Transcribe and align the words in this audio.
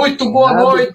Muito 0.00 0.32
boa 0.32 0.54
Nada. 0.54 0.62
noite. 0.62 0.92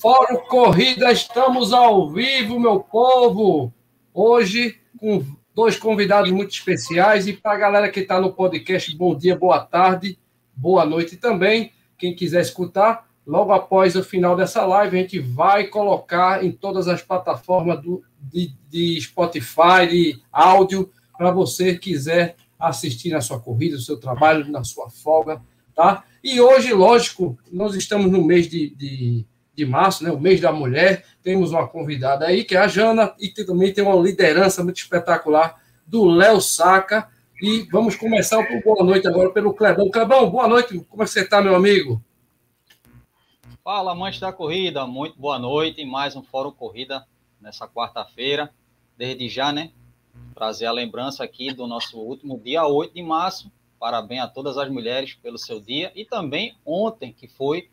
Fórum 0.00 0.38
Corrida, 0.48 1.12
estamos 1.12 1.70
ao 1.74 2.08
vivo, 2.08 2.58
meu 2.58 2.80
povo. 2.80 3.70
Hoje 4.14 4.80
com 4.98 5.22
dois 5.54 5.76
convidados 5.76 6.30
muito 6.30 6.50
especiais 6.50 7.28
e 7.28 7.34
para 7.34 7.52
a 7.52 7.58
galera 7.58 7.90
que 7.90 8.00
está 8.00 8.18
no 8.18 8.32
podcast, 8.32 8.96
bom 8.96 9.14
dia, 9.14 9.36
boa 9.36 9.60
tarde, 9.60 10.18
boa 10.54 10.86
noite 10.86 11.18
também. 11.18 11.72
Quem 11.98 12.16
quiser 12.16 12.40
escutar, 12.40 13.06
logo 13.26 13.52
após 13.52 13.94
o 13.94 14.02
final 14.02 14.34
dessa 14.34 14.64
live, 14.64 14.96
a 14.96 15.00
gente 15.02 15.18
vai 15.18 15.66
colocar 15.66 16.42
em 16.42 16.50
todas 16.50 16.88
as 16.88 17.02
plataformas 17.02 17.82
do, 17.82 18.02
de, 18.18 18.50
de 18.70 18.98
Spotify, 18.98 19.86
de 19.90 20.22
áudio, 20.32 20.90
para 21.18 21.30
você 21.30 21.76
quiser 21.76 22.34
assistir 22.58 23.10
na 23.10 23.20
sua 23.20 23.38
corrida, 23.38 23.76
no 23.76 23.82
seu 23.82 24.00
trabalho, 24.00 24.50
na 24.50 24.64
sua 24.64 24.88
folga, 24.88 25.42
tá? 25.76 26.04
E 26.24 26.40
hoje, 26.40 26.72
lógico, 26.72 27.38
nós 27.52 27.76
estamos 27.76 28.10
no 28.10 28.24
mês 28.24 28.48
de, 28.48 28.70
de, 28.70 29.26
de 29.54 29.66
março, 29.66 30.02
né, 30.02 30.10
o 30.10 30.18
mês 30.18 30.40
da 30.40 30.50
mulher, 30.50 31.04
temos 31.22 31.52
uma 31.52 31.68
convidada 31.68 32.26
aí, 32.26 32.42
que 32.42 32.56
é 32.56 32.58
a 32.58 32.66
Jana, 32.66 33.14
e 33.20 33.28
também 33.28 33.72
tem 33.72 33.84
uma 33.84 33.94
liderança 33.94 34.64
muito 34.64 34.78
espetacular 34.78 35.62
do 35.86 36.06
Léo 36.06 36.40
Saca, 36.40 37.08
e 37.40 37.68
vamos 37.70 37.94
começar 37.94 38.38
o 38.38 38.62
boa 38.62 38.82
noite 38.82 39.06
agora 39.06 39.30
pelo 39.30 39.52
Clebão. 39.52 39.90
Clebão, 39.90 40.30
boa 40.30 40.48
noite, 40.48 40.80
como 40.88 41.02
é 41.02 41.06
que 41.06 41.12
você 41.12 41.20
está, 41.20 41.42
meu 41.42 41.54
amigo? 41.54 42.02
Fala, 43.62 43.92
amantes 43.92 44.18
da 44.18 44.32
corrida, 44.32 44.86
muito 44.86 45.20
boa 45.20 45.38
noite, 45.38 45.84
mais 45.84 46.16
um 46.16 46.22
Fórum 46.22 46.50
Corrida 46.50 47.06
nessa 47.40 47.68
quarta-feira, 47.68 48.50
desde 48.96 49.28
já, 49.28 49.52
né, 49.52 49.70
trazer 50.34 50.64
a 50.64 50.72
lembrança 50.72 51.22
aqui 51.22 51.52
do 51.52 51.66
nosso 51.66 51.98
último 51.98 52.40
dia 52.42 52.66
8 52.66 52.94
de 52.94 53.02
março. 53.02 53.52
Parabéns 53.78 54.22
a 54.22 54.28
todas 54.28 54.56
as 54.56 54.70
mulheres 54.70 55.14
pelo 55.14 55.38
seu 55.38 55.60
dia. 55.60 55.92
E 55.94 56.04
também 56.04 56.56
ontem, 56.64 57.12
que 57.12 57.28
foi 57.28 57.68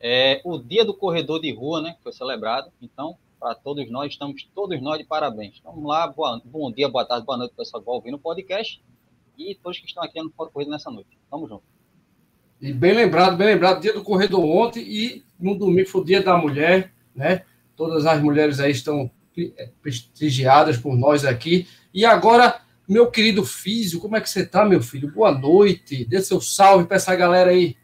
é, 0.00 0.40
o 0.44 0.58
dia 0.58 0.84
do 0.84 0.94
corredor 0.94 1.40
de 1.40 1.52
rua, 1.52 1.80
né? 1.80 1.94
Que 1.94 2.02
foi 2.02 2.12
celebrado. 2.12 2.70
Então, 2.80 3.16
para 3.38 3.54
todos 3.54 3.90
nós, 3.90 4.12
estamos 4.12 4.48
todos 4.54 4.80
nós 4.80 4.98
de 4.98 5.04
parabéns. 5.04 5.60
Vamos 5.64 5.84
lá, 5.84 6.06
boa, 6.06 6.40
bom 6.44 6.70
dia, 6.70 6.88
boa 6.88 7.04
tarde, 7.04 7.26
boa 7.26 7.38
noite, 7.38 7.54
pessoal 7.56 7.80
que 7.80 7.86
vai 7.86 7.94
ouvir 7.96 8.10
no 8.10 8.18
podcast. 8.18 8.82
E 9.36 9.54
todos 9.56 9.78
que 9.78 9.86
estão 9.86 10.02
aqui 10.02 10.20
no 10.22 10.30
Fórum 10.30 10.50
Corrida 10.50 10.70
nessa 10.70 10.90
noite. 10.90 11.18
Tamo 11.30 11.48
junto. 11.48 11.64
E 12.60 12.72
bem 12.72 12.92
lembrado, 12.92 13.36
bem 13.36 13.48
lembrado, 13.48 13.80
dia 13.80 13.92
do 13.92 14.04
corredor 14.04 14.44
ontem 14.44 14.84
e 14.84 15.24
no 15.40 15.58
domingo 15.58 15.88
foi 15.88 16.00
o 16.00 16.04
dia 16.04 16.22
da 16.22 16.36
mulher, 16.36 16.92
né? 17.12 17.44
Todas 17.74 18.06
as 18.06 18.22
mulheres 18.22 18.60
aí 18.60 18.70
estão 18.70 19.10
prestigiadas 19.82 20.76
por 20.76 20.96
nós 20.96 21.24
aqui. 21.24 21.66
E 21.92 22.04
agora, 22.04 22.60
meu 22.92 23.10
querido 23.10 23.44
Físio, 23.44 23.98
como 23.98 24.16
é 24.16 24.20
que 24.20 24.28
você 24.28 24.42
está, 24.42 24.64
meu 24.64 24.82
filho? 24.82 25.10
Boa 25.10 25.32
noite. 25.32 26.04
Dê 26.04 26.20
seu 26.20 26.40
salve 26.40 26.86
para 26.86 26.98
essa 26.98 27.16
galera 27.16 27.50
aí. 27.50 27.74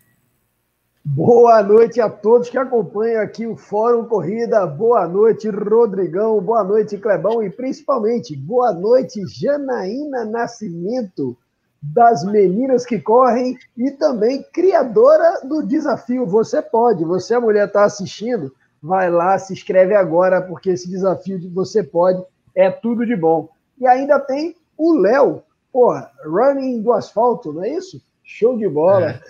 Boa 1.02 1.62
noite 1.62 1.98
a 2.02 2.10
todos 2.10 2.50
que 2.50 2.58
acompanham 2.58 3.22
aqui 3.22 3.46
o 3.46 3.56
Fórum 3.56 4.04
Corrida. 4.04 4.66
Boa 4.66 5.08
noite, 5.08 5.48
Rodrigão. 5.48 6.38
Boa 6.42 6.62
noite, 6.62 6.98
Clebão. 6.98 7.42
E 7.42 7.48
principalmente, 7.48 8.36
boa 8.36 8.74
noite, 8.74 9.24
Janaína 9.26 10.26
Nascimento, 10.26 11.34
das 11.80 12.22
Meninas 12.24 12.84
que 12.84 13.00
Correm 13.00 13.56
e 13.74 13.90
também 13.92 14.44
criadora 14.52 15.40
do 15.46 15.62
desafio 15.62 16.26
Você 16.26 16.60
Pode. 16.60 17.02
Você, 17.04 17.34
a 17.34 17.40
mulher, 17.40 17.68
está 17.68 17.84
assistindo? 17.84 18.54
Vai 18.82 19.10
lá, 19.10 19.38
se 19.38 19.54
inscreve 19.54 19.94
agora, 19.94 20.42
porque 20.42 20.70
esse 20.70 20.90
desafio 20.90 21.38
de 21.38 21.48
Você 21.48 21.82
Pode 21.82 22.22
é 22.54 22.70
tudo 22.70 23.06
de 23.06 23.16
bom. 23.16 23.48
E 23.80 23.86
ainda 23.86 24.20
tem 24.20 24.54
o 24.78 24.94
Léo, 24.94 25.42
porra, 25.72 26.10
running 26.24 26.80
do 26.80 26.92
asfalto, 26.92 27.52
não 27.52 27.64
é 27.64 27.74
isso? 27.74 28.00
Show 28.22 28.56
de 28.56 28.68
bola. 28.68 29.10
É. 29.10 29.20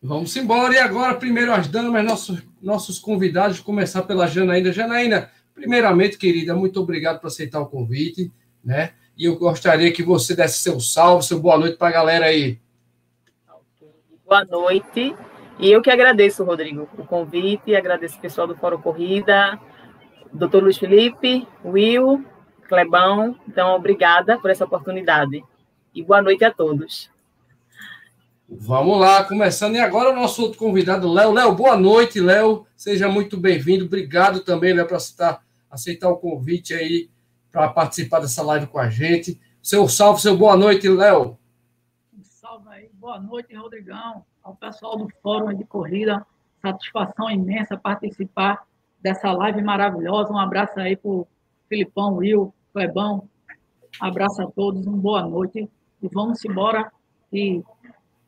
Vamos 0.00 0.36
embora. 0.36 0.72
E 0.72 0.78
agora, 0.78 1.16
primeiro 1.16 1.52
as 1.52 1.66
damas, 1.66 2.04
nossos, 2.04 2.42
nossos 2.62 2.98
convidados, 3.00 3.58
começar 3.58 4.02
pela 4.02 4.28
Janaína. 4.28 4.72
Janaína, 4.72 5.30
primeiramente, 5.52 6.16
querida, 6.16 6.54
muito 6.54 6.80
obrigado 6.80 7.20
por 7.20 7.26
aceitar 7.26 7.60
o 7.60 7.66
convite, 7.66 8.32
né? 8.64 8.92
E 9.16 9.24
eu 9.24 9.36
gostaria 9.36 9.92
que 9.92 10.02
você 10.02 10.36
desse 10.36 10.58
seu 10.58 10.78
salve, 10.78 11.24
seu 11.24 11.40
boa 11.40 11.58
noite 11.58 11.76
para 11.76 11.88
a 11.88 11.92
galera 11.92 12.26
aí. 12.26 12.60
Boa 14.24 14.44
noite. 14.44 15.16
E 15.58 15.72
eu 15.72 15.82
que 15.82 15.90
agradeço, 15.90 16.44
Rodrigo, 16.44 16.88
o 16.96 17.04
convite, 17.04 17.74
agradeço 17.74 18.16
o 18.16 18.20
pessoal 18.20 18.46
do 18.46 18.54
Fórum 18.54 18.80
Corrida, 18.80 19.58
doutor 20.32 20.62
Luiz 20.62 20.78
Felipe, 20.78 21.48
Will, 21.64 22.24
Clebão. 22.68 23.34
Então, 23.48 23.74
obrigada 23.74 24.38
por 24.38 24.50
essa 24.50 24.64
oportunidade. 24.64 25.42
E 25.94 26.02
boa 26.02 26.22
noite 26.22 26.44
a 26.44 26.52
todos. 26.52 27.10
Vamos 28.48 28.98
lá, 28.98 29.24
começando. 29.24 29.74
E 29.74 29.80
agora 29.80 30.10
o 30.10 30.14
nosso 30.16 30.42
outro 30.42 30.58
convidado, 30.58 31.10
Léo. 31.12 31.32
Léo, 31.32 31.54
boa 31.54 31.76
noite, 31.76 32.20
Léo. 32.20 32.66
Seja 32.76 33.08
muito 33.08 33.36
bem-vindo. 33.36 33.84
Obrigado 33.84 34.40
também, 34.40 34.72
Léo, 34.72 34.86
por 34.86 34.96
aceitar, 34.96 35.42
aceitar 35.70 36.08
o 36.08 36.16
convite 36.16 36.72
aí 36.72 37.10
para 37.50 37.68
participar 37.68 38.20
dessa 38.20 38.42
live 38.42 38.66
com 38.66 38.78
a 38.78 38.88
gente. 38.88 39.40
Seu 39.62 39.88
salve, 39.88 40.20
seu 40.20 40.36
boa 40.36 40.56
noite, 40.56 40.88
Léo. 40.88 41.38
salve 42.22 42.68
aí. 42.70 42.90
Boa 42.94 43.18
noite, 43.18 43.54
Rodrigão. 43.54 44.24
Ao 44.42 44.54
pessoal 44.54 44.96
do 44.96 45.08
Fórum 45.22 45.54
de 45.54 45.64
Corrida. 45.64 46.24
Satisfação 46.62 47.30
imensa 47.30 47.76
participar 47.76 48.66
dessa 49.00 49.30
live 49.32 49.62
maravilhosa. 49.62 50.32
Um 50.32 50.38
abraço 50.38 50.78
aí 50.80 50.96
para 50.96 51.10
o 51.10 51.26
Filipão, 51.68 52.14
Will, 52.16 52.52
Clebão. 52.78 53.28
Um 54.00 54.06
abraço 54.06 54.40
a 54.40 54.46
todos, 54.46 54.86
uma 54.86 54.96
boa 54.96 55.22
noite. 55.22 55.68
E 56.00 56.08
vamos 56.12 56.44
embora, 56.44 56.92
e 57.32 57.60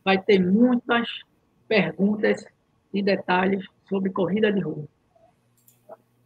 vai 0.05 0.21
ter 0.21 0.41
muitas 0.41 1.09
perguntas 1.69 2.45
e 2.93 3.01
detalhes 3.01 3.65
sobre 3.89 4.11
corrida 4.11 4.53
de 4.53 4.59
rua. 4.59 4.89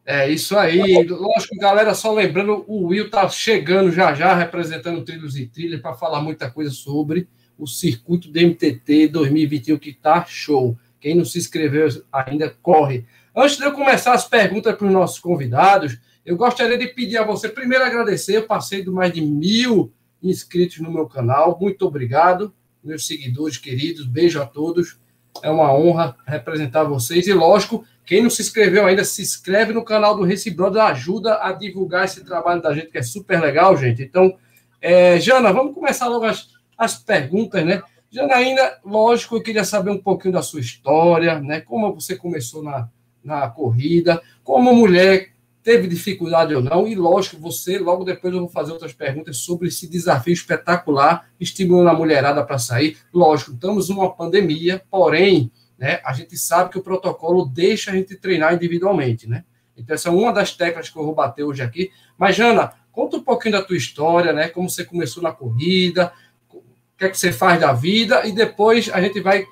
É 0.07 0.31
isso 0.31 0.57
aí. 0.57 1.07
Lógico, 1.07 1.57
galera, 1.59 1.95
só 1.95 2.15
lembrando, 2.15 2.65
o 2.67 2.87
Will 2.87 3.11
tá 3.11 3.29
chegando 3.29 3.93
já 3.93 4.15
já, 4.15 4.35
representando 4.35 5.05
Trilhos 5.05 5.37
e 5.37 5.47
Trilhas, 5.47 5.83
para 5.83 5.93
falar 5.93 6.23
muita 6.23 6.51
coisa 6.51 6.71
sobre 6.71 7.29
o 7.59 7.67
circuito 7.67 8.31
do 8.31 8.41
MTT 8.41 9.09
2021, 9.09 9.79
que 9.79 9.93
tá 9.93 10.25
show. 10.25 10.79
Quem 10.99 11.15
não 11.15 11.27
se 11.27 11.39
inscreveu 11.39 11.89
ainda, 12.11 12.49
corre. 12.63 13.05
Antes 13.37 13.59
de 13.59 13.65
eu 13.65 13.73
começar 13.73 14.15
as 14.15 14.27
perguntas 14.27 14.75
para 14.75 14.87
os 14.87 14.93
nossos 14.93 15.19
convidados, 15.19 15.99
eu 16.25 16.37
gostaria 16.37 16.79
de 16.79 16.87
pedir 16.89 17.19
a 17.19 17.25
você, 17.25 17.49
primeiro, 17.49 17.85
agradecer. 17.85 18.37
Eu 18.37 18.47
passei 18.47 18.83
de 18.83 18.91
mais 18.91 19.13
de 19.13 19.21
mil 19.21 19.93
inscritos 20.23 20.79
no 20.81 20.91
meu 20.91 21.07
canal. 21.07 21.59
Muito 21.61 21.87
obrigado, 21.87 22.55
meus 22.83 23.07
seguidores 23.07 23.59
queridos. 23.59 24.07
Beijo 24.07 24.41
a 24.41 24.47
todos. 24.47 24.99
É 25.43 25.51
uma 25.51 25.75
honra 25.75 26.17
representar 26.27 26.85
vocês. 26.85 27.27
E, 27.27 27.33
lógico, 27.35 27.85
quem 28.07 28.23
não 28.23 28.31
se 28.31 28.41
inscreveu 28.41 28.87
ainda, 28.87 29.05
se 29.05 29.21
inscreve 29.21 29.75
no 29.75 29.85
canal 29.85 30.17
do 30.17 30.25
Race 30.25 30.51
Brother. 30.51 30.83
Ajuda 30.83 31.43
a 31.43 31.53
divulgar 31.53 32.07
esse 32.07 32.25
trabalho 32.25 32.63
da 32.63 32.73
gente, 32.73 32.91
que 32.91 32.99
é 32.99 33.03
super 33.03 33.39
legal, 33.41 33.77
gente. 33.77 34.03
Então, 34.03 34.35
é, 34.81 35.21
Jana, 35.21 35.53
vamos 35.53 35.75
começar 35.75 36.09
logo 36.09 36.25
as, 36.25 36.49
as 36.79 36.97
perguntas, 36.97 37.65
né? 37.67 37.83
Janaína, 38.11 38.79
lógico, 38.85 39.37
eu 39.37 39.43
queria 39.43 39.65
saber 39.65 39.91
um 39.91 40.01
pouquinho 40.01 40.33
da 40.33 40.41
sua 40.41 40.61
história, 40.61 41.39
né? 41.41 41.61
Como 41.61 41.93
você 41.93 42.17
começou 42.17 42.63
na, 42.63 42.89
na 43.23 43.51
corrida, 43.51 44.23
como 44.43 44.73
mulher 44.73 45.34
teve 45.65 45.89
dificuldade 45.89 46.55
ou 46.55 46.63
não, 46.63 46.87
e 46.87 46.95
lógico, 46.95 47.41
você, 47.41 47.79
logo 47.79 48.05
depois 48.05 48.33
eu 48.33 48.41
vou 48.41 48.49
fazer 48.49 48.71
outras 48.71 48.93
perguntas 48.93 49.39
sobre 49.39 49.69
esse 49.69 49.89
desafio 49.89 50.33
espetacular, 50.33 51.29
estimulando 51.41 51.89
a 51.89 51.95
mulherada 51.95 52.45
para 52.45 52.59
sair. 52.59 52.99
Lógico, 53.13 53.53
estamos 53.53 53.89
numa 53.89 54.15
pandemia, 54.15 54.85
porém, 54.91 55.51
né, 55.79 56.01
a 56.05 56.13
gente 56.13 56.37
sabe 56.37 56.71
que 56.71 56.79
o 56.79 56.83
protocolo 56.83 57.47
deixa 57.47 57.91
a 57.91 57.95
gente 57.95 58.15
treinar 58.15 58.55
individualmente, 58.55 59.29
né? 59.29 59.45
Então, 59.77 59.95
essa 59.95 60.09
é 60.09 60.13
uma 60.13 60.33
das 60.33 60.53
teclas 60.53 60.89
que 60.89 60.97
eu 60.97 61.05
vou 61.05 61.15
bater 61.15 61.43
hoje 61.43 61.63
aqui. 61.63 61.91
Mas, 62.17 62.37
Jana, 62.37 62.73
conta 62.93 63.17
um 63.17 63.23
pouquinho 63.23 63.55
da 63.55 63.63
tua 63.63 63.77
história, 63.77 64.33
né? 64.33 64.49
Como 64.49 64.71
você 64.71 64.85
começou 64.85 65.23
na 65.23 65.33
corrida, 65.33 66.13
o 66.53 66.63
que 66.97 67.07
é 67.07 67.09
que 67.09 67.19
você 67.19 67.33
faz 67.33 67.61
da 67.61 67.73
vida, 67.73 68.25
e 68.27 68.33
depois 68.33 68.89
a 68.93 69.01
gente 69.01 69.21
vai 69.21 69.45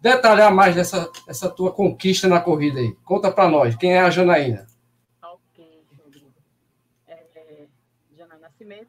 detalhar 0.00 0.54
mais 0.54 0.74
dessa, 0.74 1.10
dessa 1.26 1.50
tua 1.50 1.72
conquista 1.72 2.28
na 2.28 2.40
corrida 2.40 2.78
aí. 2.78 2.94
Conta 3.04 3.32
para 3.32 3.48
nós, 3.48 3.74
quem 3.74 3.94
é 3.94 4.00
a 4.00 4.10
Janaína? 4.10 4.66
Ok, 5.22 5.82
Rodrigo. 6.04 6.32
É, 7.06 7.14
é, 7.14 7.66
Jana 8.16 8.38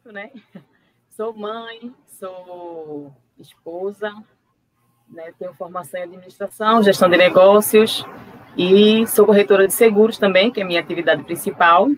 Nascimento, 0.09 0.11
né? 0.11 0.31
Sou 1.09 1.33
mãe, 1.33 1.94
sou 2.07 3.13
esposa, 3.38 4.13
né? 5.09 5.33
tenho 5.38 5.53
formação 5.53 6.00
em 6.00 6.03
administração, 6.03 6.81
gestão 6.81 7.09
de 7.09 7.17
negócios 7.17 8.06
e 8.57 9.06
sou 9.06 9.25
corretora 9.25 9.67
de 9.67 9.73
seguros 9.73 10.17
também, 10.17 10.50
que 10.50 10.61
é 10.61 10.63
minha 10.63 10.79
atividade 10.79 11.23
principal. 11.23 11.89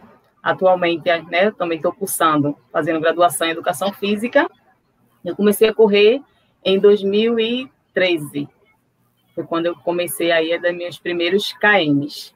Atualmente, 0.42 1.04
né, 1.30 1.52
também 1.52 1.78
estou 1.78 1.94
cursando, 1.94 2.58
fazendo 2.72 3.00
graduação 3.00 3.46
em 3.46 3.52
educação 3.52 3.94
física. 3.94 4.50
Eu 5.24 5.36
comecei 5.36 5.70
a 5.70 5.74
correr 5.74 6.20
em 6.66 6.80
2013 6.80 8.50
foi 9.34 9.46
quando 9.46 9.68
eu 9.68 9.76
comecei 9.76 10.32
aí 10.32 10.54
a 10.54 10.58
dar 10.58 10.74
meus 10.74 11.00
primeiros 11.00 11.54
KMs. 11.54 12.34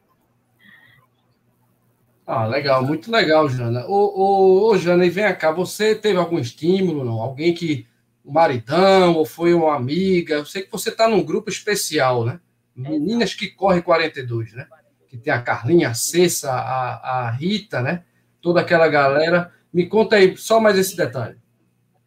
Ah, 2.27 2.47
legal, 2.47 2.83
muito 2.83 3.11
legal, 3.11 3.47
Jana. 3.47 3.85
Ô, 3.87 3.93
ô, 3.93 4.71
ô, 4.71 4.77
Jana, 4.77 5.05
e 5.05 5.09
vem 5.09 5.35
cá, 5.35 5.51
você 5.51 5.93
teve 5.93 6.17
algum 6.17 6.39
estímulo, 6.39 7.05
não? 7.05 7.21
Alguém 7.21 7.53
que 7.53 7.87
um 8.25 8.31
maridão 8.31 9.13
ou 9.13 9.25
foi 9.25 9.53
uma 9.53 9.75
amiga? 9.75 10.35
Eu 10.35 10.45
sei 10.45 10.63
que 10.63 10.71
você 10.71 10.89
está 10.89 11.07
num 11.07 11.23
grupo 11.23 11.49
especial, 11.49 12.25
né? 12.25 12.39
Meninas 12.75 13.35
que 13.35 13.51
correm 13.51 13.81
42, 13.81 14.53
né? 14.53 14.67
Que 15.07 15.17
tem 15.17 15.31
a 15.31 15.41
Carlinha, 15.41 15.89
a 15.89 15.93
Cessa, 15.93 16.51
a, 16.51 17.27
a 17.27 17.29
Rita, 17.29 17.79
né? 17.81 18.03
Toda 18.41 18.61
aquela 18.61 18.87
galera. 18.87 19.53
Me 19.71 19.85
conta 19.85 20.15
aí 20.15 20.35
só 20.35 20.59
mais 20.59 20.79
esse 20.79 20.97
detalhe. 20.97 21.37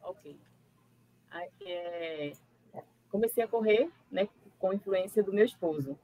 Ok. 0.03 0.37
É... 1.65 2.33
Comecei 3.09 3.45
a 3.45 3.49
correr, 3.49 3.89
né? 4.11 4.29
Com 4.59 4.73
influência 4.73 5.23
do 5.23 5.33
meu 5.33 5.45
esposo. 5.45 5.97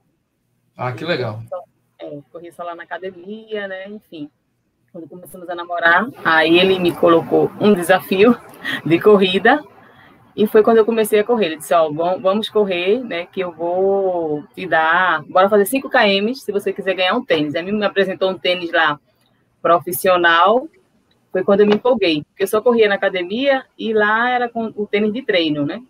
Ah, 0.76 0.92
que 0.92 1.04
legal. 1.04 1.42
É, 1.52 1.73
corri 2.32 2.52
só 2.52 2.62
lá 2.62 2.74
na 2.74 2.82
academia, 2.82 3.68
né? 3.68 3.88
Enfim 3.88 4.30
quando 4.94 5.08
começamos 5.08 5.50
a 5.50 5.56
namorar, 5.56 6.06
aí 6.24 6.56
ele 6.56 6.78
me 6.78 6.94
colocou 6.94 7.50
um 7.60 7.74
desafio 7.74 8.38
de 8.86 9.00
corrida 9.00 9.60
e 10.36 10.46
foi 10.46 10.62
quando 10.62 10.78
eu 10.78 10.84
comecei 10.84 11.18
a 11.18 11.24
correr. 11.24 11.46
Ele 11.46 11.56
disse: 11.56 11.74
Ó, 11.74 11.88
oh, 11.88 12.20
vamos 12.20 12.48
correr, 12.48 13.02
né? 13.02 13.26
Que 13.26 13.40
eu 13.40 13.50
vou 13.50 14.44
te 14.54 14.66
dar. 14.66 15.24
Bora 15.24 15.48
fazer 15.48 15.66
5 15.66 15.88
km 15.90 16.34
se 16.34 16.52
você 16.52 16.72
quiser 16.72 16.94
ganhar 16.94 17.14
um 17.14 17.24
tênis. 17.24 17.56
Aí 17.56 17.62
me 17.62 17.84
apresentou 17.84 18.30
um 18.30 18.38
tênis 18.38 18.70
lá 18.70 19.00
profissional. 19.60 20.68
Foi 21.32 21.42
quando 21.42 21.60
eu 21.60 21.66
me 21.66 21.74
empolguei, 21.74 22.22
porque 22.24 22.44
eu 22.44 22.48
só 22.48 22.60
corria 22.60 22.88
na 22.88 22.94
academia 22.94 23.64
e 23.76 23.92
lá 23.92 24.30
era 24.30 24.48
com 24.48 24.72
o 24.76 24.86
tênis 24.86 25.12
de 25.12 25.22
treino, 25.22 25.66
né? 25.66 25.82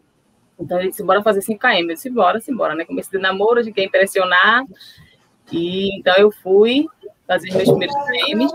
Então 0.59 0.79
ele 0.79 0.89
disse: 0.89 1.03
Bora 1.03 1.23
fazer 1.23 1.43
5 1.43 1.59
km. 1.59 1.81
Eu 1.81 1.87
disse: 1.89 2.09
Bora, 2.09 2.41
simbora, 2.41 2.75
né? 2.75 2.87
Comecei 2.87 3.19
de 3.19 3.23
namoro, 3.23 3.63
de 3.63 3.71
quem 3.73 3.85
impressionar. 3.85 4.65
E 5.53 5.99
então 5.99 6.15
eu 6.17 6.31
fui, 6.31 6.87
fazer 7.27 7.51
meus 7.53 7.69
primeiros 7.69 7.97
memes, 8.11 8.53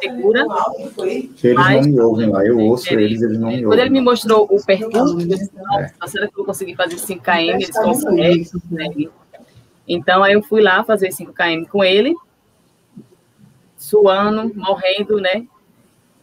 segura. 0.00 0.46
Eles 1.42 1.56
não 1.56 1.82
me 1.82 2.00
ouvem 2.00 2.30
lá, 2.30 2.44
eu 2.44 2.58
ouço 2.58 2.92
eles, 2.92 3.22
eles 3.22 3.38
não 3.38 3.48
me 3.48 3.54
ouvem. 3.54 3.68
Quando 3.68 3.80
ele 3.80 3.90
me 3.90 4.00
mostrou 4.00 4.48
o 4.50 4.64
percurso, 4.64 5.20
eu 5.20 5.26
disse, 5.26 5.50
nossa, 5.54 5.94
é. 6.02 6.06
será 6.06 6.26
que 6.26 6.32
eu 6.32 6.36
vou 6.38 6.46
conseguir 6.46 6.74
fazer 6.74 6.96
5km? 6.96 7.54
Eles 7.54 7.70
conseguem, 7.70 9.10
Então, 9.86 10.22
aí 10.22 10.32
eu 10.32 10.42
fui 10.42 10.60
lá 10.60 10.82
fazer 10.84 11.08
5km 11.08 11.66
com 11.68 11.84
ele, 11.84 12.14
suando, 13.76 14.52
morrendo, 14.54 15.20
né? 15.20 15.46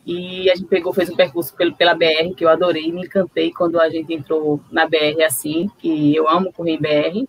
E 0.06 0.52
a 0.52 0.56
gente 0.56 0.68
pegou, 0.68 0.94
fez 0.94 1.10
um 1.10 1.16
percurso 1.16 1.56
pela 1.78 1.96
BR, 1.96 2.36
que 2.38 2.46
eu 2.46 2.50
adorei, 2.50 2.92
me 2.92 3.06
encantei 3.06 3.52
quando 3.52 3.80
a 3.80 3.90
gente 3.90 4.14
entrou 4.14 4.62
na 4.70 4.86
BR 4.88 5.24
assim, 5.26 5.68
que 5.80 6.16
eu 6.16 6.30
amo 6.30 6.54
correr 6.54 6.74
em 6.74 6.80
BR. 6.80 7.28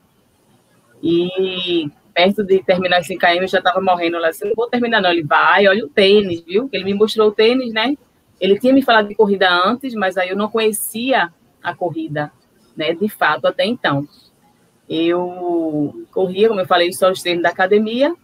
E 1.09 1.89
perto 2.13 2.43
de 2.43 2.61
terminar 2.65 2.99
esse 2.99 3.17
km, 3.17 3.43
eu 3.43 3.47
já 3.47 3.59
estava 3.59 3.81
morrendo 3.81 4.19
lá. 4.19 4.29
Assim, 4.29 4.47
não 4.47 4.55
vou 4.57 4.69
terminar, 4.69 5.01
não. 5.01 5.13
Ele 5.13 5.23
vai, 5.23 5.69
olha 5.69 5.85
o 5.85 5.89
tênis, 5.89 6.41
viu? 6.41 6.69
Ele 6.73 6.85
me 6.85 6.95
mostrou 6.95 7.29
o 7.29 7.33
tênis, 7.33 7.73
né? 7.73 7.97
Ele 8.41 8.59
tinha 8.59 8.73
me 8.73 8.83
falado 8.83 9.07
de 9.07 9.15
corrida 9.15 9.49
antes, 9.49 9.95
mas 9.95 10.17
aí 10.17 10.31
eu 10.31 10.37
não 10.37 10.51
conhecia 10.51 11.33
a 11.63 11.75
corrida, 11.75 12.33
né? 12.77 12.93
De 12.93 13.09
fato, 13.09 13.47
até 13.47 13.65
então. 13.65 14.09
Eu 14.89 16.07
corria, 16.11 16.49
como 16.49 16.61
eu 16.61 16.67
falei, 16.67 16.93
só 16.93 17.11
os 17.11 17.23
treinos 17.23 17.45
da 17.45 17.51
academia, 17.51 18.15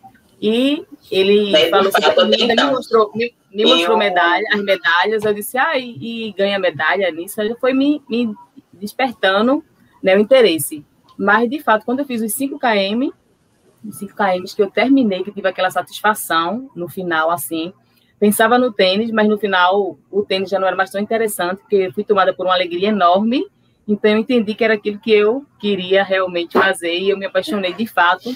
e 0.40 0.84
ele 1.08 1.70
falou 1.70 1.92
sobre 1.92 2.08
a 2.08 2.14
corrida, 2.14 2.46
me 2.46 2.52
então. 2.52 2.72
mostrou, 2.72 3.12
me, 3.14 3.32
me 3.54 3.64
mostrou 3.64 3.96
medalha, 3.96 4.44
as 4.52 4.60
medalhas. 4.60 5.24
Eu 5.24 5.32
disse, 5.32 5.56
ah, 5.56 5.78
e, 5.78 6.28
e 6.28 6.32
ganha 6.32 6.58
medalha 6.58 7.08
nisso. 7.12 7.40
Aí 7.40 7.54
foi 7.60 7.72
me, 7.72 8.02
me 8.10 8.34
despertando 8.72 9.64
né, 10.02 10.16
o 10.16 10.18
interesse. 10.18 10.84
Mas, 11.18 11.48
de 11.48 11.60
fato, 11.60 11.84
quando 11.84 12.00
eu 12.00 12.04
fiz 12.04 12.22
os 12.22 12.32
5 12.34 12.58
km, 12.58 13.10
5 13.90 14.14
km 14.14 14.44
que 14.54 14.62
eu 14.62 14.70
terminei, 14.70 15.22
que 15.22 15.32
tive 15.32 15.48
aquela 15.48 15.70
satisfação 15.70 16.70
no 16.74 16.88
final, 16.88 17.30
assim. 17.30 17.72
Pensava 18.18 18.56
no 18.58 18.72
tênis, 18.72 19.10
mas 19.10 19.28
no 19.28 19.36
final 19.36 19.98
o 20.10 20.22
tênis 20.22 20.48
já 20.48 20.58
não 20.58 20.66
era 20.66 20.76
mais 20.76 20.90
tão 20.90 21.00
interessante, 21.00 21.58
porque 21.58 21.76
eu 21.76 21.92
fui 21.92 22.04
tomada 22.04 22.32
por 22.32 22.46
uma 22.46 22.54
alegria 22.54 22.90
enorme. 22.90 23.44
Então 23.86 24.12
eu 24.12 24.18
entendi 24.18 24.54
que 24.54 24.62
era 24.62 24.74
aquilo 24.74 25.00
que 25.00 25.10
eu 25.10 25.44
queria 25.58 26.04
realmente 26.04 26.52
fazer 26.52 26.96
e 26.96 27.10
eu 27.10 27.18
me 27.18 27.26
apaixonei 27.26 27.72
de 27.72 27.86
fato 27.86 28.32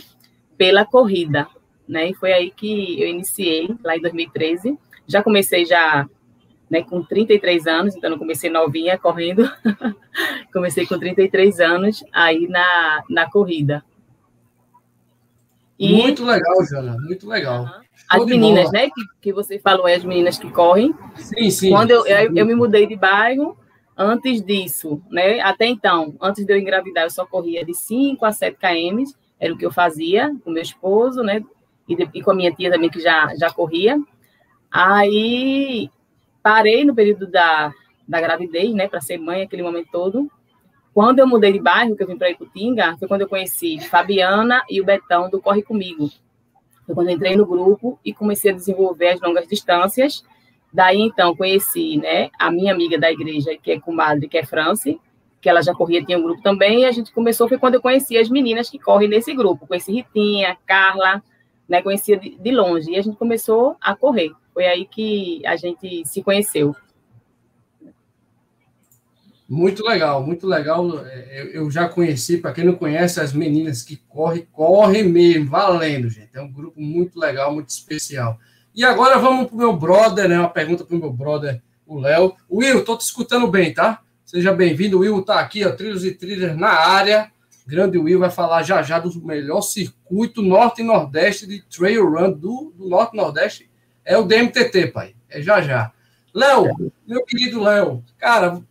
pela 0.58 0.84
corrida, 0.84 1.46
né? 1.88 2.10
E 2.10 2.14
foi 2.14 2.32
aí 2.32 2.50
que 2.50 3.00
eu 3.00 3.08
iniciei 3.08 3.68
lá 3.84 3.96
em 3.96 4.00
2013. 4.00 4.76
Já 5.06 5.22
comecei 5.22 5.64
já 5.64 6.08
né, 6.70 6.82
com 6.82 7.02
33 7.02 7.66
anos, 7.66 7.96
então 7.96 8.10
não 8.10 8.18
comecei 8.18 8.50
novinha 8.50 8.98
correndo. 8.98 9.48
comecei 10.52 10.86
com 10.86 10.98
33 10.98 11.60
anos 11.60 12.04
aí 12.12 12.48
na, 12.48 13.04
na 13.08 13.30
corrida. 13.30 13.84
E... 15.78 15.92
Muito 15.92 16.24
legal, 16.24 16.64
Jana, 16.64 16.96
muito 16.98 17.28
legal. 17.28 17.66
As 18.08 18.24
meninas, 18.24 18.70
né, 18.72 18.88
que, 18.88 19.02
que 19.20 19.32
você 19.32 19.58
falou, 19.58 19.88
é 19.88 19.94
as 19.94 20.04
meninas 20.04 20.38
que 20.38 20.50
correm. 20.50 20.94
Sim, 21.16 21.50
sim. 21.50 21.70
Quando 21.70 21.90
eu, 21.90 22.06
eu, 22.06 22.34
eu, 22.34 22.46
me 22.46 22.54
mudei 22.54 22.86
de 22.86 22.96
bairro, 22.96 23.56
antes 23.96 24.42
disso, 24.42 25.02
né, 25.10 25.40
até 25.40 25.66
então, 25.66 26.14
antes 26.20 26.44
de 26.44 26.52
eu 26.52 26.58
engravidar, 26.58 27.04
eu 27.04 27.10
só 27.10 27.26
corria 27.26 27.64
de 27.64 27.74
5 27.74 28.24
a 28.24 28.32
7 28.32 28.56
km, 28.56 29.02
era 29.38 29.52
o 29.52 29.58
que 29.58 29.66
eu 29.66 29.72
fazia 29.72 30.34
com 30.44 30.50
meu 30.50 30.62
esposo, 30.62 31.22
né, 31.22 31.42
e, 31.88 31.96
de, 31.96 32.08
e 32.14 32.22
com 32.22 32.30
a 32.30 32.34
minha 32.34 32.52
tia 32.52 32.70
também, 32.70 32.88
que 32.88 33.00
já, 33.00 33.34
já 33.36 33.50
corria. 33.50 33.98
Aí, 34.70 35.90
parei 36.46 36.84
no 36.84 36.94
período 36.94 37.26
da, 37.26 37.72
da 38.06 38.20
gravidez, 38.20 38.72
né, 38.72 38.86
para 38.86 39.00
ser 39.00 39.18
mãe 39.18 39.42
aquele 39.42 39.64
momento 39.64 39.88
todo, 39.90 40.30
quando 40.94 41.18
eu 41.18 41.26
mudei 41.26 41.52
de 41.52 41.58
bairro, 41.58 41.96
que 41.96 42.04
eu 42.04 42.06
vim 42.06 42.16
para 42.16 42.30
Iputinga, 42.30 42.96
foi 42.98 43.08
quando 43.08 43.22
eu 43.22 43.28
conheci 43.28 43.80
Fabiana 43.80 44.62
e 44.70 44.80
o 44.80 44.84
Betão 44.84 45.28
do 45.28 45.40
Corre 45.40 45.60
Comigo. 45.60 46.08
Foi 46.86 46.94
quando 46.94 47.08
eu 47.08 47.16
entrei 47.16 47.34
no 47.34 47.44
grupo 47.44 47.98
e 48.04 48.14
comecei 48.14 48.52
a 48.52 48.54
desenvolver 48.54 49.08
as 49.08 49.20
longas 49.20 49.48
distâncias. 49.48 50.22
Daí, 50.72 51.00
então, 51.00 51.34
conheci 51.34 51.96
né, 51.96 52.30
a 52.38 52.48
minha 52.48 52.72
amiga 52.72 52.96
da 52.96 53.10
igreja, 53.10 53.58
que 53.60 53.72
é 53.72 53.80
comadre, 53.80 54.28
que 54.28 54.38
é 54.38 54.46
France, 54.46 55.00
que 55.40 55.48
ela 55.48 55.62
já 55.62 55.74
corria, 55.74 56.04
tinha 56.04 56.16
um 56.16 56.22
grupo 56.22 56.42
também, 56.42 56.82
e 56.82 56.84
a 56.84 56.92
gente 56.92 57.12
começou, 57.12 57.48
foi 57.48 57.58
quando 57.58 57.74
eu 57.74 57.82
conheci 57.82 58.16
as 58.16 58.28
meninas 58.28 58.70
que 58.70 58.78
correm 58.78 59.08
nesse 59.08 59.34
grupo. 59.34 59.66
Conheci 59.66 59.90
Ritinha, 59.90 60.56
Carla, 60.64 61.20
né, 61.68 61.82
conhecia 61.82 62.16
de 62.16 62.50
longe, 62.52 62.92
e 62.92 62.96
a 62.96 63.02
gente 63.02 63.16
começou 63.16 63.76
a 63.80 63.96
correr. 63.96 64.30
Foi 64.56 64.66
aí 64.66 64.86
que 64.86 65.42
a 65.44 65.54
gente 65.54 66.02
se 66.06 66.22
conheceu. 66.22 66.74
Muito 69.46 69.84
legal, 69.84 70.24
muito 70.24 70.46
legal. 70.46 70.98
É, 71.04 71.50
eu 71.52 71.70
já 71.70 71.86
conheci, 71.86 72.38
para 72.38 72.54
quem 72.54 72.64
não 72.64 72.74
conhece, 72.74 73.20
as 73.20 73.34
meninas 73.34 73.82
que 73.82 73.96
correm, 74.08 74.48
correm 74.50 75.04
mesmo, 75.04 75.50
valendo, 75.50 76.08
gente. 76.08 76.30
É 76.32 76.40
um 76.40 76.50
grupo 76.50 76.80
muito 76.80 77.20
legal, 77.20 77.52
muito 77.52 77.68
especial. 77.68 78.38
E 78.74 78.82
agora 78.82 79.18
vamos 79.18 79.48
para 79.48 79.54
o 79.56 79.58
meu 79.58 79.76
brother, 79.76 80.26
né? 80.26 80.38
Uma 80.38 80.48
pergunta 80.48 80.86
para 80.86 80.96
o 80.96 81.00
meu 81.00 81.12
brother, 81.12 81.62
o 81.86 82.00
Léo. 82.00 82.34
Will, 82.50 82.78
estou 82.78 82.96
te 82.96 83.02
escutando 83.02 83.46
bem, 83.48 83.74
tá? 83.74 84.00
Seja 84.24 84.54
bem-vindo. 84.54 85.00
Will 85.00 85.20
está 85.20 85.38
aqui, 85.38 85.66
ó, 85.66 85.72
Trilhos 85.72 86.02
e 86.02 86.12
Trilhas 86.12 86.56
na 86.56 86.70
área. 86.70 87.30
Grande 87.66 87.98
Will 87.98 88.20
vai 88.20 88.30
falar 88.30 88.62
já 88.62 88.82
já 88.82 88.98
do 88.98 89.22
melhor 89.22 89.60
circuito 89.60 90.40
norte 90.40 90.80
e 90.80 90.84
nordeste 90.84 91.46
de 91.46 91.62
trail 91.64 92.08
run 92.08 92.32
do, 92.32 92.72
do 92.74 92.88
norte 92.88 93.12
e 93.12 93.16
nordeste. 93.18 93.75
É 94.06 94.16
o 94.16 94.22
DMTT, 94.22 94.86
pai. 94.92 95.16
É 95.28 95.42
já 95.42 95.60
já. 95.60 95.92
Léo, 96.32 96.92
meu 97.04 97.24
querido 97.24 97.60
Léo, 97.60 98.04
cara, 98.16 98.62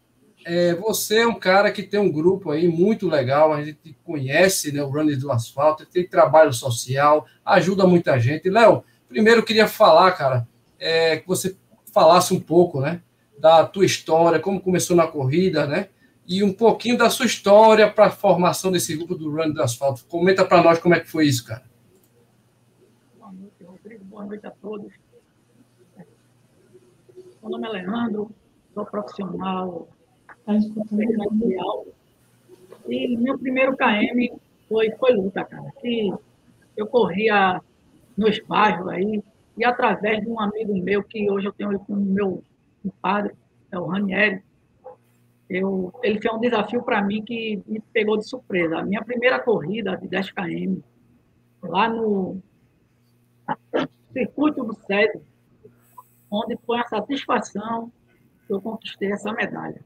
é, 0.45 0.73
você 0.75 1.21
é 1.21 1.27
um 1.27 1.37
cara 1.37 1.71
que 1.71 1.83
tem 1.83 1.99
um 1.99 2.11
grupo 2.11 2.51
aí 2.51 2.67
muito 2.67 3.09
legal, 3.09 3.51
a 3.51 3.61
gente 3.61 3.97
conhece 4.03 4.71
né, 4.71 4.81
o 4.81 4.89
Runners 4.89 5.17
do 5.17 5.31
Asfalto, 5.31 5.85
tem 5.85 6.07
trabalho 6.07 6.53
social, 6.53 7.25
ajuda 7.43 7.85
muita 7.85 8.17
gente. 8.17 8.49
Léo, 8.49 8.83
primeiro 9.09 9.41
eu 9.41 9.45
queria 9.45 9.67
falar, 9.67 10.11
cara, 10.13 10.47
é, 10.79 11.17
que 11.17 11.27
você 11.27 11.57
falasse 11.91 12.33
um 12.33 12.39
pouco, 12.39 12.79
né, 12.79 13.01
da 13.37 13.65
tua 13.65 13.85
história, 13.85 14.39
como 14.39 14.61
começou 14.61 14.95
na 14.95 15.07
corrida, 15.07 15.65
né, 15.65 15.89
e 16.27 16.43
um 16.43 16.53
pouquinho 16.53 16.97
da 16.97 17.09
sua 17.09 17.25
história 17.25 17.91
para 17.91 18.05
a 18.05 18.11
formação 18.11 18.71
desse 18.71 18.95
grupo 18.95 19.15
do 19.15 19.29
Runners 19.29 19.53
do 19.53 19.63
Asfalto. 19.63 20.05
Comenta 20.05 20.45
para 20.45 20.61
nós 20.63 20.79
como 20.79 20.93
é 20.93 20.99
que 20.99 21.09
foi 21.09 21.25
isso, 21.25 21.45
cara. 21.45 21.63
Boa 23.17 23.31
noite, 23.31 23.63
Rodrigo. 23.63 24.03
Boa 24.05 24.25
noite 24.25 24.45
a 24.45 24.51
todos. 24.51 25.04
Meu 27.45 27.59
nome 27.59 27.67
é 27.67 27.71
Leandro, 27.73 28.31
sou 28.73 28.83
profissional 28.87 29.87
e 32.89 33.17
meu 33.17 33.37
primeiro 33.37 33.77
KM 33.77 34.35
foi, 34.67 34.89
foi 34.93 35.13
luta, 35.13 35.45
cara. 35.45 35.71
Que 35.79 36.11
eu 36.75 36.87
corria 36.87 37.61
nos 38.17 38.39
bairros 38.39 38.87
aí, 38.87 39.23
e 39.55 39.63
através 39.63 40.23
de 40.23 40.27
um 40.27 40.39
amigo 40.39 40.75
meu, 40.75 41.03
que 41.03 41.29
hoje 41.29 41.45
eu 41.45 41.53
tenho 41.53 41.79
como 41.81 42.03
meu 42.03 42.43
padre, 42.99 43.35
é 43.71 43.77
o 43.77 43.85
Ranieri, 43.85 44.41
eu, 45.47 45.93
ele 46.01 46.19
fez 46.19 46.33
um 46.33 46.39
desafio 46.39 46.81
para 46.81 47.03
mim 47.03 47.23
que 47.23 47.61
me 47.67 47.79
pegou 47.93 48.17
de 48.17 48.27
surpresa. 48.27 48.79
A 48.79 48.83
minha 48.83 49.03
primeira 49.03 49.37
corrida 49.39 49.95
de 49.97 50.07
10 50.07 50.31
km, 50.31 50.79
lá 51.61 51.87
no 51.87 52.41
circuito 54.11 54.63
do 54.63 54.73
SESI, 54.73 55.21
onde 56.35 56.57
foi 56.65 56.79
a 56.79 56.87
satisfação 56.87 57.91
que 58.45 58.53
eu 58.53 58.61
conquistei 58.61 59.11
essa 59.11 59.31
medalha. 59.33 59.81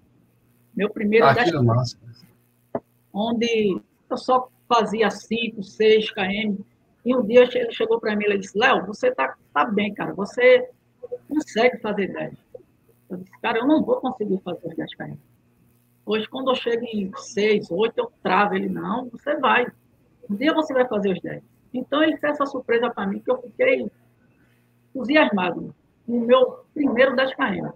Meu 0.75 0.89
primeiro 0.89 1.25
ah, 1.25 1.63
massa. 1.63 1.97
onde 3.13 3.81
eu 4.09 4.17
só 4.17 4.49
fazia 4.67 5.09
5, 5.09 5.63
6 5.63 6.11
km. 6.11 6.63
E 7.05 7.15
um 7.15 7.25
dia 7.25 7.43
ele 7.43 7.71
chegou 7.71 7.99
para 7.99 8.15
mim 8.15 8.25
e 8.25 8.37
disse: 8.37 8.57
Léo, 8.57 8.85
você 8.85 9.11
tá, 9.11 9.35
tá 9.53 9.65
bem, 9.65 9.93
cara, 9.93 10.13
você 10.13 10.69
consegue 11.27 11.77
fazer 11.79 12.07
10. 12.07 12.33
Eu 13.09 13.17
disse: 13.17 13.41
Cara, 13.41 13.59
eu 13.59 13.67
não 13.67 13.83
vou 13.83 13.99
conseguir 14.01 14.39
fazer 14.43 14.67
os 14.67 14.75
10 14.75 14.95
km. 14.95 15.15
Hoje, 16.05 16.27
quando 16.27 16.49
eu 16.49 16.55
chego 16.55 16.83
em 16.85 17.11
seis, 17.17 17.69
oito, 17.69 17.99
eu 17.99 18.11
travo 18.23 18.55
ele, 18.55 18.67
não, 18.67 19.07
você 19.09 19.35
vai. 19.35 19.67
Um 20.27 20.35
dia 20.35 20.51
você 20.53 20.73
vai 20.73 20.87
fazer 20.87 21.11
os 21.11 21.21
dez. 21.21 21.43
Então, 21.71 22.01
ele 22.01 22.17
fez 22.17 22.33
essa 22.33 22.47
surpresa 22.47 22.89
para 22.89 23.05
mim, 23.05 23.19
que 23.19 23.29
eu 23.29 23.39
fiquei 23.39 23.87
entusiasmado 24.95 25.75
no 26.09 26.25
meu 26.25 26.65
primeiro 26.73 27.15
10 27.15 27.35
km. 27.35 27.69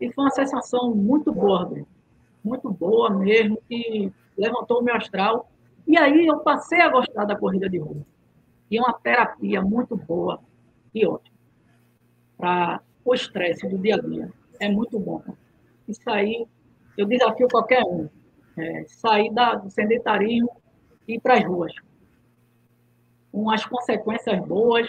E 0.00 0.12
foi 0.12 0.24
uma 0.24 0.30
sensação 0.30 0.92
muito 0.92 1.32
boa, 1.32 1.70
muito 2.44 2.70
boa 2.70 3.10
mesmo, 3.10 3.62
que 3.68 4.12
levantou 4.36 4.80
o 4.80 4.82
meu 4.82 4.96
astral. 4.96 5.48
E 5.86 5.96
aí 5.96 6.26
eu 6.26 6.40
passei 6.40 6.80
a 6.80 6.90
gostar 6.90 7.24
da 7.24 7.36
corrida 7.36 7.70
de 7.70 7.78
rua. 7.78 8.04
E 8.68 8.76
é 8.76 8.80
uma 8.80 8.92
terapia 8.92 9.62
muito 9.62 9.96
boa 9.96 10.40
e 10.92 11.06
ótima 11.06 11.36
para 12.36 12.82
o 13.04 13.14
estresse 13.14 13.68
do 13.68 13.78
dia 13.78 13.94
a 13.94 13.98
dia. 13.98 14.32
É 14.60 14.68
muito 14.68 14.98
bom. 14.98 15.22
Isso 15.86 16.10
aí, 16.10 16.44
eu 16.98 17.06
desafio 17.06 17.48
qualquer 17.48 17.82
um. 17.84 18.08
É, 18.58 18.84
sair 18.88 19.32
da, 19.32 19.54
do 19.54 19.70
sedentarismo 19.70 20.50
e 21.06 21.14
ir 21.14 21.20
para 21.20 21.34
as 21.34 21.44
ruas. 21.44 21.72
Com 23.30 23.50
as 23.50 23.64
consequências 23.64 24.40
boas 24.46 24.88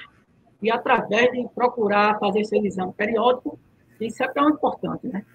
e 0.61 0.71
através 0.71 1.31
de 1.31 1.47
procurar 1.53 2.19
fazer 2.19 2.41
esse 2.41 2.57
exame 2.57 2.93
periódico, 2.93 3.59
isso 3.99 4.23
é 4.23 4.27
tão 4.27 4.49
importante, 4.49 5.07
né? 5.07 5.25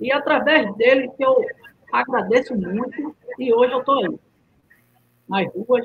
E 0.00 0.12
através 0.12 0.74
dele 0.76 1.08
que 1.16 1.24
eu 1.24 1.44
agradeço 1.92 2.54
muito 2.54 3.14
e 3.38 3.52
hoje 3.52 3.72
eu 3.72 3.80
estou 3.80 3.98
aí, 3.98 4.18
nas 5.28 5.52
ruas, 5.52 5.84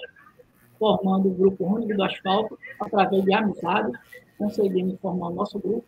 formando 0.77 1.29
o 1.29 1.33
grupo 1.33 1.65
Único 1.65 1.95
do 1.95 2.03
Asfalto, 2.03 2.57
através 2.79 3.23
de 3.23 3.33
amizades, 3.33 3.97
conseguimos 4.37 4.99
formar 4.99 5.27
o 5.27 5.33
nosso 5.33 5.59
grupo, 5.59 5.85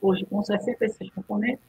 hoje 0.00 0.24
com 0.26 0.42
66 0.42 1.10
componentes, 1.10 1.64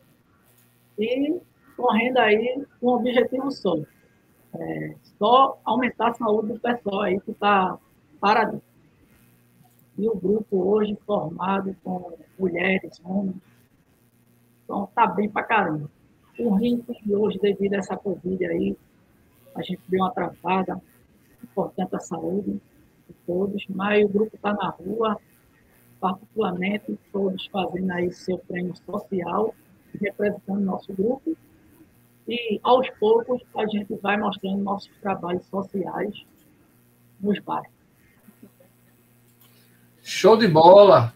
e 0.97 1.39
correndo 1.75 2.17
aí 2.17 2.65
com 2.79 2.87
um 2.87 2.95
objetivo 2.95 3.51
só, 3.51 3.77
é, 4.55 4.95
só 5.17 5.59
aumentar 5.63 6.09
a 6.09 6.13
saúde 6.13 6.53
do 6.53 6.59
pessoal 6.59 7.01
aí 7.01 7.19
que 7.21 7.31
está 7.31 7.77
parado. 8.19 8.61
E 9.97 10.07
o 10.07 10.15
grupo 10.15 10.57
hoje 10.57 10.97
formado 11.05 11.75
com 11.83 12.17
mulheres, 12.37 13.01
homens, 13.03 13.35
então 14.63 14.83
está 14.83 15.07
bem 15.07 15.29
para 15.29 15.43
caramba. 15.43 15.89
O 16.37 16.53
ritmo 16.55 16.95
de 17.03 17.15
hoje, 17.15 17.39
devido 17.39 17.73
a 17.73 17.77
essa 17.77 17.97
Covid 17.97 18.45
aí, 18.45 18.77
a 19.55 19.61
gente 19.61 19.81
deu 19.87 20.01
uma 20.01 20.11
travada, 20.11 20.79
importante 21.43 21.95
a 21.95 21.99
saúde 21.99 22.61
de 23.07 23.13
todos, 23.25 23.65
mas 23.69 24.05
o 24.05 24.09
grupo 24.09 24.35
está 24.35 24.53
na 24.53 24.69
rua, 24.69 25.17
particularmente 25.99 26.99
todos 27.11 27.47
fazendo 27.47 27.91
aí 27.91 28.11
seu 28.11 28.37
prêmio 28.37 28.75
social, 28.75 29.55
representando 29.99 30.59
nosso 30.59 30.93
grupo, 30.93 31.35
e 32.27 32.59
aos 32.61 32.87
poucos 32.99 33.41
a 33.55 33.65
gente 33.65 33.95
vai 33.95 34.17
mostrando 34.17 34.61
nossos 34.61 34.95
trabalhos 34.99 35.45
sociais 35.45 36.25
nos 37.21 37.39
bairros. 37.39 37.76
Show 40.09 40.37
de 40.37 40.47
bola! 40.47 41.13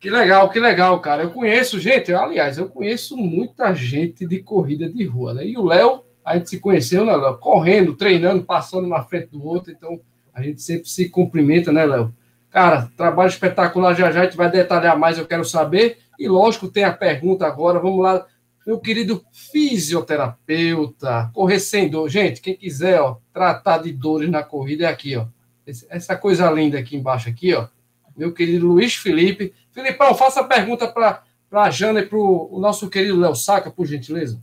Que 0.00 0.08
legal, 0.08 0.48
que 0.48 0.58
legal, 0.58 0.98
cara. 1.00 1.24
Eu 1.24 1.30
conheço 1.30 1.78
gente, 1.78 2.10
aliás, 2.10 2.56
eu 2.56 2.66
conheço 2.66 3.18
muita 3.18 3.74
gente 3.74 4.26
de 4.26 4.38
corrida 4.38 4.88
de 4.88 5.04
rua, 5.04 5.34
né? 5.34 5.46
E 5.46 5.58
o 5.58 5.62
Léo, 5.62 6.02
a 6.24 6.34
gente 6.34 6.48
se 6.48 6.58
conheceu, 6.58 7.04
né, 7.04 7.14
Léo? 7.14 7.36
Correndo, 7.36 7.94
treinando, 7.94 8.44
passando 8.44 8.86
uma 8.86 9.02
frente 9.02 9.26
do 9.26 9.46
outro, 9.46 9.70
então 9.70 10.00
a 10.32 10.42
gente 10.42 10.62
sempre 10.62 10.88
se 10.88 11.10
cumprimenta, 11.10 11.70
né, 11.70 11.84
Léo? 11.84 12.14
Cara, 12.50 12.90
trabalho 12.96 13.28
espetacular, 13.28 13.94
já 13.94 14.10
já 14.10 14.22
a 14.22 14.24
gente 14.24 14.38
vai 14.38 14.50
detalhar 14.50 14.98
mais, 14.98 15.18
eu 15.18 15.26
quero 15.26 15.44
saber. 15.44 15.98
E 16.18 16.26
lógico, 16.26 16.68
tem 16.68 16.84
a 16.84 16.94
pergunta 16.94 17.46
agora, 17.46 17.78
vamos 17.78 18.02
lá. 18.02 18.24
Meu 18.66 18.78
querido 18.78 19.22
fisioterapeuta, 19.30 21.30
correr 21.34 21.60
sem 21.60 21.90
dor. 21.90 22.08
Gente, 22.08 22.40
quem 22.40 22.56
quiser, 22.56 23.02
ó, 23.02 23.18
tratar 23.34 23.82
de 23.82 23.92
dores 23.92 24.30
na 24.30 24.42
corrida 24.42 24.84
é 24.84 24.88
aqui, 24.88 25.14
ó. 25.14 25.26
Essa 25.66 26.16
coisa 26.16 26.50
linda 26.50 26.78
aqui 26.78 26.96
embaixo, 26.96 27.28
aqui, 27.28 27.52
ó. 27.52 27.68
Meu 28.16 28.32
querido 28.32 28.66
Luiz 28.66 28.94
Felipe, 28.94 29.54
Filipão, 29.72 30.14
faça 30.14 30.40
a 30.40 30.44
pergunta 30.44 30.86
para 30.88 31.22
a 31.50 31.70
Jana 31.70 32.00
e 32.00 32.06
para 32.06 32.18
o 32.18 32.58
nosso 32.60 32.88
querido 32.88 33.18
Léo 33.18 33.34
Saca, 33.34 33.70
por 33.70 33.86
gentileza. 33.86 34.38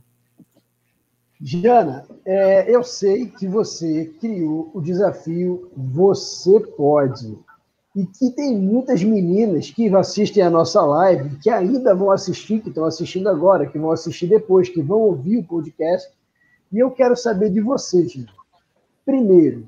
Jana, 1.42 2.04
é, 2.24 2.74
eu 2.74 2.82
sei 2.82 3.26
que 3.26 3.48
você 3.48 4.12
criou 4.20 4.70
o 4.74 4.80
desafio 4.80 5.70
Você 5.74 6.60
Pode. 6.76 7.38
E 7.96 8.06
que 8.06 8.30
tem 8.30 8.56
muitas 8.56 9.02
meninas 9.02 9.70
que 9.70 9.88
assistem 9.96 10.44
a 10.44 10.50
nossa 10.50 10.80
live, 10.80 11.38
que 11.38 11.50
ainda 11.50 11.92
vão 11.94 12.10
assistir, 12.10 12.60
que 12.60 12.68
estão 12.68 12.84
assistindo 12.84 13.28
agora, 13.28 13.66
que 13.66 13.78
vão 13.78 13.90
assistir 13.90 14.28
depois, 14.28 14.68
que 14.68 14.80
vão 14.80 15.00
ouvir 15.00 15.38
o 15.38 15.44
podcast. 15.44 16.08
E 16.70 16.78
eu 16.78 16.90
quero 16.90 17.16
saber 17.16 17.50
de 17.50 17.60
você, 17.60 18.06
Jana. 18.06 18.28
Primeiro, 19.04 19.66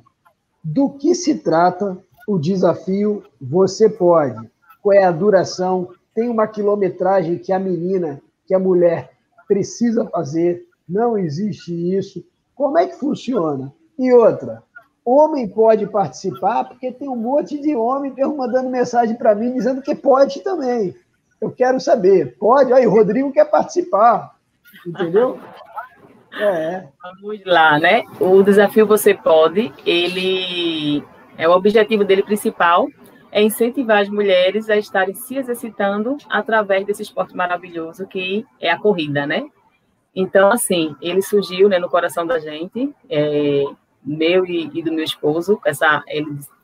do 0.63 0.91
que 0.91 1.15
se 1.15 1.37
trata 1.39 1.99
o 2.27 2.39
desafio 2.39 3.23
Você 3.41 3.89
Pode? 3.89 4.51
qual 4.83 4.93
é 4.93 5.05
a 5.05 5.13
duração, 5.13 5.89
tem 6.13 6.29
uma 6.29 6.47
quilometragem 6.47 7.39
que 7.39 7.53
a 7.53 7.59
menina, 7.59 8.21
que 8.45 8.53
a 8.53 8.59
mulher 8.59 9.13
precisa 9.47 10.05
fazer, 10.07 10.67
não 10.89 11.17
existe 11.17 11.73
isso. 11.97 12.23
Como 12.55 12.77
é 12.77 12.87
que 12.87 12.99
funciona? 12.99 13.73
E 13.99 14.13
outra, 14.13 14.63
homem 15.05 15.49
pode 15.49 15.87
participar, 15.87 16.65
porque 16.65 16.91
tem 16.91 17.09
um 17.09 17.17
monte 17.17 17.59
de 17.61 17.77
homem 17.77 18.13
mandando 18.37 18.69
mensagem 18.69 19.17
para 19.17 19.35
mim 19.35 19.53
dizendo 19.53 19.81
que 19.81 19.95
pode 19.95 20.41
também. 20.41 20.95
Eu 21.41 21.51
quero 21.51 21.81
saber, 21.81 22.37
pode? 22.39 22.73
Aí, 22.73 22.87
o 22.87 22.91
Rodrigo 22.91 23.33
quer 23.33 23.49
participar, 23.49 24.35
entendeu? 24.87 25.39
É. 26.35 26.89
Vamos 27.03 27.45
lá, 27.45 27.79
né? 27.79 28.05
O 28.19 28.43
desafio 28.43 28.87
Você 28.87 29.13
Pode, 29.13 29.71
ele 29.85 31.05
é 31.43 31.49
o 31.49 31.53
objetivo 31.53 32.05
dele 32.05 32.23
principal 32.23 32.89
é 33.33 33.43
incentivar 33.43 34.03
as 34.03 34.09
mulheres 34.09 34.71
a 34.71 34.77
estarem 34.77 35.15
se 35.15 35.37
exercitando 35.37 36.17
através 36.29 36.87
desse 36.87 37.03
esporte 37.03 37.35
maravilhoso 37.35 38.07
que 38.07 38.47
é 38.61 38.71
a 38.71 38.79
corrida, 38.79 39.27
né? 39.27 39.45
Então, 40.15 40.53
assim, 40.53 40.95
ele 41.01 41.21
surgiu 41.21 41.69
né, 41.69 41.81
no 41.81 41.89
coração 41.89 42.25
da 42.25 42.39
gente, 42.39 42.95
é, 43.11 43.65
meu 44.05 44.47
e, 44.47 44.71
e, 44.73 44.83
do 44.83 44.93
meu 44.93 45.03
esposo, 45.03 45.59
essa, 45.65 46.05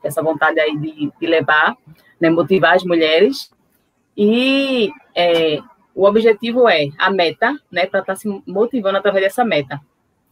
essa 0.05 0.23
vontade 0.23 0.61
aí 0.61 0.77
de, 0.77 1.11
de 1.19 1.27
levar, 1.27 1.77
né, 2.21 2.31
motivar 2.31 2.77
as 2.77 2.85
mulheres. 2.85 3.51
E 4.17 4.93
é, 5.13 5.59
o 5.93 6.05
objetivo 6.05 6.69
é, 6.69 6.91
a 6.99 7.11
meta, 7.11 7.59
né, 7.73 7.87
para 7.87 8.01
estar 8.01 8.13
tá 8.13 8.17
se 8.17 8.29
motivando 8.47 8.99
através 8.99 9.25
dessa 9.25 9.45
meta, 9.45 9.81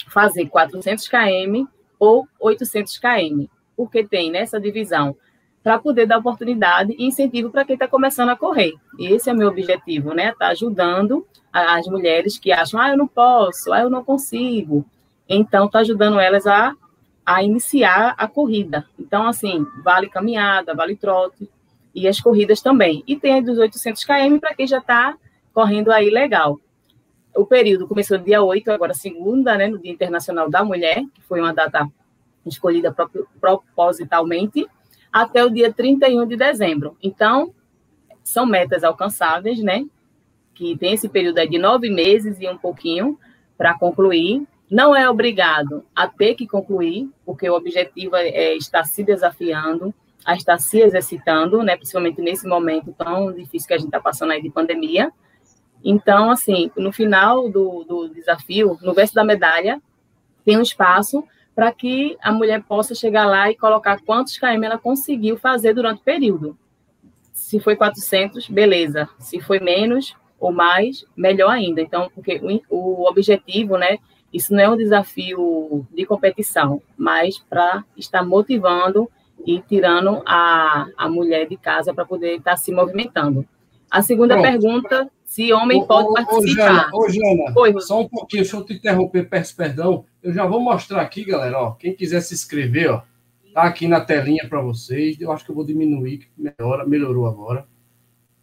fazer 0.07 0.47
400 0.47 1.09
km 1.09 1.65
ou 1.99 2.29
800 2.39 2.99
km, 2.99 3.47
porque 3.77 4.05
tem 4.05 4.31
nessa 4.31 4.59
divisão 4.61 5.17
para 5.63 5.79
poder 5.79 6.07
dar 6.07 6.19
oportunidade 6.19 6.95
e 6.97 7.05
incentivo 7.05 7.51
para 7.51 7.65
quem 7.65 7.75
está 7.75 7.89
começando 7.89 8.29
a 8.29 8.37
correr. 8.37 8.75
Esse 9.01 9.29
é 9.29 9.33
o 9.33 9.37
meu 9.37 9.49
objetivo, 9.49 10.15
né? 10.15 10.33
Tá 10.39 10.49
ajudando 10.49 11.27
as 11.53 11.87
mulheres 11.87 12.39
que 12.39 12.53
acham, 12.53 12.81
ah, 12.81 12.91
eu 12.91 12.97
não 12.97 13.09
posso, 13.09 13.73
ah, 13.73 13.81
eu 13.81 13.91
não 13.91 14.05
consigo. 14.05 14.87
Então, 15.29 15.69
tá 15.69 15.81
ajudando 15.81 16.21
elas 16.21 16.47
a, 16.47 16.73
a 17.25 17.43
iniciar 17.43 18.15
a 18.17 18.29
corrida. 18.29 18.87
Então, 18.97 19.27
assim, 19.27 19.67
vale 19.83 20.09
caminhada, 20.09 20.73
vale 20.73 20.95
trote 20.95 21.51
e 21.93 22.07
as 22.07 22.21
corridas 22.21 22.61
também. 22.61 23.03
E 23.05 23.17
tem 23.17 23.39
a 23.39 23.41
dos 23.41 23.59
800 23.59 24.05
km 24.05 24.39
para 24.39 24.55
quem 24.55 24.69
já 24.69 24.79
está 24.79 25.17
correndo 25.53 25.91
aí 25.91 26.11
legal. 26.11 26.61
O 27.35 27.45
período 27.45 27.89
começou 27.89 28.19
no 28.19 28.25
dia 28.25 28.41
8, 28.41 28.71
agora 28.71 28.95
segunda, 28.95 29.57
né, 29.57 29.67
no 29.67 29.79
Dia 29.79 29.91
Internacional 29.93 30.49
da 30.49 30.63
Mulher, 30.63 31.03
que 31.13 31.23
foi 31.23 31.41
uma 31.41 31.53
data 31.53 31.89
escolhida 32.49 32.95
propositalmente 33.41 34.67
até 35.13 35.45
o 35.45 35.51
dia 35.51 35.73
31 35.73 36.27
de 36.27 36.37
dezembro. 36.37 36.97
Então, 37.03 37.55
são 38.23 38.45
metas 38.45 38.85
alcançáveis, 38.85 39.63
né? 39.63 39.87
Que 40.55 40.77
tem 40.77 40.93
esse 40.93 41.09
período 41.09 41.47
de 41.47 41.59
nove 41.59 41.89
meses 41.89 42.41
e 42.41 42.49
um 42.49 42.59
pouquinho 42.59 43.19
para 43.57 43.79
concluir. 43.79 44.47
Não 44.71 44.97
é 44.97 45.09
obrigado 45.09 45.85
a 45.95 46.09
ter 46.09 46.35
que 46.35 46.47
concluir, 46.47 47.09
porque 47.25 47.49
o 47.49 47.55
objetivo 47.55 48.17
é, 48.17 48.29
é 48.29 48.57
estar 48.57 48.85
se 48.85 49.05
desafiando, 49.05 49.95
a 50.25 50.35
estar 50.35 50.59
se 50.59 50.81
exercitando, 50.81 51.63
né? 51.63 51.77
Principalmente 51.77 52.21
nesse 52.21 52.49
momento 52.49 52.93
tão 52.93 53.33
difícil 53.33 53.69
que 53.69 53.75
a 53.75 53.79
gente 53.79 53.87
está 53.87 54.01
passando 54.01 54.33
aí 54.33 54.43
de 54.43 54.51
pandemia. 54.51 55.13
Então, 55.85 56.31
assim, 56.31 56.71
no 56.77 56.93
final 56.93 57.49
do, 57.49 57.85
do 57.85 58.09
desafio, 58.09 58.77
no 58.83 58.93
verso 58.93 59.15
da 59.15 59.25
medalha, 59.25 59.81
tem 60.45 60.59
um 60.59 60.63
espaço 60.63 61.23
para 61.57 61.73
que 61.73 62.19
a 62.21 62.31
mulher 62.31 62.63
possa 62.65 62.95
chegar 62.95 63.25
lá 63.25 63.51
e 63.51 63.57
colocar 63.57 63.99
quantos 64.03 64.37
km 64.37 64.63
ela 64.63 64.79
conseguiu 64.79 65.39
fazer 65.39 65.73
durante 65.73 66.03
o 66.03 66.05
período. 66.05 66.59
Se 67.33 67.59
foi 67.59 67.75
400, 67.75 68.47
beleza. 68.51 69.09
Se 69.19 69.41
foi 69.41 69.59
menos 69.59 70.15
ou 70.39 70.53
mais, 70.53 71.07
melhor 71.17 71.49
ainda. 71.49 71.81
Então, 71.81 72.11
porque 72.15 72.39
o, 72.69 73.03
o 73.03 73.09
objetivo, 73.09 73.79
né, 73.79 73.97
isso 74.31 74.53
não 74.53 74.61
é 74.61 74.69
um 74.69 74.77
desafio 74.77 75.87
de 75.91 76.05
competição, 76.05 76.83
mas 76.95 77.39
para 77.39 77.83
estar 77.97 78.23
motivando 78.23 79.11
e 79.47 79.59
tirando 79.63 80.23
a, 80.27 80.87
a 80.95 81.09
mulher 81.09 81.49
de 81.49 81.57
casa 81.57 81.95
para 81.95 82.05
poder 82.05 82.37
estar 82.37 82.59
se 82.59 82.71
movimentando. 82.71 83.47
A 83.91 84.03
segunda 84.03 84.35
Pronto. 84.35 84.51
pergunta, 84.51 85.11
se 85.27 85.53
homem 85.53 85.83
ô, 85.83 85.87
pode 85.87 86.09
ô, 86.09 86.15
participar. 86.15 86.89
Ô, 86.95 87.11
Jana, 87.11 87.53
Jana 87.53 87.81
só 87.81 88.01
um 88.01 88.09
pouquinho, 88.09 88.43
deixa 88.43 88.57
eu 88.57 88.65
te 88.65 88.75
interromper, 88.75 89.29
peço 89.29 89.55
perdão. 89.57 90.07
Eu 90.23 90.33
já 90.33 90.47
vou 90.47 90.61
mostrar 90.61 91.03
aqui, 91.03 91.25
galera, 91.25 91.59
ó, 91.59 91.73
quem 91.73 91.95
quiser 91.95 92.21
se 92.21 92.33
inscrever, 92.33 92.91
ó, 92.91 93.03
tá 93.53 93.65
aqui 93.65 93.89
na 93.89 94.01
telinha 94.01 94.49
para 94.49 94.61
vocês. 94.61 95.21
Eu 95.21 95.33
acho 95.33 95.45
que 95.45 95.51
eu 95.51 95.55
vou 95.55 95.67
diminuir, 95.67 96.19
que 96.19 96.29
melhora, 96.39 96.87
melhorou 96.87 97.27
agora. 97.27 97.67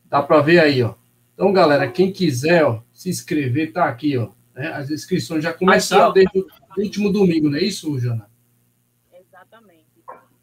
Dá 0.09 0.21
para 0.21 0.41
ver 0.41 0.59
aí, 0.59 0.83
ó. 0.83 0.95
Então, 1.33 1.51
galera, 1.53 1.89
quem 1.89 2.11
quiser 2.11 2.65
ó, 2.65 2.81
se 2.91 3.09
inscrever, 3.09 3.71
tá 3.71 3.85
aqui, 3.85 4.17
ó. 4.17 4.29
Né? 4.53 4.67
As 4.67 4.91
inscrições 4.91 5.41
já 5.41 5.53
começaram 5.53 6.09
aqui, 6.09 6.25
desde 6.31 6.39
o 6.77 6.83
último 6.83 7.11
domingo, 7.11 7.49
não 7.49 7.57
é 7.57 7.63
isso, 7.63 7.97
Jana? 7.97 8.29
Exatamente. 9.13 9.87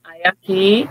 Aí 0.02 0.22
aqui, 0.24 0.88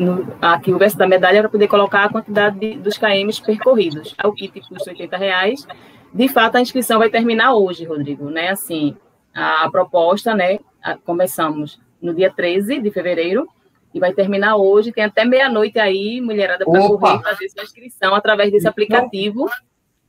no, 0.00 0.26
aqui 0.40 0.72
o 0.72 0.78
verso 0.78 0.96
da 0.96 1.06
medalha 1.06 1.38
é 1.38 1.40
para 1.42 1.50
poder 1.50 1.68
colocar 1.68 2.04
a 2.04 2.08
quantidade 2.08 2.58
de, 2.58 2.78
dos 2.78 2.96
KMs 2.96 3.40
percorridos. 3.42 4.14
O 4.24 4.32
kit 4.32 4.60
custa 4.66 4.90
80 4.90 5.16
reais. 5.16 5.66
De 6.12 6.26
fato, 6.26 6.56
a 6.56 6.60
inscrição 6.60 6.98
vai 6.98 7.10
terminar 7.10 7.54
hoje, 7.54 7.84
Rodrigo, 7.84 8.30
né? 8.30 8.48
Assim, 8.48 8.96
a, 9.34 9.64
a 9.64 9.70
proposta, 9.70 10.34
né? 10.34 10.58
A, 10.82 10.96
começamos 10.96 11.78
no 12.00 12.14
dia 12.14 12.32
13 12.32 12.80
de 12.80 12.90
fevereiro 12.90 13.46
e 13.92 14.00
vai 14.00 14.14
terminar 14.14 14.56
hoje. 14.56 14.90
Tem 14.90 15.04
até 15.04 15.24
meia-noite 15.24 15.78
aí, 15.78 16.20
mulherada, 16.20 16.64
para 16.64 16.80
correr 16.80 17.22
fazer 17.22 17.48
sua 17.50 17.64
inscrição 17.64 18.14
através 18.14 18.50
desse 18.50 18.66
aplicativo. 18.66 19.50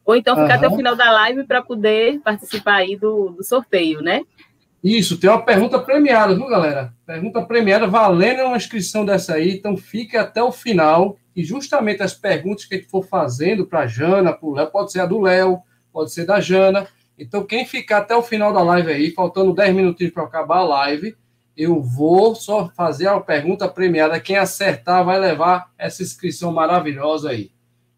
Ou 0.05 0.15
então 0.15 0.35
ficar 0.35 0.53
uhum. 0.53 0.57
até 0.57 0.67
o 0.67 0.75
final 0.75 0.95
da 0.95 1.11
live 1.11 1.43
para 1.43 1.61
poder 1.61 2.19
participar 2.21 2.75
aí 2.77 2.95
do, 2.95 3.31
do 3.31 3.43
sorteio, 3.43 4.01
né? 4.01 4.23
Isso, 4.83 5.17
tem 5.17 5.29
uma 5.29 5.43
pergunta 5.43 5.77
premiada, 5.77 6.33
viu, 6.33 6.47
galera? 6.47 6.91
Pergunta 7.05 7.41
premiada 7.43 7.85
valendo 7.85 8.43
uma 8.43 8.57
inscrição 8.57 9.05
dessa 9.05 9.35
aí, 9.35 9.51
então 9.51 9.77
fique 9.77 10.17
até 10.17 10.41
o 10.41 10.51
final. 10.51 11.17
E 11.35 11.43
justamente 11.43 12.01
as 12.01 12.13
perguntas 12.13 12.65
que 12.65 12.73
a 12.73 12.77
gente 12.77 12.89
for 12.89 13.05
fazendo 13.05 13.65
para 13.65 13.81
a 13.81 13.87
Jana, 13.87 14.33
para 14.33 14.49
o 14.49 14.53
Léo, 14.53 14.71
pode 14.71 14.91
ser 14.91 15.01
a 15.01 15.05
do 15.05 15.21
Léo, 15.21 15.59
pode 15.93 16.11
ser 16.11 16.25
da 16.25 16.39
Jana. 16.39 16.87
Então, 17.17 17.45
quem 17.45 17.65
ficar 17.65 17.99
até 17.99 18.15
o 18.15 18.23
final 18.23 18.51
da 18.51 18.63
live 18.63 18.91
aí, 18.91 19.11
faltando 19.11 19.53
10 19.53 19.75
minutinhos 19.75 20.11
para 20.11 20.23
acabar 20.23 20.57
a 20.57 20.63
live, 20.63 21.15
eu 21.55 21.79
vou 21.79 22.33
só 22.33 22.69
fazer 22.69 23.07
a 23.07 23.19
pergunta 23.19 23.67
premiada. 23.67 24.19
Quem 24.19 24.37
acertar 24.37 25.05
vai 25.05 25.19
levar 25.19 25.69
essa 25.77 26.01
inscrição 26.01 26.51
maravilhosa 26.51 27.29
aí. 27.29 27.51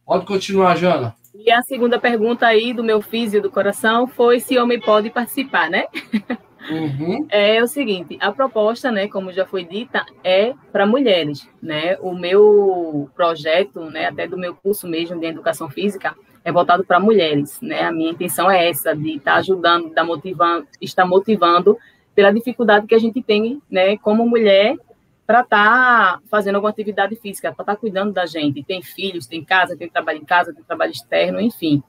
Pode 0.06 0.26
continuar, 0.26 0.76
Jana. 0.76 1.16
E 1.34 1.50
a 1.50 1.64
segunda 1.64 1.98
pergunta 1.98 2.46
aí 2.46 2.74
do 2.74 2.84
meu 2.84 3.02
físio 3.02 3.42
do 3.42 3.50
coração 3.50 4.06
foi 4.06 4.40
se 4.40 4.58
homem 4.58 4.80
pode 4.80 5.10
participar, 5.10 5.70
né? 5.70 5.86
Uhum. 6.70 7.26
É 7.30 7.62
o 7.62 7.68
seguinte, 7.68 8.18
a 8.22 8.32
proposta, 8.32 8.92
né, 8.92 9.08
como 9.08 9.34
já 9.34 9.46
foi 9.46 9.66
dita, 9.66 10.06
é 10.24 10.54
para 10.72 10.86
mulheres, 10.86 11.48
né? 11.62 11.98
O 12.00 12.14
meu 12.14 13.10
projeto, 13.16 13.82
né, 13.90 14.06
até 14.06 14.28
do 14.28 14.38
meu 14.38 14.56
curso 14.56 14.88
mesmo 14.88 15.20
de 15.20 15.26
educação 15.26 15.70
física, 15.70 16.16
é 16.44 16.52
voltado 16.52 16.84
para 16.84 17.00
mulheres, 17.00 17.60
né? 17.62 17.84
A 17.84 17.92
minha 17.92 18.12
intenção 18.12 18.50
é 18.50 18.70
essa 18.70 18.96
de 18.96 19.18
estar 19.18 19.34
tá 19.34 19.38
ajudando, 19.38 19.94
de 19.94 20.04
motivando, 20.04 20.68
estar 20.82 21.06
motivando 21.06 21.78
pela 22.16 22.32
dificuldade 22.32 22.88
que 22.88 22.96
a 22.96 23.00
gente 23.00 23.22
tem, 23.22 23.62
né, 23.70 23.98
como 23.98 24.26
mulher, 24.26 24.78
para 25.26 25.42
estar 25.42 26.14
tá 26.14 26.20
fazendo 26.30 26.56
alguma 26.56 26.70
atividade 26.70 27.16
física, 27.16 27.52
para 27.52 27.64
estar 27.64 27.76
tá 27.76 27.80
cuidando 27.80 28.14
da 28.14 28.26
gente. 28.26 28.64
Tem 28.64 28.82
filhos, 28.82 29.28
tem 29.28 29.44
casa, 29.44 29.76
tem 29.76 29.90
trabalho 29.90 30.20
em 30.20 30.26
casa, 30.26 30.54
tem 30.54 30.64
trabalho 30.64 30.92
externo, 30.92 31.40
enfim. 31.42 31.82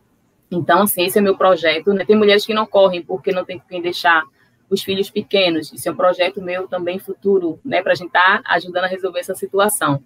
Então, 0.50 0.82
assim, 0.82 1.04
esse 1.04 1.18
é 1.18 1.22
meu 1.22 1.36
projeto. 1.36 1.92
Né? 1.92 2.04
Tem 2.04 2.16
mulheres 2.16 2.46
que 2.46 2.54
não 2.54 2.66
correm 2.66 3.02
porque 3.02 3.32
não 3.32 3.44
tem 3.44 3.60
quem 3.68 3.82
deixar 3.82 4.22
os 4.70 4.82
filhos 4.82 5.10
pequenos. 5.10 5.72
Isso 5.72 5.88
é 5.88 5.92
um 5.92 5.96
projeto 5.96 6.42
meu 6.42 6.66
também 6.68 6.98
futuro, 6.98 7.58
né, 7.64 7.82
para 7.82 7.92
a 7.92 7.94
gente 7.94 8.08
estar 8.08 8.42
tá 8.42 8.54
ajudando 8.54 8.84
a 8.84 8.88
resolver 8.88 9.20
essa 9.20 9.34
situação. 9.34 10.02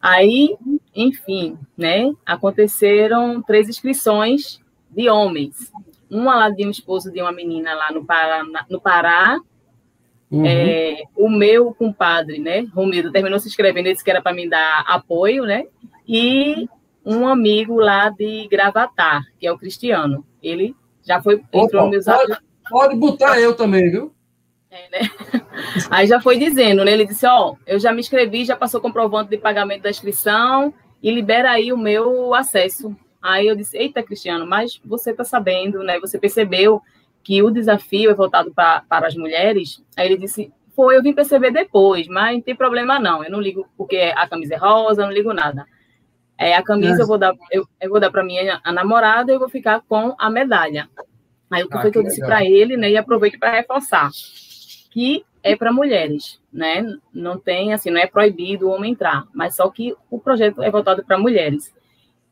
Aí, 0.00 0.56
enfim, 0.94 1.58
né, 1.76 2.12
aconteceram 2.24 3.42
três 3.42 3.68
inscrições 3.68 4.60
de 4.90 5.08
homens 5.08 5.72
uma 6.08 6.36
lá 6.36 6.50
de 6.50 6.64
um 6.64 6.70
esposo 6.70 7.10
de 7.10 7.20
uma 7.20 7.32
menina 7.32 7.74
lá 7.74 7.90
no 7.90 8.04
Pará, 8.04 8.44
no 8.70 8.80
Pará 8.80 9.40
Uhum. 10.30 10.44
É, 10.44 11.04
o 11.14 11.28
meu 11.28 11.72
compadre, 11.72 12.38
né, 12.38 12.66
Romildo, 12.74 13.12
terminou 13.12 13.38
se 13.38 13.48
inscrevendo, 13.48 13.86
ele 13.86 13.92
disse 13.92 14.04
que 14.04 14.10
era 14.10 14.20
para 14.20 14.34
me 14.34 14.48
dar 14.48 14.84
apoio, 14.86 15.44
né? 15.44 15.66
E 16.06 16.68
um 17.04 17.26
amigo 17.26 17.76
lá 17.76 18.10
de 18.10 18.48
Gravatar, 18.48 19.24
que 19.38 19.46
é 19.46 19.52
o 19.52 19.58
Cristiano. 19.58 20.26
Ele 20.42 20.74
já 21.04 21.22
foi, 21.22 21.40
entrou 21.52 21.88
nos 21.88 22.06
meus 22.06 22.08
pode 22.68 22.96
botar 22.96 23.40
eu 23.40 23.54
também, 23.54 23.90
viu? 23.90 24.12
É, 24.70 24.88
né? 24.90 25.10
Aí 25.90 26.06
já 26.06 26.20
foi 26.20 26.38
dizendo, 26.38 26.84
né? 26.84 26.92
Ele 26.92 27.06
disse: 27.06 27.26
Ó, 27.26 27.52
oh, 27.52 27.56
eu 27.66 27.78
já 27.78 27.92
me 27.92 28.00
inscrevi, 28.00 28.44
já 28.44 28.56
passou 28.56 28.80
comprovante 28.80 29.30
de 29.30 29.38
pagamento 29.38 29.82
da 29.82 29.90
inscrição 29.90 30.72
e 31.02 31.10
libera 31.10 31.50
aí 31.50 31.72
o 31.72 31.78
meu 31.78 32.34
acesso 32.34 32.94
Aí 33.26 33.48
eu 33.48 33.56
disse, 33.56 33.76
eita, 33.76 34.04
Cristiano, 34.04 34.46
mas 34.46 34.80
você 34.84 35.10
está 35.10 35.24
sabendo, 35.24 35.82
né? 35.82 35.98
Você 35.98 36.16
percebeu 36.16 36.80
que 37.24 37.42
o 37.42 37.50
desafio 37.50 38.08
é 38.08 38.14
voltado 38.14 38.52
pra, 38.54 38.84
para 38.88 39.08
as 39.08 39.16
mulheres? 39.16 39.82
Aí 39.96 40.06
ele 40.06 40.16
disse, 40.16 40.52
foi, 40.76 40.96
eu 40.96 41.02
vim 41.02 41.12
perceber 41.12 41.50
depois, 41.50 42.06
mas 42.06 42.36
não 42.36 42.42
tem 42.42 42.54
problema 42.54 43.00
não. 43.00 43.24
Eu 43.24 43.30
não 43.30 43.40
ligo 43.40 43.66
porque 43.76 44.12
a 44.14 44.28
camisa 44.28 44.54
é 44.54 44.56
rosa, 44.56 45.02
eu 45.02 45.06
não 45.06 45.12
ligo 45.12 45.32
nada. 45.32 45.66
É, 46.38 46.54
a 46.54 46.62
camisa 46.62 47.02
eu 47.02 47.06
vou 47.06 47.18
dar, 47.18 47.34
eu, 47.50 47.66
eu 47.80 47.90
vou 47.90 47.98
dar 47.98 48.12
para 48.12 48.22
minha 48.22 48.60
namorada 48.66 49.32
e 49.32 49.34
eu 49.34 49.40
vou 49.40 49.48
ficar 49.48 49.80
com 49.88 50.14
a 50.16 50.30
medalha. 50.30 50.88
Aí 51.50 51.62
o 51.62 51.68
que 51.68 51.76
ah, 51.76 51.82
foi 51.82 51.90
que, 51.90 51.98
eu 51.98 52.02
disse 52.02 52.20
para 52.20 52.44
ele, 52.44 52.76
né? 52.76 52.90
E 52.90 52.96
aproveito 52.96 53.38
para 53.38 53.52
reforçar 53.52 54.10
que 54.96 55.26
é 55.42 55.54
para 55.54 55.70
mulheres, 55.70 56.40
né? 56.50 56.82
Não 57.12 57.38
tem 57.38 57.74
assim, 57.74 57.90
não 57.90 58.00
é 58.00 58.06
proibido 58.06 58.66
o 58.66 58.70
homem 58.70 58.92
entrar, 58.92 59.26
mas 59.34 59.54
só 59.54 59.68
que 59.68 59.94
o 60.10 60.18
projeto 60.18 60.62
é 60.62 60.70
voltado 60.70 61.04
para 61.04 61.18
mulheres. 61.18 61.70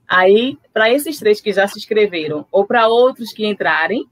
Aí, 0.08 0.56
para 0.72 0.90
esses 0.90 1.18
três 1.18 1.42
que 1.42 1.52
já 1.52 1.68
se 1.68 1.78
inscreveram, 1.78 2.46
ou 2.50 2.66
para 2.66 2.88
outros 2.88 3.34
que 3.34 3.46
entrarem, 3.46 4.08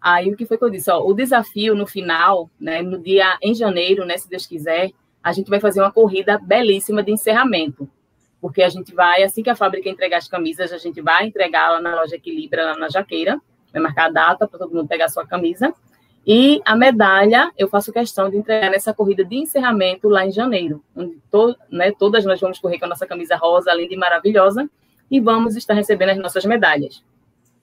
aí 0.00 0.28
o 0.32 0.36
que 0.36 0.44
foi 0.44 0.58
que 0.58 0.64
eu 0.64 0.70
disse? 0.70 0.90
Ó, 0.90 1.06
o 1.06 1.14
desafio 1.14 1.72
no 1.76 1.86
final, 1.86 2.50
né, 2.58 2.82
no 2.82 2.98
dia 2.98 3.38
em 3.40 3.54
janeiro, 3.54 4.04
né, 4.04 4.18
se 4.18 4.28
Deus 4.28 4.44
quiser, 4.44 4.90
a 5.22 5.32
gente 5.32 5.48
vai 5.48 5.60
fazer 5.60 5.80
uma 5.80 5.92
corrida 5.92 6.36
belíssima 6.36 7.00
de 7.00 7.12
encerramento. 7.12 7.88
Porque 8.40 8.60
a 8.60 8.68
gente 8.68 8.92
vai, 8.92 9.22
assim 9.22 9.40
que 9.40 9.50
a 9.50 9.54
fábrica 9.54 9.88
entregar 9.88 10.16
as 10.16 10.26
camisas, 10.26 10.72
a 10.72 10.78
gente 10.78 11.00
vai 11.00 11.26
entregar 11.26 11.70
lá 11.70 11.80
na 11.80 11.94
loja 11.94 12.16
Equilibra, 12.16 12.64
lá 12.64 12.76
na 12.76 12.88
Jaqueira, 12.88 13.40
vai 13.72 13.82
marcar 13.82 14.06
a 14.06 14.10
data 14.10 14.46
para 14.46 14.58
todo 14.58 14.74
mundo 14.74 14.88
pegar 14.88 15.06
a 15.06 15.08
sua 15.08 15.26
camisa. 15.26 15.74
E 16.26 16.60
a 16.64 16.76
medalha, 16.76 17.50
eu 17.58 17.68
faço 17.68 17.92
questão 17.92 18.30
de 18.30 18.36
entregar 18.36 18.70
nessa 18.70 18.94
corrida 18.94 19.24
de 19.24 19.36
encerramento 19.36 20.08
lá 20.08 20.24
em 20.24 20.30
janeiro, 20.30 20.82
onde 20.94 21.16
to, 21.30 21.56
né, 21.68 21.90
todas 21.90 22.24
nós 22.24 22.40
vamos 22.40 22.60
correr 22.60 22.78
com 22.78 22.84
a 22.84 22.88
nossa 22.88 23.06
camisa 23.06 23.36
rosa, 23.36 23.74
linda 23.74 23.92
e 23.92 23.96
maravilhosa, 23.96 24.70
e 25.10 25.18
vamos 25.18 25.56
estar 25.56 25.74
recebendo 25.74 26.10
as 26.10 26.18
nossas 26.18 26.44
medalhas. 26.44 27.02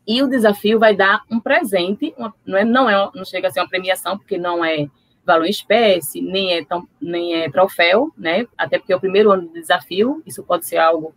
E 0.06 0.22
o 0.22 0.28
desafio 0.28 0.78
vai 0.78 0.94
dar 0.94 1.24
um 1.32 1.40
presente, 1.40 2.14
uma, 2.18 2.34
não, 2.46 2.58
é, 2.58 2.66
não, 2.66 2.90
é, 2.90 3.12
não 3.16 3.24
chega 3.24 3.48
a 3.48 3.52
ser 3.52 3.62
uma 3.62 3.70
premiação, 3.70 4.18
porque 4.18 4.38
não 4.38 4.66
é 4.66 4.88
valor 5.26 5.46
em 5.46 5.50
espécie, 5.50 6.22
nem 6.22 6.54
é, 6.54 6.66
tão, 6.66 6.88
nem 7.00 7.36
é 7.36 7.50
troféu, 7.50 8.12
né? 8.18 8.46
Até 8.58 8.78
porque 8.78 8.92
é 8.92 8.96
o 8.96 9.00
primeiro 9.00 9.32
ano 9.32 9.44
do 9.44 9.54
desafio, 9.54 10.22
isso 10.26 10.44
pode 10.44 10.66
ser 10.66 10.78
algo 10.78 11.14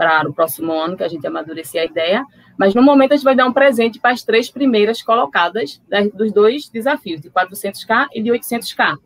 para 0.00 0.28
o 0.28 0.32
próximo 0.32 0.72
ano, 0.72 0.96
que 0.96 1.04
a 1.04 1.08
gente 1.08 1.26
amadurecer 1.26 1.82
a 1.82 1.84
ideia, 1.84 2.24
mas 2.58 2.74
no 2.74 2.82
momento 2.82 3.12
a 3.12 3.16
gente 3.16 3.24
vai 3.24 3.36
dar 3.36 3.46
um 3.46 3.52
presente 3.52 4.00
para 4.00 4.12
as 4.12 4.22
três 4.22 4.50
primeiras 4.50 5.02
colocadas 5.02 5.82
das, 5.86 6.10
dos 6.10 6.32
dois 6.32 6.70
desafios, 6.70 7.20
de 7.20 7.30
400k 7.30 8.06
e 8.14 8.22
de 8.22 8.30
800k. 8.30 8.96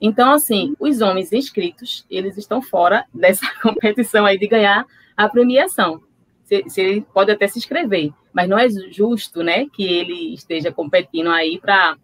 Então, 0.00 0.32
assim, 0.32 0.74
os 0.78 1.00
homens 1.00 1.32
inscritos, 1.32 2.04
eles 2.10 2.36
estão 2.36 2.60
fora 2.60 3.06
dessa 3.14 3.46
competição 3.62 4.26
aí 4.26 4.38
de 4.38 4.46
ganhar 4.46 4.84
a 5.16 5.28
premiação 5.28 6.02
se, 6.44 6.64
se 6.68 6.80
ele 6.80 7.00
pode 7.00 7.30
até 7.32 7.48
se 7.48 7.58
inscrever, 7.58 8.12
mas 8.32 8.48
não 8.48 8.58
é 8.58 8.68
justo, 8.90 9.42
né, 9.42 9.66
que 9.72 9.82
ele 9.82 10.34
esteja 10.34 10.70
competindo 10.70 11.30
aí 11.30 11.58
para 11.58 11.96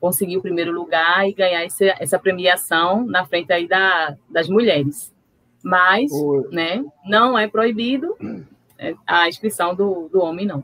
conseguir 0.00 0.36
o 0.36 0.42
primeiro 0.42 0.70
lugar 0.70 1.28
e 1.28 1.32
ganhar 1.32 1.64
esse, 1.64 1.88
essa 1.98 2.18
premiação 2.18 3.04
na 3.04 3.26
frente 3.26 3.52
aí 3.52 3.66
da, 3.66 4.16
das 4.30 4.48
mulheres. 4.48 5.12
Mas, 5.62 6.10
né, 6.50 6.84
não 7.04 7.38
é 7.38 7.48
proibido 7.48 8.16
é, 8.78 8.94
a 9.06 9.28
inscrição 9.28 9.74
do, 9.74 10.08
do 10.08 10.20
homem, 10.20 10.46
não. 10.46 10.62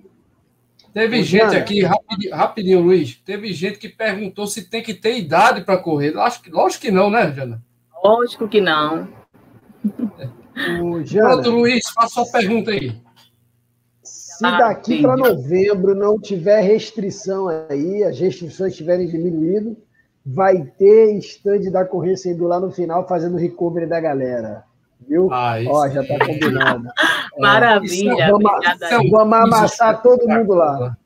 Teve 0.92 1.24
gente 1.24 1.56
aqui, 1.56 1.82
rapidinho, 1.82 2.34
rapidinho, 2.34 2.80
Luiz, 2.80 3.16
teve 3.16 3.52
gente 3.52 3.78
que 3.78 3.88
perguntou 3.88 4.46
se 4.46 4.70
tem 4.70 4.80
que 4.80 4.94
ter 4.94 5.18
idade 5.18 5.62
para 5.62 5.76
correr. 5.76 6.12
Lógico, 6.12 6.50
lógico 6.50 6.82
que 6.82 6.90
não, 6.92 7.10
né, 7.10 7.32
Jana? 7.32 7.60
Lógico 8.02 8.46
que 8.46 8.60
não. 8.60 9.08
Pronto, 11.10 11.50
Luiz, 11.50 11.88
faça 11.88 12.22
a 12.22 12.26
pergunta 12.26 12.70
aí. 12.70 12.94
Se 14.04 14.46
ah, 14.46 14.58
daqui 14.58 15.02
para 15.02 15.16
novembro 15.16 15.94
não 15.94 16.18
tiver 16.18 16.60
restrição 16.60 17.48
aí, 17.68 18.04
as 18.04 18.18
restrições 18.18 18.76
tiverem 18.76 19.08
diminuído, 19.08 19.76
vai 20.24 20.64
ter 20.78 21.16
stand 21.18 21.70
da 21.70 21.84
corrência 21.84 22.30
indo 22.30 22.44
lá 22.46 22.60
no 22.60 22.70
final 22.70 23.06
fazendo 23.06 23.36
recovery 23.36 23.86
da 23.86 24.00
galera. 24.00 24.64
Viu? 25.08 25.28
Ah, 25.32 25.56
Ó, 25.66 25.88
já 25.88 26.02
está 26.02 26.18
combinado. 26.24 26.88
Maravilha. 27.38 28.24
É, 28.24 28.30
vamos, 28.30 28.50
obrigada, 28.50 28.88
vamos 29.10 29.38
amassar 29.38 30.02
todo 30.02 30.28
mundo 30.28 30.54
lá. 30.54 30.96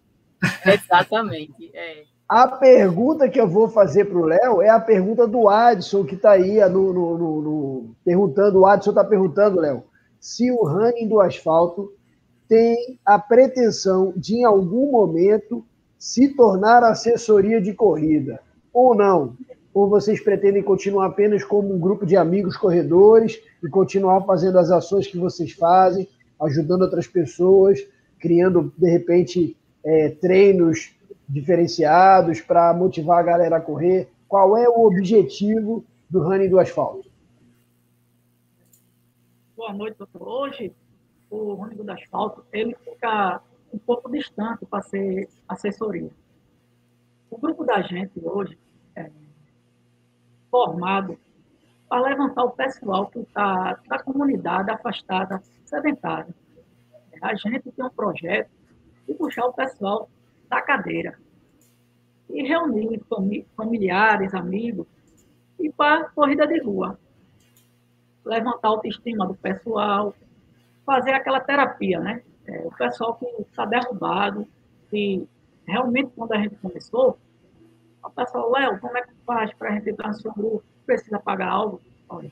Exatamente. 0.67 1.71
É. 1.75 2.05
A 2.29 2.47
pergunta 2.47 3.29
que 3.29 3.41
eu 3.41 3.49
vou 3.49 3.69
fazer 3.69 4.05
para 4.05 4.19
o 4.19 4.27
Léo 4.27 4.61
é 4.61 4.69
a 4.69 4.79
pergunta 4.79 5.27
do 5.27 5.49
Adson, 5.49 6.05
que 6.05 6.15
está 6.15 6.33
aí 6.33 6.61
no, 6.69 6.93
no, 6.93 7.19
no, 7.19 7.43
no, 7.43 7.97
perguntando. 8.05 8.61
O 8.61 8.67
Adson 8.67 8.91
está 8.91 9.03
perguntando, 9.03 9.61
Léo, 9.61 9.85
se 10.21 10.51
o 10.51 10.63
running 10.63 11.09
do 11.09 11.21
asfalto 11.23 11.91
tem 12.47 12.99
a 13.05 13.19
pretensão 13.19 14.13
de, 14.15 14.37
em 14.37 14.45
algum 14.45 14.91
momento, 14.91 15.65
se 15.99 16.29
tornar 16.29 16.85
assessoria 16.85 17.61
de 17.63 17.73
corrida? 17.73 18.41
Ou 18.73 18.95
não? 18.95 19.35
Ou 19.79 19.89
vocês 19.89 20.21
pretendem 20.21 20.61
continuar 20.61 21.07
apenas 21.07 21.45
como 21.45 21.73
um 21.73 21.79
grupo 21.79 22.05
de 22.05 22.17
amigos 22.17 22.57
corredores 22.57 23.41
e 23.63 23.69
continuar 23.69 24.23
fazendo 24.23 24.59
as 24.59 24.73
ações 24.73 25.07
que 25.07 25.17
vocês 25.17 25.53
fazem, 25.53 26.09
ajudando 26.43 26.83
outras 26.83 27.07
pessoas, 27.07 27.79
criando, 28.19 28.73
de 28.77 28.91
repente, 28.91 29.57
é, 29.85 30.09
treinos 30.09 30.93
diferenciados 31.29 32.41
para 32.41 32.75
motivar 32.75 33.21
a 33.21 33.23
galera 33.23 33.59
a 33.59 33.61
correr? 33.61 34.09
Qual 34.27 34.57
é 34.57 34.69
o 34.69 34.85
objetivo 34.85 35.85
do 36.11 36.25
Running 36.25 36.49
do 36.49 36.59
Asfalto? 36.59 37.09
Boa 39.57 39.73
noite, 39.73 39.97
doutor. 39.97 40.27
Hoje, 40.27 40.73
o 41.31 41.55
Running 41.55 41.77
do 41.77 41.93
Asfalto 41.93 42.45
ele 42.53 42.75
fica 42.83 43.41
um 43.73 43.79
pouco 43.79 44.11
distante 44.11 44.67
para 44.67 44.83
ser 44.83 45.29
assessoria. 45.47 46.11
O 47.31 47.39
grupo 47.39 47.65
da 47.65 47.81
gente 47.81 48.19
hoje 48.21 48.59
é 48.97 49.09
formado 50.51 51.19
para 51.89 52.03
levantar 52.03 52.45
o 52.45 52.51
pessoal 52.51 53.07
que 53.07 53.21
está 53.21 53.79
da 53.89 53.99
comunidade 53.99 54.71
afastada, 54.71 55.43
sedentária. 55.65 56.35
A 57.23 57.35
gente 57.35 57.71
tem 57.73 57.85
um 57.85 57.91
projeto 57.91 58.51
de 59.07 59.15
puxar 59.15 59.47
o 59.47 59.53
pessoal 59.53 60.09
da 60.49 60.61
cadeira 60.61 61.19
e 62.29 62.43
reunir 62.43 63.01
familiares, 63.57 64.35
amigos 64.35 64.87
e 65.59 65.71
para 65.73 66.09
corrida 66.11 66.47
de 66.47 66.61
rua. 66.63 66.99
Levantar 68.25 68.69
a 68.69 68.71
autoestima 68.73 69.27
do 69.27 69.35
pessoal, 69.35 70.15
fazer 70.85 71.13
aquela 71.13 71.41
terapia, 71.41 71.99
né? 71.99 72.23
É, 72.47 72.61
o 72.67 72.71
pessoal 72.71 73.15
que 73.17 73.27
está 73.43 73.65
derrubado, 73.65 74.47
e 74.93 75.27
realmente 75.67 76.13
quando 76.15 76.33
a 76.33 76.39
gente 76.39 76.57
começou, 76.57 77.19
o 78.05 78.11
pessoal, 78.11 78.51
Léo, 78.51 78.81
como 78.81 78.97
é 78.97 79.03
que 79.03 79.15
faz 79.27 79.53
para 79.55 79.71
a 79.71 79.75
gente 79.75 79.91
entrar 79.91 80.09
no 80.09 80.15
seu 80.15 80.33
grupo? 80.33 80.65
Precisa 80.87 81.19
pagar 81.19 81.49
algo? 81.49 81.81
Olha, 82.09 82.31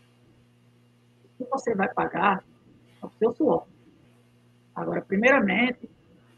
o 1.24 1.29
que 1.37 1.44
você 1.50 1.74
vai 1.74 1.92
pagar 1.92 2.44
é 3.02 3.07
o 3.07 3.11
seu 3.18 3.33
suor. 3.35 3.66
Agora, 4.74 5.02
primeiramente, 5.02 5.88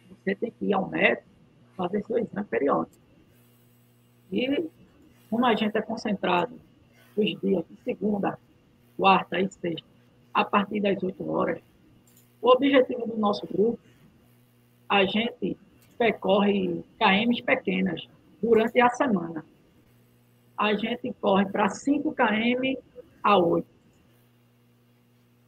você 0.09 0.35
tem 0.35 0.51
que 0.51 0.67
ir 0.67 0.73
ao 0.73 0.89
médico 0.89 1.29
fazer 1.77 2.05
seu 2.05 2.19
exame 2.19 2.47
periódico. 2.47 2.97
E 4.33 4.69
como 5.31 5.47
a 5.47 5.55
gente 5.55 5.77
é 5.77 5.83
concentrado 5.83 6.59
os 7.17 7.41
dias 7.41 7.65
de 7.69 7.77
segunda, 7.83 8.39
quarta 8.97 9.41
e 9.41 9.51
sexta, 9.51 9.87
a 10.35 10.45
partir 10.45 10.81
das 10.81 11.03
8 11.03 11.31
horas, 11.31 11.63
o 12.41 12.51
objetivo 12.51 13.07
do 13.07 13.17
nosso 13.17 13.47
grupo, 13.47 13.79
a 14.89 15.05
gente 15.05 15.57
percorre 15.99 16.85
KMs 16.99 17.43
pequenas 17.43 18.09
durante 18.43 18.81
a 18.81 18.89
semana. 18.91 19.45
A 20.57 20.75
gente 20.75 21.13
corre 21.21 21.47
para 21.47 21.69
5 21.69 22.15
km 22.15 22.81
a 23.23 23.39
8. 23.39 23.67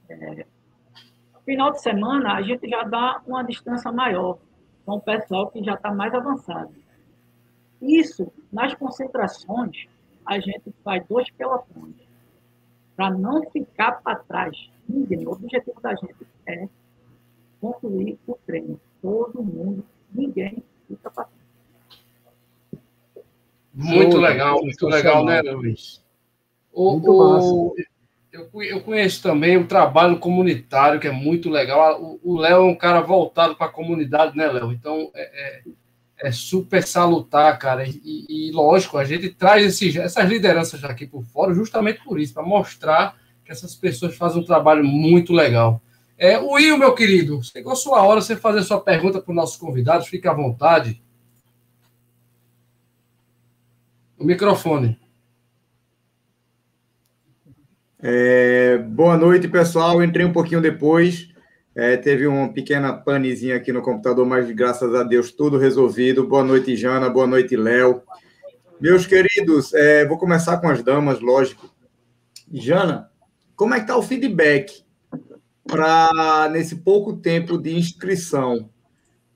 É, 0.08 0.46
final 1.44 1.72
de 1.72 1.82
semana, 1.82 2.34
a 2.34 2.42
gente 2.42 2.68
já 2.68 2.82
dá 2.82 3.20
uma 3.26 3.42
distância 3.42 3.90
maior 3.90 4.38
com 4.84 4.96
o 4.96 5.00
pessoal 5.00 5.50
que 5.50 5.62
já 5.62 5.74
está 5.74 5.92
mais 5.92 6.14
avançado. 6.14 6.72
Isso, 7.80 8.30
nas 8.52 8.74
concentrações, 8.74 9.86
a 10.26 10.38
gente 10.38 10.72
faz 10.84 11.04
dois 11.08 11.30
pelotões, 11.30 11.96
para 12.94 13.10
não 13.10 13.42
ficar 13.50 14.02
para 14.02 14.16
trás. 14.16 14.70
Ninguém. 14.88 15.26
O 15.26 15.32
objetivo 15.32 15.80
da 15.80 15.94
gente 15.94 16.26
é 16.46 16.68
concluir 17.60 18.18
o 18.26 18.34
treino. 18.46 18.80
Todo 19.00 19.42
mundo, 19.42 19.84
ninguém 20.12 20.62
fica 20.86 21.10
para 21.10 21.24
trás. 21.24 21.39
Muito 23.72 24.16
legal, 24.16 24.62
muito 24.62 24.86
legal, 24.86 25.24
né, 25.24 25.40
Luiz? 25.42 26.02
O, 26.72 26.92
muito 26.92 27.10
o, 27.10 27.74
eu, 28.32 28.48
eu 28.62 28.80
conheço 28.80 29.22
também 29.22 29.56
o 29.56 29.66
trabalho 29.66 30.18
comunitário, 30.18 31.00
que 31.00 31.08
é 31.08 31.12
muito 31.12 31.50
legal. 31.50 32.18
O 32.22 32.38
Léo 32.38 32.62
é 32.62 32.70
um 32.70 32.74
cara 32.74 33.00
voltado 33.00 33.56
para 33.56 33.66
a 33.66 33.72
comunidade, 33.72 34.36
né, 34.36 34.46
Léo? 34.46 34.72
Então, 34.72 35.10
é, 35.14 35.22
é, 35.22 35.62
é, 36.28 36.32
super 36.32 36.82
salutar, 36.82 37.58
cara. 37.58 37.84
E, 37.86 38.26
e, 38.28 38.50
lógico, 38.52 38.98
a 38.98 39.04
gente 39.04 39.30
traz 39.30 39.64
esses, 39.64 39.96
essas 39.96 40.28
lideranças 40.28 40.82
aqui 40.84 41.06
por 41.06 41.24
fora 41.24 41.54
justamente 41.54 42.02
por 42.04 42.20
isso, 42.20 42.34
para 42.34 42.42
mostrar 42.42 43.16
que 43.44 43.50
essas 43.50 43.74
pessoas 43.74 44.16
fazem 44.16 44.40
um 44.40 44.44
trabalho 44.44 44.84
muito 44.84 45.32
legal. 45.32 45.82
É, 46.16 46.38
Will, 46.38 46.78
meu 46.78 46.94
querido, 46.94 47.42
chegou 47.42 47.72
a 47.72 47.76
sua 47.76 48.02
hora 48.02 48.20
você 48.20 48.36
fazer 48.36 48.62
sua 48.62 48.80
pergunta 48.80 49.20
para 49.20 49.30
os 49.30 49.36
nossos 49.36 49.56
convidados, 49.56 50.06
fique 50.06 50.28
à 50.28 50.32
vontade. 50.32 51.02
O 54.20 54.24
microfone. 54.24 54.98
É, 57.98 58.76
boa 58.76 59.16
noite, 59.16 59.48
pessoal. 59.48 60.04
Entrei 60.04 60.26
um 60.26 60.32
pouquinho 60.32 60.60
depois. 60.60 61.30
É, 61.74 61.96
teve 61.96 62.26
uma 62.26 62.52
pequena 62.52 62.92
panezinha 62.92 63.56
aqui 63.56 63.72
no 63.72 63.80
computador, 63.80 64.26
mas 64.26 64.50
graças 64.50 64.94
a 64.94 65.02
Deus 65.02 65.32
tudo 65.32 65.56
resolvido. 65.56 66.28
Boa 66.28 66.44
noite, 66.44 66.76
Jana. 66.76 67.08
Boa 67.08 67.26
noite, 67.26 67.56
Léo. 67.56 68.02
Meus 68.78 69.06
queridos, 69.06 69.72
é, 69.72 70.04
vou 70.04 70.18
começar 70.18 70.58
com 70.58 70.68
as 70.68 70.82
damas, 70.82 71.20
lógico. 71.20 71.74
Jana, 72.52 73.10
como 73.56 73.72
é 73.72 73.78
que 73.78 73.84
está 73.84 73.96
o 73.96 74.02
feedback 74.02 74.84
para 75.66 76.46
nesse 76.52 76.76
pouco 76.76 77.16
tempo 77.16 77.56
de 77.56 77.74
inscrição? 77.74 78.68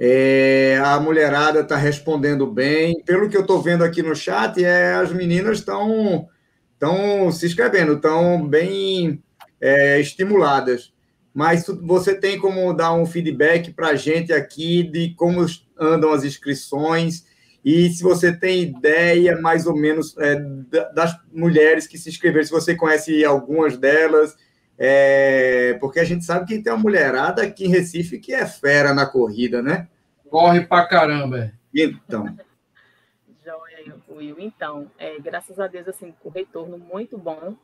É, 0.07 0.79
a 0.85 1.01
mulherada 1.01 1.61
está 1.61 1.77
respondendo 1.79 2.47
bem. 2.47 3.03
Pelo 3.07 3.27
que 3.27 3.35
eu 3.35 3.41
estou 3.41 3.63
vendo 3.63 3.83
aqui 3.83 4.03
no 4.03 4.15
chat, 4.15 4.63
é, 4.63 4.93
as 4.93 5.11
meninas 5.11 5.61
estão 5.61 6.29
estão 6.75 7.33
se 7.33 7.47
inscrevendo, 7.47 7.95
estão 7.95 8.47
bem 8.47 9.23
é, 9.59 9.99
estimuladas. 9.99 10.93
Mas 11.33 11.65
você 11.83 12.15
tem 12.15 12.39
como 12.39 12.75
dar 12.75 12.93
um 12.93 13.07
feedback 13.07 13.73
para 13.73 13.89
a 13.89 13.97
gente 13.97 14.31
aqui 14.31 14.83
de 14.83 15.15
como 15.15 15.47
andam 15.81 16.13
as 16.13 16.23
inscrições 16.23 17.25
e 17.65 17.89
se 17.89 18.03
você 18.03 18.31
tem 18.31 18.61
ideia 18.63 19.41
mais 19.41 19.67
ou 19.67 19.75
menos 19.75 20.15
é, 20.19 20.39
das 20.95 21.17
mulheres 21.33 21.87
que 21.87 21.97
se 21.97 22.11
inscreveram, 22.11 22.45
se 22.45 22.53
você 22.53 22.75
conhece 22.75 23.25
algumas 23.25 23.79
delas, 23.79 24.37
é, 24.77 25.79
porque 25.81 25.99
a 25.99 26.05
gente 26.05 26.27
sabe 26.27 26.45
que 26.45 26.63
tem 26.63 26.71
uma 26.71 26.83
mulherada 26.83 27.43
aqui 27.43 27.65
em 27.65 27.71
Recife 27.71 28.19
que 28.19 28.35
é 28.35 28.45
fera 28.45 28.93
na 28.93 29.07
corrida, 29.07 29.63
né? 29.63 29.89
Corre 30.35 30.63
pra 30.63 30.85
caramba. 30.85 31.53
Então. 31.73 32.37
Will. 34.09 34.37
Então, 34.41 34.91
é, 34.99 35.17
graças 35.21 35.61
a 35.61 35.69
Deus, 35.69 35.87
assim, 35.87 36.13
o 36.25 36.29
retorno 36.29 36.77
muito 36.77 37.17
bom, 37.17 37.55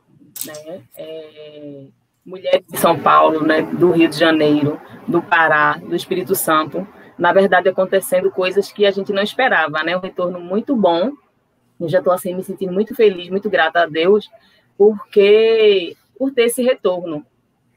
né? 0.45 0.81
É, 0.95 1.83
mulheres 2.25 2.65
de 2.65 2.77
São 2.77 2.97
Paulo, 2.97 3.45
né, 3.45 3.61
do 3.61 3.91
Rio 3.91 4.07
de 4.07 4.17
Janeiro, 4.17 4.79
do 5.05 5.21
Pará, 5.21 5.73
do 5.79 5.93
Espírito 5.93 6.33
Santo, 6.33 6.87
na 7.17 7.33
verdade 7.33 7.67
acontecendo 7.67 8.31
coisas 8.31 8.71
que 8.71 8.85
a 8.85 8.91
gente 8.91 9.11
não 9.11 9.21
esperava, 9.21 9.83
né? 9.83 9.97
Um 9.97 10.01
retorno 10.01 10.39
muito 10.39 10.73
bom. 10.73 11.11
Eu 11.77 11.89
já 11.89 11.97
estou 11.97 12.13
assim 12.13 12.33
me 12.33 12.41
sentindo 12.41 12.71
muito 12.71 12.95
feliz, 12.95 13.27
muito 13.27 13.49
grata 13.49 13.81
a 13.81 13.85
Deus, 13.85 14.31
porque 14.77 15.97
por 16.17 16.31
ter 16.31 16.43
esse 16.43 16.63
retorno 16.63 17.25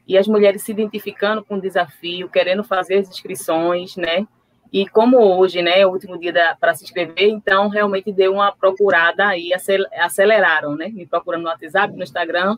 e 0.07 0.17
as 0.17 0.25
mulheres 0.25 0.63
se 0.63 0.71
identificando 0.71 1.43
com 1.43 1.55
o 1.55 1.61
desafio, 1.61 2.29
querendo 2.29 2.63
fazer 2.63 2.99
as 2.99 3.09
inscrições, 3.09 3.97
né? 3.97 4.25
E 4.71 4.87
como 4.87 5.17
hoje, 5.17 5.61
né, 5.61 5.79
é 5.79 5.87
o 5.87 5.91
último 5.91 6.19
dia 6.19 6.55
para 6.59 6.73
se 6.73 6.83
inscrever, 6.83 7.29
então 7.29 7.69
realmente 7.69 8.11
deu 8.11 8.33
uma 8.33 8.51
procurada 8.51 9.27
aí, 9.27 9.51
aceleraram, 9.97 10.75
né? 10.75 10.89
Me 10.89 11.05
procurando 11.05 11.43
no 11.43 11.49
WhatsApp, 11.49 11.95
no 11.95 12.03
Instagram. 12.03 12.57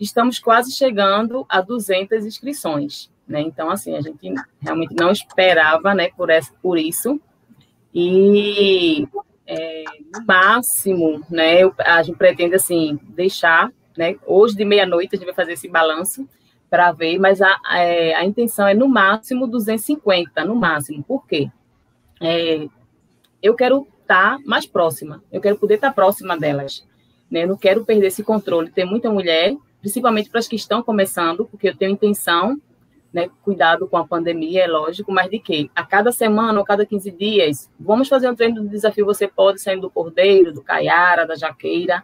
Estamos 0.00 0.38
quase 0.38 0.72
chegando 0.72 1.46
a 1.48 1.60
200 1.60 2.24
inscrições, 2.24 3.10
né? 3.28 3.40
Então, 3.40 3.70
assim, 3.70 3.96
a 3.96 4.00
gente 4.00 4.32
realmente 4.60 4.94
não 4.94 5.10
esperava, 5.10 5.94
né, 5.94 6.08
por, 6.16 6.30
essa, 6.30 6.52
por 6.62 6.78
isso. 6.78 7.20
E 7.94 9.06
é, 9.46 9.84
no 10.12 10.24
máximo, 10.26 11.24
né, 11.30 11.60
a 11.78 12.02
gente 12.02 12.16
pretende, 12.16 12.54
assim, 12.54 12.98
deixar, 13.10 13.70
né? 13.96 14.16
Hoje 14.26 14.56
de 14.56 14.64
meia-noite 14.64 15.14
a 15.14 15.18
gente 15.18 15.26
vai 15.26 15.34
fazer 15.34 15.52
esse 15.52 15.68
balanço 15.68 16.28
para 16.70 16.92
ver, 16.92 17.18
mas 17.18 17.40
a, 17.40 17.56
é, 17.72 18.14
a, 18.14 18.24
intenção 18.24 18.66
é 18.66 18.74
no 18.74 18.88
máximo 18.88 19.46
250, 19.46 20.44
no 20.44 20.56
máximo. 20.56 21.02
Por 21.04 21.26
quê? 21.26 21.50
É, 22.20 22.66
eu 23.42 23.54
quero 23.54 23.86
estar 24.02 24.38
tá 24.38 24.42
mais 24.44 24.66
próxima, 24.66 25.22
eu 25.30 25.40
quero 25.40 25.56
poder 25.56 25.74
estar 25.74 25.88
tá 25.88 25.94
próxima 25.94 26.36
delas. 26.36 26.84
Né? 27.30 27.44
Eu 27.44 27.48
não 27.48 27.56
quero 27.56 27.84
perder 27.84 28.08
esse 28.08 28.22
controle. 28.22 28.70
Tem 28.70 28.84
muita 28.84 29.10
mulher, 29.10 29.56
principalmente 29.80 30.30
para 30.30 30.40
as 30.40 30.48
que 30.48 30.56
estão 30.56 30.82
começando, 30.82 31.44
porque 31.44 31.68
eu 31.68 31.76
tenho 31.76 31.92
intenção, 31.92 32.60
né, 33.12 33.30
cuidado 33.42 33.86
com 33.86 33.96
a 33.96 34.06
pandemia, 34.06 34.64
é 34.64 34.66
lógico, 34.66 35.12
mas 35.12 35.30
de 35.30 35.38
quê? 35.38 35.70
A 35.76 35.84
cada 35.84 36.10
semana 36.10 36.58
ou 36.58 36.64
cada 36.64 36.84
15 36.84 37.10
dias, 37.12 37.70
vamos 37.78 38.08
fazer 38.08 38.28
um 38.28 38.34
treino 38.34 38.62
do 38.62 38.68
desafio 38.68 39.06
Você 39.06 39.28
Pode, 39.28 39.60
saindo 39.60 39.82
do 39.82 39.90
Cordeiro, 39.90 40.52
do 40.52 40.62
Caiara, 40.62 41.24
da 41.24 41.36
Jaqueira, 41.36 42.02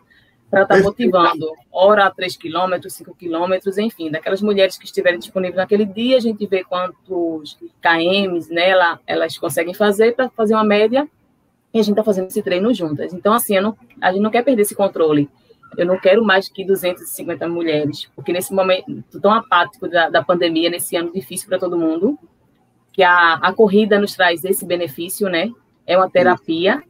para 0.50 0.62
estar 0.62 0.76
tá 0.76 0.82
motivando, 0.82 1.52
hora 1.70 2.10
3 2.10 2.36
quilômetros, 2.36 2.94
5 2.94 3.14
quilômetros, 3.14 3.78
enfim, 3.78 4.10
daquelas 4.10 4.42
mulheres 4.42 4.76
que 4.76 4.84
estiverem 4.84 5.18
disponíveis 5.18 5.56
naquele 5.56 5.84
dia, 5.84 6.16
a 6.16 6.20
gente 6.20 6.44
vê 6.46 6.64
quantos 6.64 7.56
KMs 7.80 8.52
né, 8.52 8.70
elas 9.06 9.38
conseguem 9.38 9.72
fazer 9.72 10.16
para 10.16 10.28
fazer 10.30 10.54
uma 10.54 10.64
média 10.64 11.08
e 11.72 11.78
a 11.78 11.82
gente 11.82 11.92
está 11.92 12.02
fazendo 12.02 12.26
esse 12.26 12.42
treino 12.42 12.74
juntas. 12.74 13.14
Então, 13.14 13.32
assim, 13.32 13.58
não, 13.60 13.76
a 14.00 14.10
gente 14.12 14.22
não 14.22 14.30
quer 14.30 14.42
perder 14.42 14.62
esse 14.62 14.74
controle. 14.74 15.30
Eu 15.78 15.86
não 15.86 15.98
quero 15.98 16.24
mais 16.24 16.48
que 16.48 16.64
250 16.64 17.48
mulheres, 17.48 18.10
porque 18.16 18.32
nesse 18.32 18.52
momento 18.52 19.20
tão 19.20 19.32
apático 19.32 19.88
da, 19.88 20.08
da 20.10 20.22
pandemia, 20.22 20.68
nesse 20.68 20.96
ano 20.96 21.12
difícil 21.12 21.48
para 21.48 21.60
todo 21.60 21.78
mundo, 21.78 22.18
que 22.92 23.04
a, 23.04 23.34
a 23.34 23.52
corrida 23.52 24.00
nos 24.00 24.14
traz 24.14 24.44
esse 24.44 24.66
benefício, 24.66 25.28
né? 25.28 25.48
É 25.86 25.96
uma 25.96 26.10
terapia. 26.10 26.82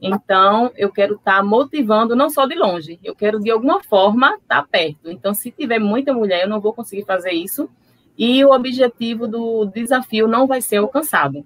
Então, 0.00 0.70
eu 0.76 0.90
quero 0.90 1.14
estar 1.14 1.38
tá 1.38 1.42
motivando, 1.42 2.14
não 2.14 2.28
só 2.28 2.46
de 2.46 2.54
longe, 2.54 2.98
eu 3.02 3.14
quero 3.14 3.40
de 3.40 3.50
alguma 3.50 3.82
forma 3.82 4.34
estar 4.34 4.62
tá 4.62 4.68
perto. 4.70 5.10
Então, 5.10 5.32
se 5.32 5.50
tiver 5.50 5.78
muita 5.78 6.12
mulher, 6.12 6.42
eu 6.42 6.48
não 6.48 6.60
vou 6.60 6.72
conseguir 6.72 7.04
fazer 7.04 7.32
isso. 7.32 7.68
E 8.16 8.44
o 8.44 8.52
objetivo 8.52 9.26
do 9.26 9.64
desafio 9.66 10.28
não 10.28 10.46
vai 10.46 10.60
ser 10.60 10.76
alcançado. 10.76 11.44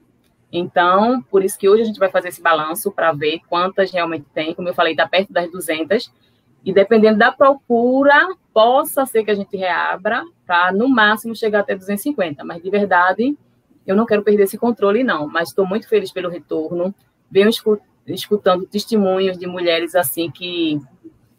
Então, 0.52 1.22
por 1.22 1.44
isso 1.44 1.58
que 1.58 1.68
hoje 1.68 1.82
a 1.82 1.84
gente 1.84 1.98
vai 1.98 2.10
fazer 2.10 2.28
esse 2.28 2.42
balanço 2.42 2.90
para 2.90 3.12
ver 3.12 3.40
quantas 3.48 3.90
realmente 3.90 4.26
tem. 4.34 4.54
Como 4.54 4.68
eu 4.68 4.74
falei, 4.74 4.92
está 4.92 5.06
perto 5.06 5.32
das 5.32 5.50
200. 5.50 6.10
E 6.64 6.72
dependendo 6.72 7.18
da 7.18 7.30
procura, 7.30 8.28
possa 8.52 9.06
ser 9.06 9.24
que 9.24 9.30
a 9.30 9.34
gente 9.34 9.56
reabra 9.56 10.24
para, 10.46 10.72
no 10.72 10.88
máximo, 10.88 11.36
chegar 11.36 11.60
até 11.60 11.74
250. 11.74 12.44
Mas, 12.44 12.62
de 12.62 12.70
verdade, 12.70 13.36
eu 13.86 13.94
não 13.94 14.06
quero 14.06 14.22
perder 14.22 14.44
esse 14.44 14.58
controle, 14.58 15.04
não. 15.04 15.28
Mas 15.28 15.50
estou 15.50 15.66
muito 15.66 15.88
feliz 15.88 16.10
pelo 16.10 16.28
retorno. 16.28 16.94
Venho 17.30 17.48
escutando 18.14 18.66
testemunhos 18.66 19.38
de 19.38 19.46
mulheres 19.46 19.94
assim 19.94 20.30
que 20.30 20.80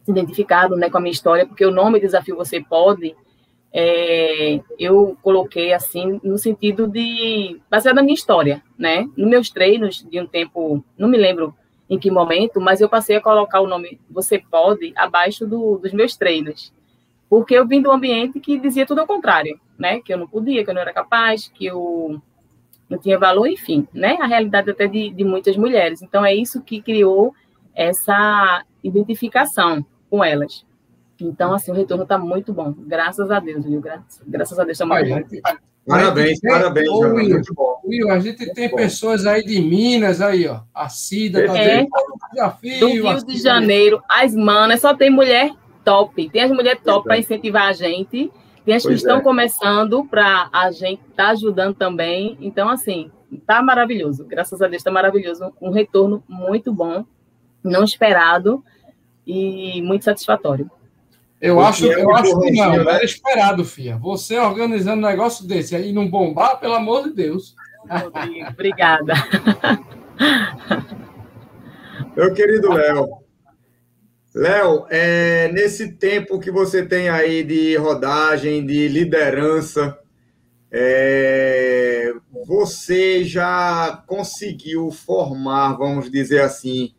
se 0.03 0.12
identificaram 0.12 0.75
né, 0.75 0.89
com 0.89 0.97
a 0.97 1.01
minha 1.01 1.12
história, 1.12 1.45
porque 1.45 1.65
o 1.65 1.71
nome 1.71 1.99
Desafio 1.99 2.36
Você 2.36 2.62
Pode 2.62 3.15
é, 3.71 4.60
eu 4.79 5.15
coloquei 5.21 5.73
assim 5.73 6.19
no 6.23 6.38
sentido 6.38 6.88
de 6.88 7.60
baseado 7.69 7.97
na 7.97 8.01
minha 8.01 8.15
história, 8.15 8.63
né? 8.77 9.08
Nos 9.15 9.29
meus 9.29 9.49
treinos 9.51 10.03
de 10.10 10.19
um 10.19 10.25
tempo, 10.25 10.84
não 10.97 11.08
me 11.08 11.17
lembro 11.17 11.53
em 11.89 11.97
que 11.97 12.10
momento, 12.10 12.60
mas 12.60 12.82
eu 12.82 12.89
passei 12.89 13.15
a 13.15 13.21
colocar 13.21 13.62
o 13.62 13.67
nome 13.67 13.99
Você 14.10 14.39
Pode 14.39 14.93
abaixo 14.95 15.45
do, 15.45 15.77
dos 15.77 15.93
meus 15.93 16.17
treinos, 16.17 16.73
porque 17.29 17.53
eu 17.53 17.67
vim 17.67 17.82
de 17.82 17.88
um 17.88 17.91
ambiente 17.91 18.39
que 18.39 18.60
dizia 18.60 18.86
tudo 18.86 19.01
ao 19.01 19.08
contrário, 19.08 19.60
né? 19.77 19.99
Que 20.01 20.13
eu 20.13 20.17
não 20.17 20.27
podia, 20.27 20.63
que 20.63 20.69
eu 20.69 20.73
não 20.73 20.82
era 20.82 20.93
capaz, 20.93 21.47
que 21.47 21.65
eu 21.65 22.19
não 22.89 22.97
tinha 22.97 23.19
valor, 23.19 23.47
enfim, 23.47 23.88
né? 23.93 24.17
A 24.19 24.25
realidade 24.25 24.71
até 24.71 24.88
de, 24.88 25.12
de 25.12 25.23
muitas 25.23 25.56
mulheres. 25.56 26.02
Então 26.02 26.25
é 26.25 26.34
isso 26.34 26.62
que 26.62 26.82
criou 26.82 27.34
essa 27.75 28.63
identificação 28.84 29.86
com 30.10 30.23
elas. 30.23 30.65
Então, 31.21 31.54
assim, 31.54 31.71
o 31.71 31.75
retorno 31.75 32.04
está 32.04 32.17
muito 32.17 32.54
bom. 32.54 32.73
Graças 32.78 33.30
a 33.30 33.39
Deus, 33.39 33.65
viu? 33.65 33.82
Graças, 33.82 34.21
graças 34.25 34.58
a 34.58 34.63
Deus 34.63 34.80
está 34.80 34.86
muito 34.86 35.10
bom. 35.10 35.39
Parabéns, 35.86 36.39
parabéns, 36.39 36.88
Ô, 36.89 36.99
Will, 36.99 37.30
muito 37.30 37.54
bom. 37.54 37.82
Will, 37.84 38.12
a 38.12 38.19
gente 38.19 38.54
tem 38.54 38.69
pessoas 38.69 39.25
aí 39.25 39.43
de 39.43 39.60
Minas 39.60 40.21
aí, 40.21 40.47
ó. 40.47 40.62
A 40.73 40.88
Cida 40.88 41.47
tá 41.47 41.58
é. 41.58 41.88
desafio. 42.32 42.80
Do 42.80 42.88
Rio 42.89 43.25
de 43.25 43.38
Janeiro, 43.38 44.02
as 44.08 44.36
manas, 44.36 44.82
só 44.82 44.95
tem 44.95 45.10
mulher 45.10 45.52
top. 45.84 46.30
Tem 46.30 46.43
as 46.43 46.52
mulheres 46.52 46.82
top 46.84 47.06
para 47.08 47.17
incentivar 47.17 47.69
a 47.69 47.73
gente. 47.73 48.32
Tem 48.69 48.75
as 48.75 48.84
pois 48.84 48.93
que 48.93 49.01
estão 49.01 49.17
é. 49.17 49.21
começando 49.21 50.05
para 50.05 50.47
a 50.53 50.69
gente 50.69 51.01
estar 51.10 51.25
tá 51.25 51.29
ajudando 51.32 51.73
também. 51.73 52.38
Então, 52.39 52.69
assim, 52.69 53.10
tá 53.43 53.63
maravilhoso. 53.63 54.23
Graças 54.25 54.62
a 54.62 54.67
Deus 54.67 54.82
está 54.82 54.91
maravilhoso. 54.91 55.51
Um 55.60 55.71
retorno 55.71 56.23
muito 56.29 56.71
bom, 56.71 57.03
não 57.63 57.84
esperado 57.84 58.63
e 59.25 59.82
muito 59.82 60.05
satisfatório. 60.05 60.69
Eu 61.41 61.60
acho, 61.60 61.91
é 61.91 61.99
eu 61.99 62.15
acho 62.15 62.39
que 62.41 62.51
não, 62.51 62.84
né? 62.84 62.93
era 62.93 63.03
esperado, 63.03 63.65
Fia. 63.65 63.97
Você 63.97 64.38
organizando 64.38 65.03
um 65.03 65.10
negócio 65.10 65.47
desse 65.47 65.75
aí 65.75 65.91
não 65.91 66.08
bombar, 66.08 66.60
pelo 66.60 66.75
amor 66.75 67.05
de 67.05 67.15
Deus. 67.15 67.55
Obrigada. 68.51 69.13
Meu 72.15 72.32
querido 72.36 72.71
Léo. 72.71 73.28
Léo, 74.33 74.85
é, 74.89 75.51
nesse 75.51 75.93
tempo 75.93 76.39
que 76.39 76.51
você 76.51 76.85
tem 76.85 77.09
aí 77.09 77.43
de 77.43 77.75
rodagem, 77.77 78.65
de 78.65 78.87
liderança, 78.87 79.97
é, 80.71 82.13
você 82.45 83.23
já 83.23 84.03
conseguiu 84.05 84.91
formar, 84.91 85.73
vamos 85.73 86.11
dizer 86.11 86.41
assim, 86.41 86.93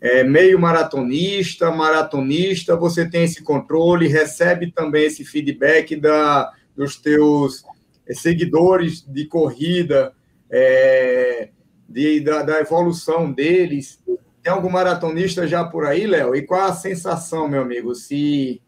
é, 0.00 0.24
meio 0.24 0.58
maratonista, 0.58 1.70
maratonista, 1.70 2.76
você 2.76 3.08
tem 3.08 3.24
esse 3.24 3.42
controle, 3.42 4.08
recebe 4.08 4.70
também 4.70 5.04
esse 5.04 5.24
feedback 5.24 5.96
da, 5.96 6.50
dos 6.74 6.96
teus 6.96 7.62
é, 8.06 8.14
seguidores 8.14 9.02
de 9.06 9.26
corrida, 9.26 10.12
é, 10.50 11.50
de, 11.88 12.20
da, 12.20 12.42
da, 12.42 12.60
evolução 12.60 13.30
deles. 13.30 13.98
Tem 14.42 14.52
algum 14.52 14.70
maratonista 14.70 15.46
já 15.46 15.64
por 15.64 15.84
aí, 15.86 16.06
Léo? 16.06 16.34
E 16.34 16.46
qual 16.46 16.62
a 16.62 16.72
sensação, 16.72 17.48
meu 17.48 17.62
amigo, 17.62 17.94
se 17.94 18.62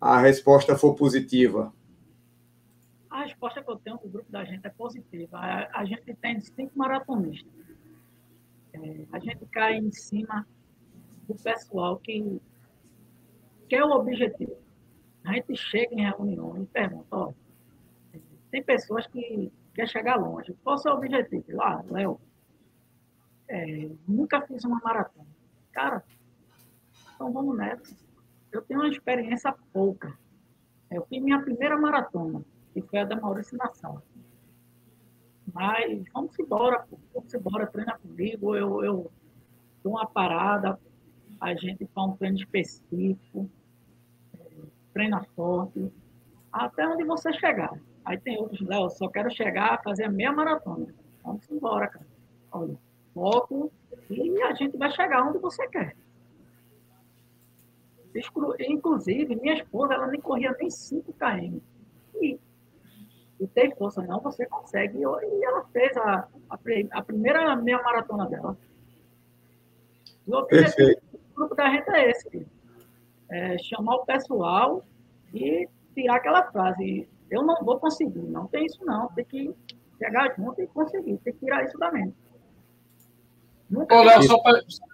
a 0.00 0.20
resposta 0.20 0.76
for 0.76 0.94
positiva? 0.94 1.72
A 3.08 3.22
resposta 3.22 3.62
que 3.62 3.70
eu 3.70 3.76
tenho 3.76 3.96
do 3.98 4.08
grupo 4.08 4.30
da 4.30 4.44
gente 4.44 4.66
é 4.66 4.70
positiva. 4.70 5.38
A, 5.72 5.84
gente 5.84 6.14
tem 6.16 6.40
cinco 6.40 6.72
maratonistas. 6.76 7.50
É, 8.74 9.06
a 9.12 9.18
gente 9.18 9.46
cai 9.46 9.76
em 9.76 9.90
cima 9.92 10.46
do 11.26 11.34
pessoal 11.36 11.96
que 11.98 12.40
quer 13.68 13.82
o 13.84 13.92
objetivo. 13.92 14.56
A 15.24 15.32
gente 15.32 15.56
chega 15.56 15.94
em 15.94 16.02
reunião 16.02 16.60
e 16.62 16.66
pergunta, 16.66 17.34
tem 18.50 18.62
pessoas 18.62 19.06
que 19.06 19.50
querem 19.74 19.90
chegar 19.90 20.16
longe. 20.16 20.54
Qual 20.62 20.76
é 20.76 20.78
o 20.78 20.82
seu 20.82 20.92
objetivo? 20.92 21.62
Ah, 21.62 21.82
Léo, 21.88 22.20
é, 23.48 23.90
nunca 24.06 24.40
fiz 24.42 24.64
uma 24.64 24.80
maratona. 24.80 25.26
Cara, 25.72 26.02
então 27.14 27.32
vamos 27.32 27.56
nessa. 27.56 27.94
Eu 28.50 28.62
tenho 28.62 28.80
uma 28.80 28.88
experiência 28.88 29.54
pouca. 29.72 30.16
Eu 30.90 31.04
fiz 31.06 31.22
minha 31.22 31.40
primeira 31.40 31.76
maratona, 31.76 32.42
que 32.72 32.82
foi 32.82 33.00
a 33.00 33.04
da 33.04 33.16
Maurício 33.16 33.56
Nação. 33.56 34.00
Mas 35.52 36.04
vamos 36.12 36.38
embora, 36.38 36.84
vamos 37.12 37.34
embora, 37.34 37.66
treina 37.66 37.98
comigo, 37.98 38.56
eu, 38.56 38.84
eu 38.84 39.10
dou 39.82 39.92
uma 39.92 40.06
parada, 40.06 40.78
a 41.40 41.54
gente 41.54 41.86
faz 41.86 42.08
um 42.08 42.16
treino 42.16 42.36
específico, 42.36 43.50
treina 44.92 45.22
forte, 45.36 45.92
até 46.52 46.86
onde 46.86 47.04
você 47.04 47.32
chegar. 47.32 47.72
Aí 48.04 48.18
tem 48.18 48.38
outros, 48.38 48.60
Léo, 48.60 48.90
só 48.90 49.08
quero 49.08 49.30
chegar 49.30 49.82
fazer 49.82 50.04
a 50.04 50.10
meia 50.10 50.32
maratona. 50.32 50.86
Vamos 51.22 51.48
embora, 51.50 51.88
cara. 51.88 52.06
Olha, 52.52 52.78
foco 53.14 53.72
e 54.10 54.42
a 54.42 54.52
gente 54.54 54.76
vai 54.76 54.90
chegar 54.90 55.26
onde 55.26 55.38
você 55.38 55.66
quer. 55.68 55.96
Inclusive, 58.60 59.34
minha 59.36 59.54
esposa, 59.54 59.94
ela 59.94 60.06
nem 60.06 60.20
corria 60.20 60.54
nem 60.58 60.70
5 60.70 61.12
km. 61.14 61.58
E, 62.20 62.38
e 63.40 63.46
tem 63.48 63.74
força, 63.74 64.02
não, 64.02 64.20
você 64.20 64.46
consegue. 64.46 64.98
E 64.98 65.44
ela 65.44 65.64
fez 65.72 65.96
a, 65.96 66.28
a, 66.50 66.58
a 66.92 67.02
primeira 67.02 67.56
meia 67.56 67.82
maratona 67.82 68.28
dela. 68.28 68.56
Perfeito 70.48 71.14
grupo 71.34 71.54
da 71.54 71.68
gente 71.70 71.90
é 71.90 72.10
esse. 72.10 72.46
É 73.30 73.58
chamar 73.58 73.96
o 73.96 74.06
pessoal 74.06 74.84
e 75.32 75.68
tirar 75.94 76.16
aquela 76.16 76.50
frase, 76.50 77.08
eu 77.30 77.42
não 77.42 77.56
vou 77.64 77.78
conseguir. 77.78 78.22
Não 78.22 78.46
tem 78.46 78.66
isso 78.66 78.84
não. 78.84 79.08
Tem 79.08 79.24
que 79.24 79.54
chegar 79.98 80.34
junto 80.36 80.62
e 80.62 80.66
conseguir. 80.68 81.18
Tem 81.18 81.32
que 81.32 81.40
tirar 81.40 81.64
isso 81.64 81.76
da 81.78 81.90
mente. 81.90 82.14
Ô, 83.72 84.02
Léo, 84.02 84.22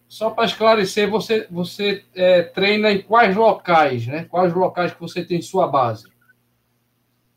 só 0.08 0.30
para 0.30 0.44
esclarecer, 0.44 1.08
você, 1.08 1.46
você 1.50 2.04
é, 2.14 2.42
treina 2.42 2.90
em 2.90 3.00
quais 3.00 3.36
locais, 3.36 4.06
né? 4.06 4.24
Quais 4.24 4.52
locais 4.52 4.92
que 4.92 5.00
você 5.00 5.24
tem 5.24 5.40
sua 5.40 5.68
base? 5.68 6.10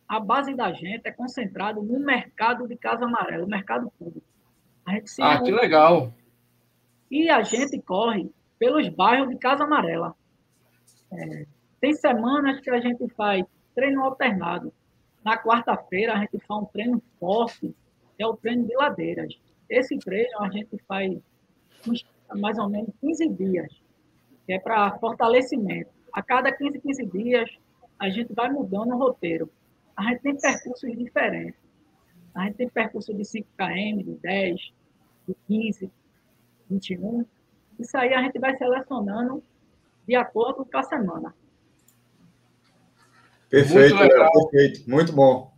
A 0.07 0.19
base 0.19 0.55
da 0.55 0.73
gente 0.73 1.07
é 1.07 1.11
concentrada 1.11 1.79
no 1.79 1.99
mercado 1.99 2.67
de 2.67 2.75
Casa 2.75 3.05
Amarela, 3.05 3.45
o 3.45 3.49
mercado 3.49 3.91
público. 3.97 4.25
ah, 5.19 5.41
que 5.41 5.51
legal. 5.51 6.11
E 7.09 7.29
a 7.29 7.43
gente 7.43 7.79
corre 7.81 8.29
pelos 8.57 8.89
bairros 8.89 9.29
de 9.29 9.37
Casa 9.37 9.65
Amarela. 9.65 10.15
É, 11.11 11.45
tem 11.79 11.93
semanas 11.93 12.59
que 12.59 12.71
a 12.71 12.79
gente 12.79 13.07
faz 13.09 13.45
treino 13.75 14.03
alternado. 14.03 14.73
Na 15.23 15.37
quarta-feira, 15.37 16.13
a 16.13 16.19
gente 16.19 16.39
faz 16.47 16.61
um 16.61 16.65
treino 16.65 17.03
forte, 17.19 17.73
que 18.17 18.23
é 18.23 18.25
o 18.25 18.35
treino 18.35 18.65
de 18.65 18.75
ladeiras. 18.75 19.33
Esse 19.73 19.97
treino 19.97 20.39
a 20.39 20.49
gente 20.51 20.77
faz 20.87 21.19
uns, 21.87 22.05
mais 22.35 22.59
ou 22.59 22.69
menos 22.69 22.93
15 23.01 23.27
dias, 23.29 23.73
que 24.45 24.53
é 24.53 24.59
para 24.59 24.99
fortalecimento. 24.99 25.89
A 26.13 26.21
cada 26.21 26.51
15, 26.51 26.79
15 26.79 27.05
dias, 27.07 27.49
a 27.99 28.07
gente 28.07 28.31
vai 28.33 28.51
mudando 28.51 28.93
o 28.93 28.97
roteiro. 28.97 29.49
A 29.97 30.03
gente 30.03 30.21
tem 30.21 30.37
percursos 30.37 30.95
diferentes. 30.95 31.59
A 32.35 32.45
gente 32.45 32.57
tem 32.57 32.69
percurso 32.69 33.13
de 33.15 33.25
5 33.25 33.47
km, 33.57 34.03
de 34.03 34.13
10, 34.21 34.61
de 35.27 35.35
15, 35.47 35.91
21. 36.69 37.25
Isso 37.79 37.97
aí 37.97 38.13
a 38.13 38.21
gente 38.21 38.37
vai 38.37 38.55
selecionando 38.55 39.43
de 40.07 40.15
acordo 40.15 40.65
com 40.65 40.77
a 40.77 40.83
semana. 40.83 41.33
Perfeito, 43.49 43.95
muito 43.95 44.13
legal. 44.13 44.31
perfeito, 44.31 44.89
muito 44.89 45.13
bom. 45.13 45.51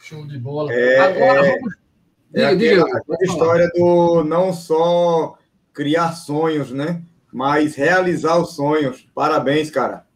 Show 0.00 0.26
de 0.26 0.38
bola. 0.38 0.70
É, 0.72 0.98
Agora 0.98 1.46
é, 1.46 1.50
vamos. 1.56 1.87
É 2.34 2.44
aquela, 2.44 2.56
diga, 2.56 2.84
história 3.22 3.70
do 3.74 4.22
não 4.22 4.52
só 4.52 5.38
criar 5.72 6.12
sonhos, 6.12 6.70
né? 6.70 7.02
Mas 7.32 7.74
realizar 7.74 8.38
os 8.38 8.54
sonhos. 8.54 9.06
Parabéns, 9.14 9.70
cara. 9.70 10.06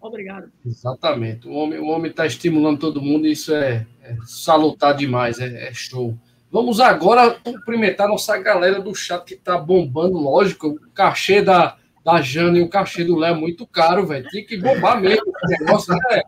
Obrigado. 0.00 0.50
Exatamente. 0.64 1.48
O 1.48 1.52
homem 1.52 1.78
o 1.78 1.86
homem 1.86 2.10
está 2.10 2.26
estimulando 2.26 2.78
todo 2.78 3.02
mundo 3.02 3.26
e 3.26 3.32
isso 3.32 3.52
é, 3.52 3.86
é 4.02 4.16
salutar 4.24 4.96
demais, 4.96 5.38
é, 5.38 5.68
é, 5.68 5.74
show. 5.74 6.14
Vamos 6.50 6.80
agora 6.80 7.38
cumprimentar 7.44 8.08
nossa 8.08 8.38
galera 8.38 8.80
do 8.80 8.94
chat 8.94 9.24
que 9.24 9.34
está 9.34 9.58
bombando, 9.58 10.16
lógico. 10.16 10.68
O 10.68 10.90
cachê 10.94 11.42
da, 11.42 11.76
da 12.04 12.22
Jana 12.22 12.58
e 12.58 12.62
o 12.62 12.70
cachê 12.70 13.04
do 13.04 13.16
Léo 13.16 13.34
é 13.34 13.38
muito 13.38 13.66
caro, 13.66 14.06
velho. 14.06 14.28
Tem 14.30 14.46
que 14.46 14.56
bombar 14.56 15.00
mesmo 15.00 15.30
esse 15.44 15.60
negócio, 15.60 15.94
né? 15.94 16.22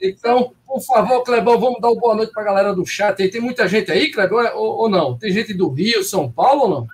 Então, 0.00 0.52
por 0.66 0.80
favor, 0.80 1.22
Clebão, 1.22 1.58
vamos 1.58 1.80
dar 1.80 1.88
uma 1.88 2.00
boa 2.00 2.14
noite 2.14 2.32
para 2.32 2.42
a 2.42 2.46
galera 2.46 2.74
do 2.74 2.84
chat. 2.84 3.16
Tem, 3.16 3.40
muita 3.40 3.66
gente 3.66 3.90
aí, 3.90 4.10
Clebão, 4.10 4.44
ou, 4.56 4.76
ou, 4.82 4.88
não? 4.88 5.16
Tem 5.16 5.32
gente 5.32 5.54
do 5.54 5.70
Rio, 5.70 6.02
São 6.04 6.30
Paulo 6.30 6.62
ou 6.62 6.68
não? 6.68 6.86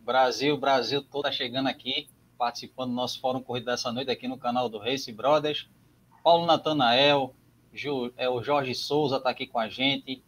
Brasil, 0.00 0.56
Brasil 0.56 1.02
toda 1.02 1.32
chegando 1.32 1.68
aqui, 1.68 2.08
participando 2.38 2.90
do 2.90 2.96
nosso 2.96 3.20
Fórum 3.20 3.40
Corrida 3.40 3.72
dessa 3.72 3.90
noite 3.90 4.10
aqui 4.10 4.28
no 4.28 4.36
canal 4.36 4.68
do 4.68 4.78
Race 4.78 5.10
Brothers. 5.10 5.68
Paulo 6.22 6.44
Natanael, 6.44 7.34
Ju, 7.72 8.12
é, 8.16 8.28
o 8.28 8.42
Jorge 8.42 8.74
Souza 8.74 9.16
está 9.16 9.30
aqui 9.30 9.46
com 9.46 9.58
a 9.58 9.68
gente. 9.68 10.22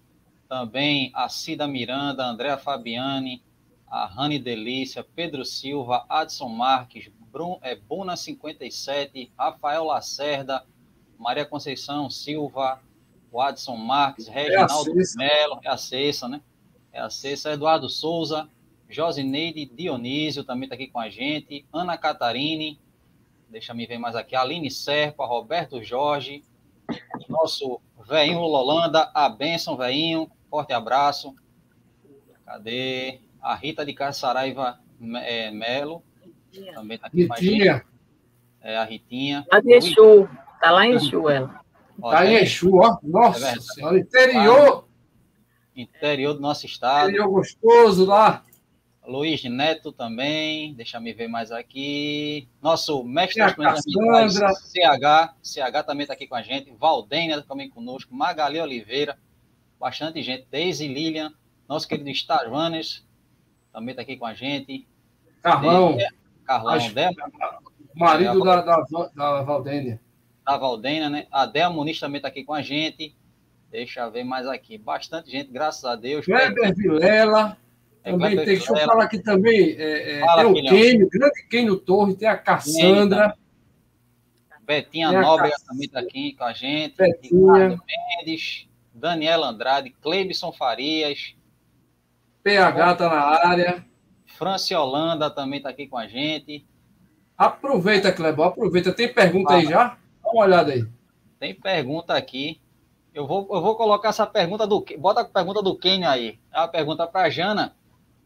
Também 0.49 1.13
a 1.15 1.29
Cida 1.29 1.69
Miranda, 1.69 2.25
Andréa 2.25 2.57
Fabiani, 2.57 3.43
a 3.87 4.07
Rani 4.07 4.39
Delícia, 4.39 5.05
Pedro 5.15 5.45
Silva, 5.45 6.07
Adson 6.09 6.49
Marques, 6.49 7.11
é, 7.61 7.77
Buna 7.77 8.17
57, 8.17 9.31
Rafael 9.39 9.85
Lacerda, 9.85 10.65
Maria 11.19 11.45
Conceição 11.45 12.09
Silva, 12.09 12.81
o 13.31 13.41
Adson 13.41 13.77
Marques, 13.77 14.29
Reginaldo 14.29 14.91
é 14.91 15.17
Melo, 15.17 15.61
é 15.63 15.69
a 15.69 15.77
Cessa, 15.77 16.29
né? 16.29 16.41
É 16.93 17.01
a 17.01 17.11
Cessa, 17.11 17.53
Eduardo 17.53 17.89
Souza, 17.89 18.49
Josineide 18.89 19.67
Dionísio 19.67 20.45
também 20.45 20.65
está 20.65 20.75
aqui 20.75 20.87
com 20.87 21.01
a 21.01 21.11
gente, 21.11 21.67
Ana 21.73 21.99
Catarine, 21.99 22.81
deixa 23.49 23.75
me 23.75 23.87
ver 23.87 23.99
mais 23.99 24.17
aqui, 24.17 24.35
Aline 24.35 24.71
Serpa, 24.71 25.27
Roberto 25.27 25.83
Jorge, 25.83 26.43
nosso 27.29 27.81
veinho 28.09 28.41
Lolanda, 28.41 29.11
a 29.13 29.29
Benção, 29.29 29.77
veinho, 29.77 30.31
forte 30.49 30.73
abraço. 30.73 31.35
Cadê? 32.47 33.21
A 33.43 33.55
Rita 33.55 33.85
de 33.85 33.93
Carçaraiva 33.93 34.81
é, 35.23 35.51
Melo, 35.51 36.03
também 36.75 36.97
está 36.97 37.07
aqui 37.07 37.27
com 37.27 37.35
a 37.35 37.41
gente. 37.41 37.85
É 38.61 38.77
a 38.77 38.85
Ritinha. 38.85 39.47
Cadê 39.51 39.77
Exu? 39.77 40.29
Tá 40.61 40.71
lá 40.71 40.87
em 40.87 40.95
Exu, 40.95 41.29
ela. 41.29 41.61
Tá 42.01 42.27
em 42.27 42.35
Exu, 42.35 42.75
ó. 42.77 42.99
Nossa 43.03 43.49
é 43.49 43.61
senhora, 43.61 43.99
interior. 43.99 44.89
Interior 45.75 46.35
do 46.35 46.41
nosso 46.41 46.67
estado. 46.67 47.11
Interior 47.11 47.31
gostoso 47.31 48.05
lá. 48.05 48.45
Luiz 49.07 49.43
Neto 49.45 49.91
também, 49.91 50.75
deixa 50.75 51.01
me 51.01 51.15
ver 51.15 51.29
mais 51.29 51.51
aqui. 51.51 52.47
Nosso 52.61 53.03
mestre 53.05 53.41
das 53.41 53.55
comunidades 53.55 54.37
CH, 54.37 55.35
CH 55.43 55.87
também 55.87 56.03
está 56.03 56.13
aqui 56.13 56.27
com 56.27 56.35
a 56.35 56.43
gente. 56.43 56.71
Valdênia 56.79 57.41
também 57.43 57.71
conosco. 57.71 58.15
Magali 58.15 58.61
Oliveira, 58.61 59.19
bastante 59.81 60.23
gente. 60.23 60.47
Daisy 60.51 60.89
Lilian, 60.89 61.33
nosso 61.67 61.89
querido 61.89 62.11
Starvanes 62.11 63.07
também 63.73 63.93
está 63.93 64.03
aqui 64.03 64.17
com 64.17 64.27
a 64.27 64.35
gente. 64.35 64.87
Carlão. 65.43 65.97
Carlão, 66.45 66.75
Acho... 66.75 66.95
Marido 67.95 68.41
da, 68.45 68.61
da, 68.61 68.83
da 69.15 69.43
Valdênia 69.43 70.01
da 70.49 70.57
Valdênia, 70.57 71.11
né? 71.11 71.27
A 71.31 71.45
Del 71.45 71.71
Muniz 71.71 72.01
também 72.01 72.17
está 72.17 72.29
aqui 72.29 72.43
com 72.43 72.55
a 72.55 72.63
gente. 72.63 73.15
Deixa 73.71 74.01
eu 74.01 74.11
ver 74.11 74.25
mais 74.25 74.47
aqui. 74.47 74.79
Bastante 74.79 75.31
gente, 75.31 75.53
graças 75.53 75.85
a 75.85 75.95
Deus. 75.95 76.25
Kleber 76.25 76.75
Vilela. 76.75 77.59
É, 78.03 78.11
também 78.11 78.35
tem, 78.35 78.47
deixa 78.47 78.73
eu 78.73 78.77
falar 78.79 79.05
aqui 79.05 79.19
também. 79.19 79.77
É, 79.77 80.17
é, 80.17 80.21
Fala, 80.21 80.45
tem 80.45 80.51
o 80.51 80.71
Kenio, 80.71 81.09
grande 81.11 81.43
Kenio 81.51 81.77
Torres, 81.77 82.17
tem 82.17 82.27
a 82.27 82.39
Cassandra. 82.39 83.37
Betinha 84.63 85.13
Nóbrega 85.13 85.57
também 85.67 85.87
está 85.87 86.01
aqui 86.01 86.33
com 86.35 86.45
a 86.45 86.53
gente. 86.55 86.97
Betinha. 86.97 87.53
Ricardo 87.53 87.85
Mendes, 88.19 88.69
Daniela 88.95 89.49
Andrade, 89.49 89.91
Cleibson 90.01 90.53
Farias. 90.53 91.35
PH 92.43 92.93
está 92.93 93.09
na 93.11 93.21
área. 93.21 93.85
Franci 94.25 94.75
Holanda 94.75 95.29
também 95.31 95.59
está 95.59 95.69
aqui 95.69 95.87
com 95.87 95.99
a 95.99 96.07
gente. 96.07 96.67
Aproveita, 97.37 98.13
Clebão, 98.13 98.47
aproveita. 98.47 98.93
Tem 98.93 99.13
pergunta 99.13 99.51
Fala. 99.51 99.61
aí 99.61 99.67
já? 99.67 99.99
Dá 100.29 100.33
uma 100.33 100.45
olhada 100.45 100.73
aí. 100.73 100.87
Tem 101.41 101.55
pergunta 101.55 102.15
aqui. 102.15 102.61
Eu 103.15 103.27
vou, 103.27 103.49
eu 103.51 103.63
vou 103.63 103.75
colocar 103.77 104.11
essa 104.11 104.27
pergunta 104.27 104.67
do. 104.67 104.85
Bota 104.99 105.23
a 105.23 105.25
pergunta 105.25 105.63
do 105.63 105.77
Kênia 105.77 106.11
aí. 106.11 106.39
É 106.53 106.59
uma 106.59 106.69
pergunta 106.69 107.07
para 107.07 107.31
Jana. 107.31 107.75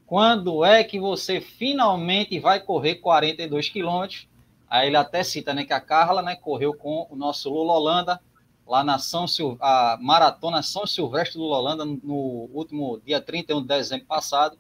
Quando 0.04 0.64
é 0.64 0.82
que 0.84 0.98
você 0.98 1.40
finalmente 1.40 2.38
vai 2.38 2.60
correr 2.60 2.96
42 2.96 3.68
quilômetros? 3.68 4.28
Aí 4.68 4.88
ele 4.88 4.96
até 4.96 5.22
cita, 5.22 5.54
né, 5.54 5.64
que 5.64 5.72
a 5.72 5.80
Carla, 5.80 6.22
né, 6.22 6.34
correu 6.34 6.74
com 6.74 7.06
o 7.10 7.16
nosso 7.16 7.50
Lula 7.50 7.74
Holanda 7.74 8.20
lá 8.66 8.82
na 8.82 8.98
São 8.98 9.26
Sil... 9.28 9.56
a 9.60 9.98
maratona 10.00 10.62
São 10.62 10.86
Silvestre 10.86 11.38
do 11.38 11.44
Holanda 11.44 11.84
no 11.84 12.48
último 12.52 13.00
dia 13.04 13.20
31 13.20 13.60
de 13.60 13.68
dezembro 13.68 14.06
passado. 14.06 14.58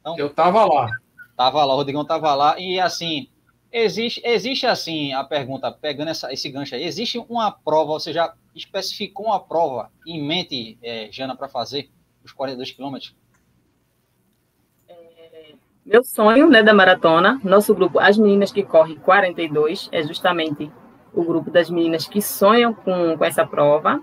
Então, 0.00 0.18
eu 0.18 0.30
tava 0.30 0.64
lá. 0.64 0.88
Tava 1.36 1.64
lá, 1.64 1.74
o 1.74 1.76
Rodrigão 1.76 2.04
tava 2.04 2.34
lá 2.34 2.58
e 2.58 2.78
assim, 2.78 3.28
Existe, 3.76 4.22
existe 4.24 4.68
assim 4.68 5.12
a 5.14 5.24
pergunta, 5.24 5.68
pegando 5.72 6.08
essa, 6.08 6.32
esse 6.32 6.48
gancho 6.48 6.76
aí, 6.76 6.84
existe 6.84 7.18
uma 7.28 7.50
prova, 7.50 7.94
você 7.94 8.12
já 8.12 8.32
especificou 8.54 9.26
uma 9.26 9.40
prova 9.40 9.90
em 10.06 10.22
mente, 10.24 10.78
é, 10.80 11.08
Jana, 11.10 11.34
para 11.34 11.48
fazer 11.48 11.90
os 12.24 12.30
42 12.30 12.70
quilômetros? 12.70 13.16
É, 14.88 15.54
meu 15.84 16.04
sonho 16.04 16.48
né, 16.48 16.62
da 16.62 16.72
maratona, 16.72 17.40
nosso 17.42 17.74
grupo, 17.74 17.98
as 17.98 18.16
meninas 18.16 18.52
que 18.52 18.62
correm 18.62 18.94
42, 18.94 19.88
é 19.90 20.04
justamente 20.04 20.70
o 21.12 21.24
grupo 21.24 21.50
das 21.50 21.68
meninas 21.68 22.06
que 22.06 22.22
sonham 22.22 22.72
com, 22.72 23.18
com 23.18 23.24
essa 23.24 23.44
prova 23.44 24.00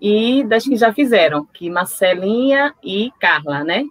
e 0.00 0.42
das 0.42 0.64
que 0.64 0.74
já 0.74 0.92
fizeram, 0.92 1.44
que 1.44 1.70
Marcelinha 1.70 2.74
e 2.82 3.12
Carla, 3.20 3.62
né? 3.62 3.84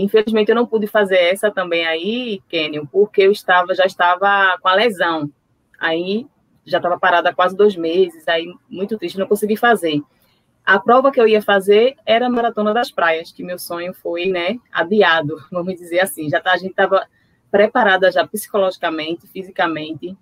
Infelizmente, 0.00 0.50
eu 0.50 0.54
não 0.54 0.66
pude 0.66 0.86
fazer 0.86 1.16
essa 1.16 1.50
também 1.50 1.86
aí, 1.86 2.40
Kenyon, 2.48 2.86
porque 2.86 3.22
eu 3.22 3.32
estava 3.32 3.74
já 3.74 3.84
estava 3.84 4.56
com 4.60 4.68
a 4.68 4.74
lesão. 4.74 5.30
Aí 5.78 6.26
já 6.64 6.78
estava 6.78 6.98
parada 6.98 7.30
há 7.30 7.34
quase 7.34 7.56
dois 7.56 7.74
meses, 7.76 8.28
aí 8.28 8.46
muito 8.68 8.96
triste, 8.96 9.18
não 9.18 9.26
consegui 9.26 9.56
fazer. 9.56 10.00
A 10.64 10.78
prova 10.78 11.10
que 11.10 11.20
eu 11.20 11.26
ia 11.26 11.42
fazer 11.42 11.96
era 12.04 12.26
a 12.26 12.30
Maratona 12.30 12.74
das 12.74 12.90
Praias, 12.90 13.32
que 13.32 13.42
meu 13.42 13.58
sonho 13.58 13.94
foi, 13.94 14.26
né, 14.26 14.58
adiado, 14.70 15.36
vamos 15.50 15.74
dizer 15.74 16.00
assim. 16.00 16.28
Já 16.28 16.40
tá, 16.40 16.52
a 16.52 16.58
gente 16.58 16.70
estava 16.70 17.06
preparada 17.50 18.12
já 18.12 18.26
psicologicamente, 18.26 19.26
fisicamente, 19.26 20.16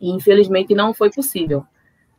e 0.00 0.10
infelizmente 0.10 0.74
não 0.74 0.94
foi 0.94 1.10
possível. 1.10 1.64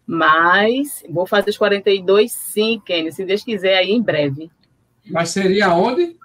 Mas 0.05 1.03
vou 1.10 1.25
fazer 1.25 1.49
os 1.49 1.58
42 1.58 2.31
sim, 2.31 2.79
Kenny, 2.86 3.12
se 3.12 3.25
Deus 3.25 3.43
quiser, 3.43 3.77
aí 3.77 3.91
em 3.91 4.01
breve. 4.01 4.51
Mas 5.10 5.29
seria 5.29 5.73
onde? 5.73 6.15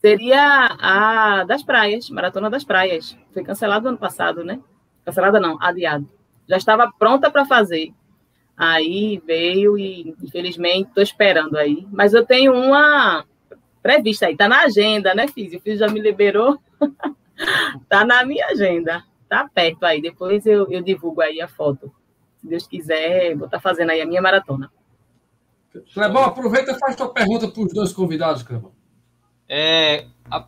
Seria 0.00 0.76
a 0.80 1.44
das 1.44 1.62
praias, 1.62 2.08
Maratona 2.10 2.50
das 2.50 2.64
Praias. 2.64 3.16
Foi 3.32 3.42
cancelado 3.42 3.88
ano 3.88 3.98
passado, 3.98 4.44
né? 4.44 4.60
Cancelada 5.04 5.38
não, 5.38 5.62
adiado. 5.62 6.08
Já 6.48 6.56
estava 6.56 6.90
pronta 6.98 7.30
para 7.30 7.44
fazer. 7.44 7.92
Aí 8.56 9.22
veio 9.26 9.78
e, 9.78 10.14
infelizmente, 10.22 10.88
estou 10.88 11.02
esperando 11.02 11.56
aí. 11.56 11.86
Mas 11.90 12.12
eu 12.12 12.24
tenho 12.24 12.52
uma 12.52 13.24
prevista 13.82 14.26
aí, 14.26 14.36
tá 14.36 14.48
na 14.48 14.62
agenda, 14.62 15.14
né, 15.14 15.28
Fiz? 15.28 15.54
O 15.54 15.60
Fiz 15.60 15.78
já 15.78 15.88
me 15.88 16.00
liberou. 16.00 16.58
tá 17.88 18.04
na 18.04 18.24
minha 18.24 18.46
agenda. 18.48 19.04
Tá 19.28 19.48
perto 19.52 19.84
aí. 19.84 20.02
Depois 20.02 20.44
eu, 20.44 20.70
eu 20.70 20.82
divulgo 20.82 21.20
aí 21.20 21.40
a 21.40 21.48
foto. 21.48 21.92
Se 22.38 22.46
Deus 22.48 22.66
quiser, 22.66 23.34
vou 23.36 23.46
estar 23.46 23.58
tá 23.58 23.60
fazendo 23.60 23.90
aí 23.90 24.00
a 24.00 24.06
minha 24.06 24.20
maratona. 24.20 24.70
Clebão, 25.94 26.24
aproveita 26.24 26.72
e 26.72 26.78
faz 26.78 26.96
tua 26.96 27.12
pergunta 27.12 27.46
para 27.46 27.62
os 27.62 27.72
dois 27.72 27.92
convidados, 27.92 28.42
Clebão. 28.42 28.72
É, 29.52 30.06
a, 30.30 30.46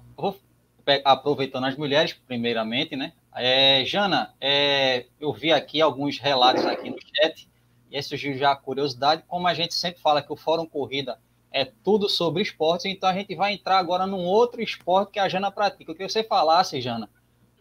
aproveitando 1.05 1.65
as 1.65 1.77
mulheres, 1.77 2.13
primeiramente, 2.13 2.95
né? 2.95 3.13
É, 3.35 3.85
Jana, 3.85 4.33
é, 4.41 5.07
eu 5.19 5.33
vi 5.33 5.51
aqui 5.51 5.81
alguns 5.81 6.21
relatos 6.21 6.65
aqui 6.65 6.89
no 6.89 6.99
chat, 7.01 7.49
e 7.91 7.97
aí 7.97 8.03
surgiu 8.03 8.39
já 8.39 8.53
a 8.53 8.57
curiosidade, 8.57 9.25
como 9.27 9.49
a 9.49 9.55
gente 9.55 9.75
sempre 9.75 10.01
fala 10.01 10.23
que 10.23 10.33
o 10.33 10.37
Fórum 10.37 10.67
Corrida 10.67 11.19
é 11.51 11.65
tudo 11.65 12.09
sobre 12.09 12.43
esportes, 12.43 12.87
então 12.87 13.09
a 13.09 13.13
gente 13.13 13.35
vai 13.35 13.55
entrar 13.55 13.79
agora 13.79 14.07
num 14.07 14.25
outro 14.25 14.63
esporte 14.63 15.13
que 15.13 15.19
a 15.19 15.29
Jana 15.29 15.51
pratica. 15.51 15.91
Eu 15.91 15.95
queria 15.97 16.07
que 16.07 16.13
você 16.13 16.23
falasse, 16.23 16.81
Jana, 16.81 17.11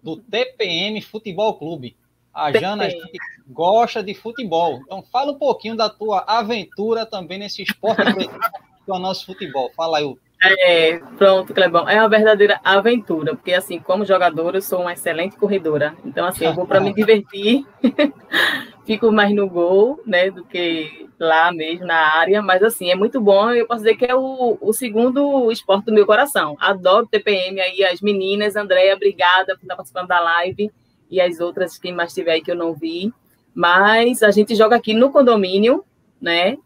do 0.03 0.17
TPM 0.17 1.01
Futebol 1.01 1.55
Clube. 1.55 1.97
A 2.31 2.51
Jana 2.51 2.87
gosta 3.49 4.03
de 4.03 4.13
futebol, 4.13 4.79
então 4.85 5.01
fala 5.01 5.31
um 5.31 5.39
pouquinho 5.39 5.75
da 5.75 5.89
tua 5.89 6.19
aventura 6.19 7.03
também 7.03 7.39
nesse 7.39 7.63
esporte 7.63 8.03
que 8.85 8.91
é 8.91 8.93
o 8.93 8.99
nosso 8.99 9.25
futebol. 9.25 9.71
Fala 9.75 9.99
aí 9.99 10.15
É, 10.43 10.97
pronto, 11.17 11.53
Clebão. 11.53 11.87
É 11.87 11.99
uma 11.99 12.09
verdadeira 12.09 12.59
aventura, 12.63 13.35
porque 13.35 13.53
assim, 13.53 13.79
como 13.79 14.03
jogadora, 14.03 14.57
eu 14.57 14.61
sou 14.61 14.81
uma 14.81 14.93
excelente 14.93 15.37
corredora. 15.37 15.95
Então, 16.03 16.25
assim, 16.25 16.45
eu 16.45 16.53
vou 16.53 16.65
para 16.65 16.79
me 16.79 16.91
divertir, 16.93 17.63
fico 18.83 19.11
mais 19.11 19.33
no 19.35 19.47
gol, 19.47 20.01
né, 20.03 20.31
do 20.31 20.43
que 20.43 21.07
lá 21.19 21.51
mesmo 21.51 21.85
na 21.85 22.17
área. 22.17 22.41
Mas 22.41 22.63
assim, 22.63 22.89
é 22.89 22.95
muito 22.95 23.21
bom. 23.21 23.51
Eu 23.51 23.67
posso 23.67 23.83
dizer 23.83 23.95
que 23.95 24.05
é 24.05 24.15
o, 24.15 24.57
o 24.59 24.73
segundo 24.73 25.51
esporte 25.51 25.85
do 25.85 25.93
meu 25.93 26.07
coração. 26.07 26.57
Adoro 26.59 27.05
TPM 27.05 27.61
aí, 27.61 27.83
as 27.83 28.01
meninas, 28.01 28.55
Andréia, 28.55 28.95
obrigada 28.95 29.55
por 29.55 29.61
estar 29.61 29.75
participando 29.75 30.07
da 30.07 30.19
live 30.19 30.71
e 31.09 31.21
as 31.21 31.39
outras 31.39 31.77
quem 31.77 31.93
mais 31.93 32.13
tiver 32.13 32.31
aí 32.31 32.41
que 32.41 32.49
eu 32.49 32.55
não 32.55 32.73
vi. 32.73 33.13
Mas 33.53 34.23
a 34.23 34.31
gente 34.31 34.55
joga 34.55 34.75
aqui 34.75 34.93
no 34.95 35.11
condomínio, 35.11 35.83
né? 36.19 36.57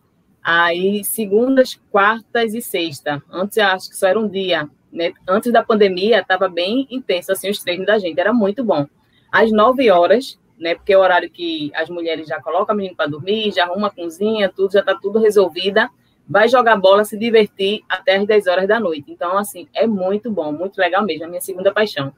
Aí, 0.47 1.03
segundas, 1.03 1.73
quartas 1.89 2.53
e 2.53 2.61
sexta. 2.61 3.19
Antes, 3.31 3.57
acho 3.57 3.89
que 3.89 3.97
só 3.97 4.05
era 4.05 4.19
um 4.19 4.27
dia. 4.27 4.69
Né? 4.93 5.11
Antes 5.27 5.51
da 5.51 5.63
pandemia, 5.63 6.19
estava 6.19 6.47
bem 6.47 6.87
intenso, 6.91 7.31
assim, 7.31 7.49
os 7.49 7.57
treinos 7.63 7.87
da 7.87 7.97
gente. 7.97 8.19
Era 8.19 8.31
muito 8.31 8.63
bom. 8.63 8.85
Às 9.31 9.51
nove 9.51 9.89
horas, 9.89 10.39
né? 10.59 10.75
Porque 10.75 10.93
é 10.93 10.97
o 10.99 11.01
horário 11.01 11.31
que 11.31 11.71
as 11.73 11.89
mulheres 11.89 12.27
já 12.27 12.39
colocam 12.39 12.75
a 12.75 12.77
menina 12.77 12.95
para 12.95 13.09
dormir, 13.09 13.51
já 13.53 13.63
arruma 13.63 13.87
a 13.87 13.89
cozinha, 13.89 14.47
tudo, 14.47 14.73
já 14.73 14.81
está 14.81 14.93
tudo 14.93 15.17
resolvida. 15.17 15.89
Vai 16.29 16.47
jogar 16.47 16.75
bola, 16.75 17.03
se 17.03 17.17
divertir 17.17 17.83
até 17.89 18.17
as 18.17 18.27
10 18.27 18.45
horas 18.45 18.67
da 18.67 18.79
noite. 18.79 19.11
Então, 19.11 19.35
assim, 19.39 19.67
é 19.73 19.87
muito 19.87 20.29
bom, 20.29 20.51
muito 20.51 20.77
legal 20.77 21.03
mesmo. 21.03 21.23
É 21.23 21.25
a 21.25 21.29
minha 21.29 21.41
segunda 21.41 21.73
paixão. 21.73 22.13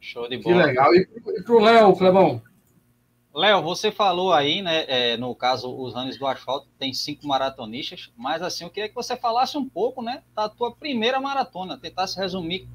Show 0.00 0.28
de 0.28 0.38
bola. 0.38 0.62
Que 0.62 0.66
legal. 0.66 0.92
E 0.92 1.06
para 1.44 1.54
o 1.54 1.60
Léo, 1.60 1.96
Clebão? 1.96 2.42
Léo, 3.34 3.62
você 3.62 3.90
falou 3.90 4.30
aí, 4.30 4.60
né, 4.60 4.84
é, 4.86 5.16
no 5.16 5.34
caso, 5.34 5.74
os 5.74 5.96
anos 5.96 6.18
do 6.18 6.26
asfalto 6.26 6.68
tem 6.78 6.92
cinco 6.92 7.26
maratonistas, 7.26 8.12
mas 8.14 8.42
assim, 8.42 8.64
eu 8.64 8.68
queria 8.70 8.90
que 8.90 8.94
você 8.94 9.16
falasse 9.16 9.56
um 9.56 9.66
pouco, 9.66 10.02
né, 10.02 10.22
da 10.34 10.50
tua 10.50 10.70
primeira 10.74 11.18
maratona, 11.18 11.78
tentasse 11.78 12.18
resumir 12.18 12.68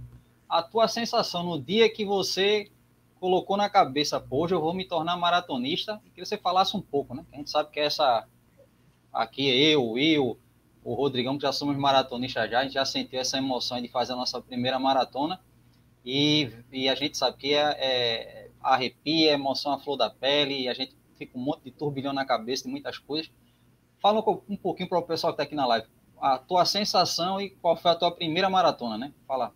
a 0.49 0.63
tua 0.63 0.87
sensação 0.87 1.43
no 1.43 1.61
dia 1.61 1.87
que 1.87 2.03
você 2.03 2.71
colocou 3.19 3.55
na 3.55 3.69
cabeça, 3.69 4.23
hoje 4.31 4.55
eu 4.55 4.61
vou 4.61 4.73
me 4.73 4.83
tornar 4.83 5.15
maratonista, 5.15 6.01
e 6.03 6.09
que 6.09 6.25
você 6.25 6.37
falasse 6.37 6.75
um 6.75 6.81
pouco, 6.81 7.13
né, 7.13 7.23
a 7.31 7.35
gente 7.35 7.51
sabe 7.51 7.69
que 7.69 7.79
essa, 7.79 8.27
aqui 9.13 9.47
eu, 9.47 9.91
Will, 9.91 10.39
o 10.83 10.95
Rodrigão, 10.95 11.37
que 11.37 11.43
já 11.43 11.51
somos 11.51 11.77
maratonistas 11.77 12.49
já, 12.49 12.61
a 12.61 12.63
gente 12.63 12.73
já 12.73 12.85
sentiu 12.85 13.19
essa 13.19 13.37
emoção 13.37 13.79
de 13.79 13.89
fazer 13.89 14.13
a 14.13 14.15
nossa 14.15 14.41
primeira 14.41 14.79
maratona, 14.79 15.39
e, 16.03 16.49
e 16.71 16.89
a 16.89 16.95
gente 16.95 17.15
sabe 17.15 17.37
que 17.37 17.53
é, 17.53 17.77
é 17.79 18.49
arrepia, 18.61 19.33
emoção 19.33 19.73
à 19.73 19.79
flor 19.79 19.97
da 19.97 20.09
pele, 20.09 20.67
a 20.67 20.73
gente 20.73 20.95
fica 21.17 21.37
um 21.37 21.41
monte 21.41 21.63
de 21.63 21.71
turbilhão 21.71 22.13
na 22.13 22.25
cabeça 22.25 22.63
de 22.63 22.69
muitas 22.69 22.97
coisas. 22.97 23.31
Fala 24.01 24.19
um 24.47 24.57
pouquinho 24.57 24.89
para 24.89 24.99
o 24.99 25.03
pessoal 25.03 25.33
que 25.33 25.41
está 25.41 25.43
aqui 25.43 25.55
na 25.55 25.65
live, 25.65 25.87
a 26.19 26.37
tua 26.37 26.65
sensação 26.65 27.41
e 27.41 27.49
qual 27.49 27.75
foi 27.75 27.91
a 27.91 27.95
tua 27.95 28.11
primeira 28.11 28.49
maratona, 28.49 28.97
né? 28.97 29.13
Fala 29.27 29.53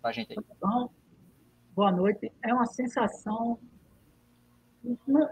para 0.00 0.10
a 0.10 0.12
gente 0.12 0.32
aí. 0.32 0.44
Então, 0.56 0.90
boa 1.74 1.92
noite. 1.92 2.32
É 2.42 2.52
uma 2.52 2.66
sensação 2.66 3.58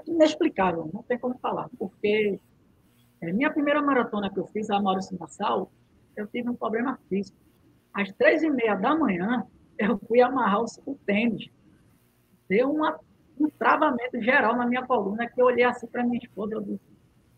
inexplicável, 0.07 0.89
não 0.93 1.03
tem 1.03 1.19
como 1.19 1.37
falar, 1.39 1.69
porque 1.77 2.39
é, 3.21 3.33
minha 3.33 3.51
primeira 3.51 3.83
maratona 3.83 4.31
que 4.31 4.39
eu 4.39 4.47
fiz, 4.47 4.71
a 4.71 4.81
Maurício 4.81 5.19
Nassau, 5.19 5.73
eu 6.17 6.27
tive 6.29 6.49
um 6.49 6.55
problema 6.55 6.99
físico. 7.09 7.37
Às 7.93 8.13
três 8.13 8.43
e 8.43 8.51
meia 8.51 8.77
da 8.77 8.97
manhã, 8.97 9.45
eu 9.77 9.99
fui 10.07 10.21
amarrar 10.21 10.63
o 10.63 10.95
tênis 11.05 11.51
deu 12.51 12.69
uma, 12.69 12.99
um 13.39 13.49
travamento 13.49 14.21
geral 14.21 14.57
na 14.57 14.67
minha 14.67 14.85
coluna 14.85 15.29
que 15.29 15.41
eu 15.41 15.47
olhei 15.47 15.65
assim 15.65 15.87
para 15.87 16.03
minha 16.03 16.19
esposa 16.19 16.55
eu 16.55 16.61
disse, 16.61 16.91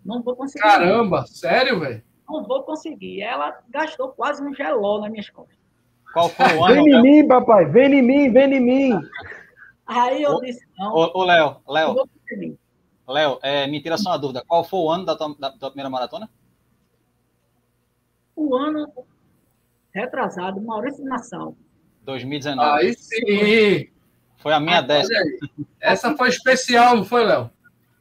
não 0.03 0.23
vou 0.23 0.35
conseguir. 0.35 0.63
Caramba, 0.63 1.27
sério, 1.27 1.79
velho? 1.79 2.03
Não 2.29 2.43
vou 2.45 2.63
conseguir. 2.63 3.21
Ela 3.21 3.61
gastou 3.69 4.09
quase 4.09 4.43
um 4.43 4.55
geló 4.55 5.01
nas 5.01 5.11
minhas 5.11 5.29
costas. 5.29 5.59
Qual 6.15 6.31
foi 6.31 6.57
o 6.57 6.65
ano? 6.65 6.75
Vem 6.83 6.95
em 6.95 7.03
mim, 7.03 7.29
papai, 7.29 7.67
vem 7.67 7.95
em 7.95 8.03
mim, 8.03 8.33
vem 8.33 8.55
em 8.55 8.61
mim. 8.61 9.01
Aí 9.87 10.23
eu 10.23 10.41
disse, 10.41 10.65
não. 10.79 10.95
Ô, 10.95 11.25
Léo, 11.25 11.61
Léo. 11.69 11.95
Léo, 13.07 13.39
é, 13.43 13.67
me 13.67 13.83
tira 13.83 13.99
só 13.99 14.11
uma 14.11 14.19
dúvida. 14.19 14.43
Qual 14.47 14.65
foi 14.65 14.81
o 14.81 14.91
ano 14.91 15.05
da 15.05 15.15
tua, 15.15 15.37
da 15.39 15.51
tua 15.51 15.71
primeira 15.71 15.91
maratona? 15.91 16.31
O 18.35 18.57
ano 18.57 18.91
retrasado, 19.93 20.61
Maurício 20.61 21.05
Nassau. 21.05 21.55
2019. 22.03 22.81
Aí 22.81 22.95
sim! 22.95 23.92
Foi 24.43 24.53
a 24.53 24.61
minha 24.61 24.79
ah, 24.79 24.83
décima. 24.83 25.21
Essa 25.81 26.17
foi 26.17 26.29
especial, 26.29 26.97
não 26.97 27.05
foi, 27.05 27.25
Léo? 27.25 27.49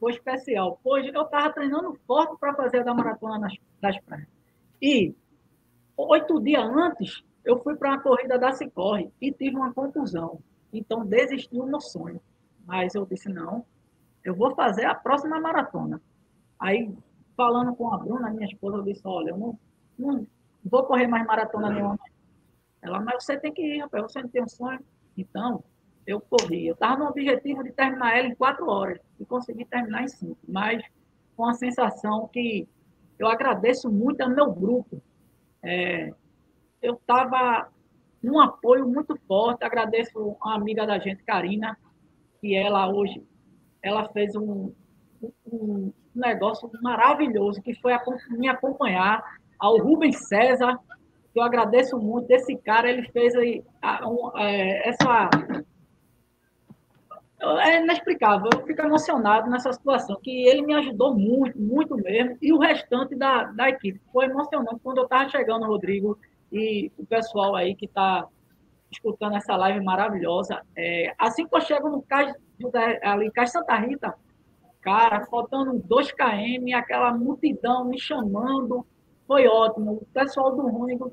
Foi 0.00 0.12
especial. 0.12 0.80
Hoje 0.82 1.12
eu 1.14 1.22
estava 1.22 1.52
treinando 1.52 1.96
forte 2.06 2.36
para 2.40 2.52
fazer 2.54 2.80
a 2.80 2.82
da 2.82 2.92
maratona 2.92 3.38
nas, 3.38 3.54
das 3.80 3.98
praias. 4.00 4.26
E 4.80 5.14
oito 5.96 6.40
dias 6.40 6.64
antes, 6.64 7.22
eu 7.44 7.60
fui 7.62 7.76
para 7.76 7.90
uma 7.90 8.00
corrida 8.00 8.36
da 8.38 8.52
Cicorre 8.52 9.08
e 9.20 9.30
tive 9.30 9.56
uma 9.56 9.72
contusão. 9.72 10.40
Então, 10.72 11.06
desisti 11.06 11.54
do 11.54 11.64
meu 11.64 11.80
sonho. 11.80 12.20
Mas 12.66 12.94
eu 12.94 13.06
disse, 13.06 13.28
não, 13.28 13.64
eu 14.24 14.34
vou 14.34 14.54
fazer 14.56 14.84
a 14.86 14.94
próxima 14.94 15.38
maratona. 15.38 16.00
Aí, 16.58 16.92
falando 17.36 17.74
com 17.76 17.92
a 17.92 17.98
Bruna, 17.98 18.30
minha 18.30 18.46
esposa, 18.46 18.78
eu 18.78 18.82
disse, 18.82 19.02
olha, 19.04 19.30
eu 19.30 19.36
não, 19.36 19.58
não 19.96 20.26
vou 20.64 20.84
correr 20.84 21.06
mais 21.06 21.24
maratona 21.24 21.70
nenhuma. 21.70 21.98
Ela, 22.80 23.00
mas 23.00 23.22
você 23.22 23.38
tem 23.38 23.52
que 23.52 23.62
ir, 23.62 23.80
rapaz, 23.80 24.04
você 24.04 24.22
não 24.22 24.28
tem 24.28 24.42
um 24.42 24.48
sonho. 24.48 24.80
Então, 25.16 25.62
eu 26.06 26.20
corri. 26.20 26.66
Eu 26.66 26.74
estava 26.74 26.96
no 26.96 27.10
objetivo 27.10 27.62
de 27.62 27.72
terminar 27.72 28.16
ela 28.16 28.28
em 28.28 28.34
quatro 28.34 28.68
horas 28.68 28.98
e 29.18 29.24
consegui 29.24 29.64
terminar 29.64 30.02
em 30.04 30.08
cinco, 30.08 30.38
mas 30.48 30.82
com 31.36 31.46
a 31.46 31.54
sensação 31.54 32.28
que 32.28 32.68
eu 33.18 33.28
agradeço 33.28 33.90
muito 33.90 34.20
ao 34.20 34.30
meu 34.30 34.52
grupo. 34.52 35.00
É, 35.62 36.12
eu 36.80 36.94
estava 36.94 37.68
num 38.22 38.40
apoio 38.40 38.86
muito 38.86 39.16
forte, 39.26 39.64
agradeço 39.64 40.36
a 40.42 40.54
amiga 40.54 40.86
da 40.86 40.98
gente, 40.98 41.22
Karina, 41.24 41.76
que 42.40 42.54
ela 42.54 42.88
hoje 42.92 43.22
ela 43.82 44.08
fez 44.10 44.34
um, 44.36 44.72
um 45.50 45.92
negócio 46.14 46.70
maravilhoso, 46.82 47.60
que 47.60 47.74
foi 47.74 47.92
me 48.30 48.48
acompanhar, 48.48 49.22
ao 49.58 49.78
Rubens 49.78 50.28
César, 50.28 50.78
eu 51.34 51.42
agradeço 51.42 51.98
muito. 51.98 52.30
Esse 52.30 52.56
cara, 52.56 52.90
ele 52.90 53.08
fez 53.10 53.34
aí, 53.34 53.64
a, 53.80 54.08
um, 54.08 54.36
é, 54.36 54.88
essa 54.88 55.30
é 57.60 57.82
inexplicável. 57.82 58.48
Eu 58.54 58.64
fico 58.64 58.82
emocionado 58.82 59.50
nessa 59.50 59.72
situação, 59.72 60.18
que 60.22 60.46
ele 60.46 60.62
me 60.62 60.74
ajudou 60.74 61.14
muito, 61.14 61.58
muito 61.60 61.96
mesmo, 61.96 62.36
e 62.40 62.52
o 62.52 62.58
restante 62.58 63.16
da, 63.16 63.44
da 63.44 63.68
equipe. 63.68 64.00
Foi 64.12 64.26
emocionante 64.26 64.80
quando 64.82 64.98
eu 64.98 65.04
estava 65.04 65.28
chegando, 65.28 65.66
Rodrigo, 65.66 66.18
e 66.52 66.92
o 66.96 67.04
pessoal 67.04 67.56
aí 67.56 67.74
que 67.74 67.86
está 67.86 68.26
escutando 68.90 69.36
essa 69.36 69.56
live 69.56 69.84
maravilhosa. 69.84 70.60
É, 70.76 71.14
assim 71.18 71.46
que 71.46 71.56
eu 71.56 71.60
chego 71.60 71.88
no 71.88 72.02
Cais, 72.02 72.32
ali, 73.02 73.30
Santa 73.46 73.74
Rita, 73.76 74.14
cara, 74.80 75.26
faltando 75.26 75.78
2 75.84 76.12
km, 76.12 76.74
aquela 76.76 77.12
multidão 77.12 77.86
me 77.86 77.98
chamando, 77.98 78.86
foi 79.26 79.48
ótimo. 79.48 79.94
O 79.94 80.06
pessoal 80.12 80.54
do 80.54 80.68
Rúnigo, 80.68 81.12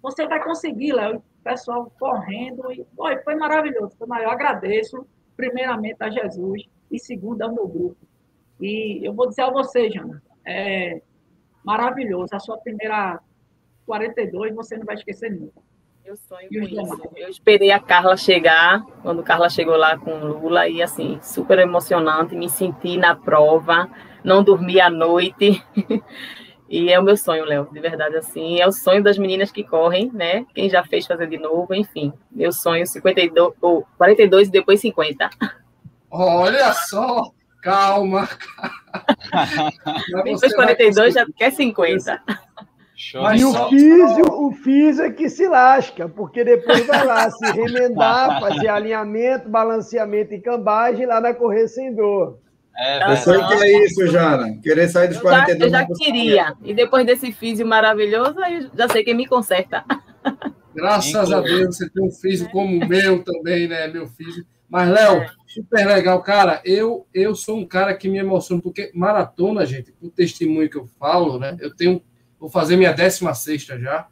você 0.00 0.26
vai 0.26 0.42
conseguir, 0.42 0.92
Léo. 0.92 1.18
O 1.18 1.42
pessoal 1.42 1.92
correndo, 1.98 2.70
e 2.72 2.86
foi, 2.96 3.18
foi 3.22 3.34
maravilhoso. 3.34 3.96
Foi. 3.98 4.24
Eu 4.24 4.30
agradeço 4.30 5.06
primeiramente 5.38 5.96
a 6.00 6.10
Jesus 6.10 6.64
e 6.90 6.98
segundo 6.98 7.42
ao 7.42 7.54
meu 7.54 7.68
grupo. 7.68 7.96
E 8.60 9.06
eu 9.06 9.14
vou 9.14 9.28
dizer 9.28 9.42
a 9.42 9.50
você, 9.50 9.88
Jana, 9.88 10.20
é 10.44 11.00
maravilhoso. 11.64 12.34
A 12.34 12.40
sua 12.40 12.58
primeira 12.58 13.20
42 13.86 14.52
você 14.52 14.76
não 14.76 14.84
vai 14.84 14.96
esquecer 14.96 15.30
nunca. 15.30 15.62
Eu 16.04 16.16
sonho 16.16 16.48
com 16.48 16.64
isso. 16.64 17.02
Eu 17.14 17.28
esperei 17.28 17.70
a 17.70 17.78
Carla 17.78 18.16
chegar, 18.16 18.84
quando 19.02 19.22
Carla 19.22 19.48
chegou 19.48 19.76
lá 19.76 19.96
com 19.96 20.18
Lula, 20.18 20.66
e 20.68 20.82
assim, 20.82 21.20
super 21.22 21.58
emocionante, 21.60 22.34
me 22.34 22.48
senti 22.48 22.96
na 22.96 23.14
prova, 23.14 23.88
não 24.24 24.42
dormi 24.42 24.80
à 24.80 24.90
noite. 24.90 25.62
E 26.68 26.92
é 26.92 26.98
o 26.98 27.02
meu 27.02 27.16
sonho, 27.16 27.44
Léo, 27.44 27.68
de 27.72 27.80
verdade, 27.80 28.16
assim. 28.16 28.60
É 28.60 28.66
o 28.66 28.72
sonho 28.72 29.02
das 29.02 29.16
meninas 29.16 29.50
que 29.50 29.64
correm, 29.64 30.10
né? 30.12 30.44
Quem 30.54 30.68
já 30.68 30.84
fez 30.84 31.06
fazer 31.06 31.26
de 31.26 31.38
novo, 31.38 31.74
enfim. 31.74 32.12
Meu 32.30 32.52
sonho, 32.52 32.86
52, 32.86 33.54
ou 33.60 33.86
42 33.96 34.48
e 34.48 34.50
depois 34.50 34.80
50. 34.80 35.30
Olha 36.10 36.72
só! 36.72 37.32
Calma! 37.62 38.28
depois 40.24 40.54
42 40.54 41.14
já 41.14 41.26
quer 41.36 41.52
50. 41.52 42.22
Mas 43.14 43.40
e 43.40 43.44
o 43.44 43.68
físio, 43.68 44.24
o 44.26 44.52
físio 44.52 45.04
é 45.04 45.10
que 45.10 45.28
se 45.28 45.46
lasca, 45.46 46.08
porque 46.08 46.44
depois 46.44 46.84
vai 46.86 47.06
lá 47.06 47.30
se 47.30 47.52
remendar, 47.52 48.40
fazer 48.42 48.68
alinhamento, 48.68 49.48
balanceamento 49.48 50.34
e 50.34 50.40
cambagem 50.40 51.06
lá 51.06 51.20
na 51.20 51.32
correr 51.32 51.68
sem 51.68 51.94
dor. 51.94 52.38
É, 52.78 53.12
eu 53.12 53.16
sei 53.16 53.38
que 53.38 53.54
é 53.54 53.84
isso, 53.84 54.06
Jana. 54.06 54.56
Querer 54.62 54.88
sair 54.88 55.08
dos 55.08 55.18
42 55.18 55.60
Eu 55.60 55.68
já, 55.70 55.82
eu 55.82 55.88
já 55.88 55.94
queria. 55.94 56.54
E 56.62 56.72
depois 56.72 57.04
desse 57.04 57.32
físico 57.32 57.68
maravilhoso, 57.68 58.38
aí 58.40 58.70
já 58.72 58.88
sei 58.88 59.02
quem 59.02 59.14
me 59.14 59.26
conserta. 59.26 59.84
Graças 60.74 61.32
a 61.32 61.40
Deus, 61.40 61.76
você 61.76 61.90
tem 61.90 62.04
um 62.04 62.10
físico 62.10 62.52
como 62.52 62.76
o 62.76 62.88
meu 62.88 63.24
também, 63.24 63.66
né? 63.66 63.88
Meu 63.88 64.06
físico. 64.06 64.46
Mas, 64.68 64.88
Léo, 64.90 65.26
super 65.46 65.86
legal. 65.86 66.22
Cara, 66.22 66.60
eu, 66.64 67.06
eu 67.12 67.34
sou 67.34 67.58
um 67.58 67.66
cara 67.66 67.94
que 67.94 68.08
me 68.08 68.18
emociona, 68.18 68.62
porque 68.62 68.92
maratona, 68.94 69.66
gente, 69.66 69.92
o 70.00 70.08
testemunho 70.08 70.70
que 70.70 70.76
eu 70.76 70.86
falo, 70.98 71.38
né? 71.38 71.56
Eu 71.58 71.74
tenho 71.74 72.00
vou 72.38 72.48
fazer 72.48 72.76
minha 72.76 72.92
16 72.92 73.62
já. 73.62 74.06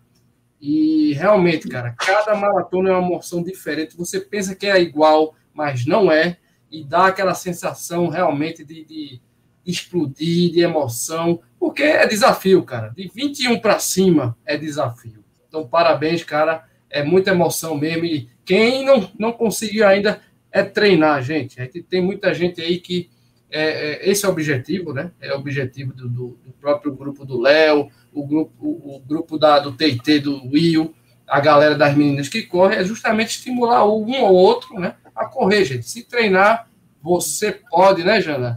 E 0.61 1.13
realmente, 1.13 1.69
cara, 1.69 1.93
cada 1.93 2.35
maratona 2.35 2.91
é 2.91 2.93
uma 2.93 3.07
emoção 3.07 3.43
diferente. 3.43 3.97
Você 3.97 4.19
pensa 4.19 4.55
que 4.55 4.67
é 4.67 4.81
igual, 4.81 5.35
mas 5.53 5.87
não 5.87 6.11
é. 6.11 6.39
E 6.77 6.85
dá 6.85 7.07
aquela 7.07 7.35
sensação 7.35 8.09
realmente 8.09 8.65
de, 8.65 8.85
de 8.85 9.21
explodir, 9.65 10.53
de 10.53 10.61
emoção, 10.61 11.41
porque 11.59 11.83
é 11.83 12.07
desafio, 12.07 12.63
cara. 12.63 12.89
De 12.89 13.11
21 13.13 13.59
para 13.61 13.79
cima 13.79 14.37
é 14.45 14.57
desafio. 14.57 15.25
Então, 15.49 15.67
parabéns, 15.67 16.23
cara. 16.23 16.65
É 16.91 17.03
muita 17.03 17.31
emoção 17.31 17.77
mesmo. 17.77 18.05
E 18.05 18.29
quem 18.45 18.85
não, 18.85 19.11
não 19.19 19.33
conseguiu 19.33 19.87
ainda 19.87 20.21
é 20.53 20.63
treinar, 20.63 21.23
gente. 21.23 21.61
A 21.61 21.65
gente 21.65 21.83
tem 21.83 22.01
muita 22.01 22.33
gente 22.33 22.61
aí 22.61 22.79
que. 22.79 23.11
É, 23.49 23.63
é, 23.63 24.11
esse 24.11 24.27
é 24.27 24.29
o 24.29 24.33
objetivo, 24.33 24.93
né? 24.93 25.13
É 25.21 25.33
o 25.33 25.39
objetivo 25.39 25.93
do, 25.95 26.09
do, 26.09 26.39
do 26.45 26.53
próprio 26.61 26.95
grupo 26.95 27.25
do 27.25 27.41
Léo, 27.41 27.89
o 28.13 28.27
grupo, 28.27 28.53
o, 28.59 28.97
o, 28.97 29.01
grupo 29.01 29.39
da, 29.39 29.61
do 29.61 29.73
TT 29.73 30.19
do 30.19 30.49
Will, 30.49 30.93
a 31.29 31.41
galera 31.41 31.77
das 31.77 31.97
meninas 31.97 32.29
que 32.29 32.43
correm, 32.43 32.79
é 32.79 32.85
justamente 32.85 33.31
estimular 33.31 33.87
um 33.87 34.21
ou 34.21 34.35
outro, 34.35 34.79
né? 34.79 34.97
A 35.17 35.27
correr, 35.27 35.65
gente. 35.65 35.89
Se 35.89 36.05
treinar, 36.05 36.69
você 37.03 37.53
pode, 37.53 38.05
né, 38.05 38.21
Jana? 38.21 38.57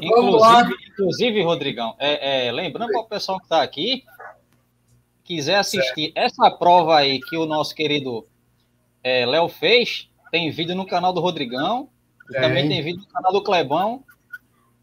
inclusive, 0.00 0.74
inclusive, 0.88 1.42
Rodrigão, 1.42 1.94
é, 1.98 2.46
é, 2.46 2.52
lembrando 2.52 2.92
para 2.92 3.00
o 3.00 3.08
pessoal 3.08 3.38
que 3.38 3.44
está 3.44 3.62
aqui, 3.62 4.04
quiser 5.22 5.56
assistir 5.56 6.12
certo. 6.12 6.18
essa 6.18 6.50
prova 6.50 6.96
aí 6.96 7.20
que 7.20 7.36
o 7.36 7.46
nosso 7.46 7.74
querido 7.74 8.24
é, 9.02 9.26
Léo 9.26 9.48
fez, 9.48 10.08
tem 10.30 10.50
vídeo 10.50 10.74
no 10.74 10.86
canal 10.86 11.12
do 11.12 11.20
Rodrigão, 11.20 11.88
também 12.32 12.68
tem 12.68 12.82
vídeo 12.82 13.00
no 13.00 13.08
canal 13.08 13.32
do 13.32 13.42
Clebão. 13.42 14.02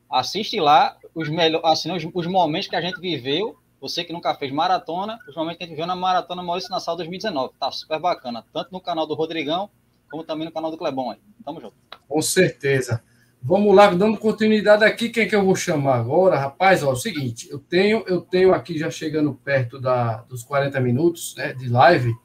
Assiste 0.09 0.59
lá 0.59 0.97
os, 1.13 1.29
melhores, 1.29 1.65
assim, 1.67 1.91
os, 1.91 2.05
os, 2.13 2.27
momentos 2.27 2.67
que 2.67 2.75
a 2.75 2.81
gente 2.81 2.99
viveu. 2.99 3.57
Você 3.83 4.05
que 4.05 4.13
nunca 4.13 4.33
fez 4.33 4.49
maratona, 4.49 5.19
que 5.25 5.37
a 5.37 5.43
gente 5.43 5.67
viveu 5.67 5.85
na 5.85 5.93
maratona 5.93 6.41
Maurício 6.41 6.71
Nassau 6.71 6.95
2019. 6.95 7.53
Tá 7.59 7.69
super 7.69 7.99
bacana, 7.99 8.41
tanto 8.53 8.71
no 8.71 8.79
canal 8.79 9.05
do 9.05 9.13
Rodrigão, 9.13 9.69
como 10.09 10.23
também 10.23 10.45
no 10.45 10.53
canal 10.53 10.71
do 10.71 10.77
Clebão 10.77 11.11
aí. 11.11 11.17
Tamo 11.43 11.59
junto. 11.59 11.75
Com 12.07 12.21
certeza. 12.21 13.03
Vamos 13.41 13.75
lá, 13.75 13.93
dando 13.93 14.17
continuidade 14.17 14.85
aqui, 14.85 15.09
quem 15.09 15.23
é 15.23 15.25
que 15.25 15.35
eu 15.35 15.43
vou 15.43 15.53
chamar 15.53 15.95
agora? 15.95 16.39
Rapaz, 16.39 16.81
ó, 16.81 16.91
é 16.91 16.93
o 16.93 16.95
seguinte, 16.95 17.49
eu 17.51 17.59
tenho, 17.59 18.05
eu 18.07 18.21
tenho 18.21 18.53
aqui 18.53 18.77
já 18.77 18.89
chegando 18.89 19.33
perto 19.33 19.81
da, 19.81 20.21
dos 20.29 20.43
40 20.43 20.79
minutos 20.79 21.35
né, 21.35 21.51
de 21.51 21.67
live, 21.67 22.15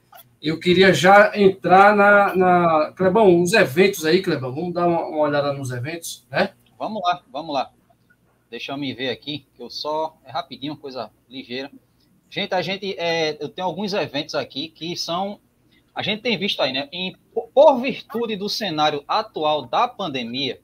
eu 0.41 0.61
queria 0.61 0.95
já 0.95 1.37
entrar 1.37 1.97
na, 1.97 2.37
na... 2.37 2.93
Clebão, 2.93 3.43
os 3.43 3.53
eventos 3.53 4.07
aí, 4.07 4.23
Clebão, 4.23 4.55
vamos 4.55 4.73
dar 4.73 4.87
uma, 4.87 5.05
uma, 5.07 5.19
olhada 5.23 5.53
nos 5.53 5.73
eventos, 5.73 6.25
né? 6.31 6.51
Vamos 6.79 7.03
lá, 7.03 7.21
vamos 7.33 7.53
lá. 7.53 7.73
Deixa 8.51 8.73
eu 8.73 8.77
me 8.77 8.93
ver 8.93 9.11
aqui, 9.11 9.47
que 9.55 9.63
eu 9.63 9.71
só... 9.71 10.17
É 10.25 10.31
rapidinho, 10.31 10.77
coisa 10.77 11.11
ligeira. 11.29 11.71
Gente, 12.31 12.55
a 12.55 12.63
gente... 12.63 12.99
É, 12.99 13.37
eu 13.41 13.49
tenho 13.49 13.67
alguns 13.67 13.93
eventos 13.93 14.35
aqui 14.35 14.69
que 14.69 14.97
são... 14.97 15.41
A 15.95 16.03
gente 16.03 16.23
tem 16.23 16.39
visto 16.39 16.61
aí, 16.63 16.73
né? 16.73 16.89
Em, 16.93 17.17
por 17.53 17.81
virtude 17.81 18.37
do 18.37 18.49
cenário 18.49 19.03
atual 19.09 19.67
da 19.67 19.89
pandemia, 19.89 20.61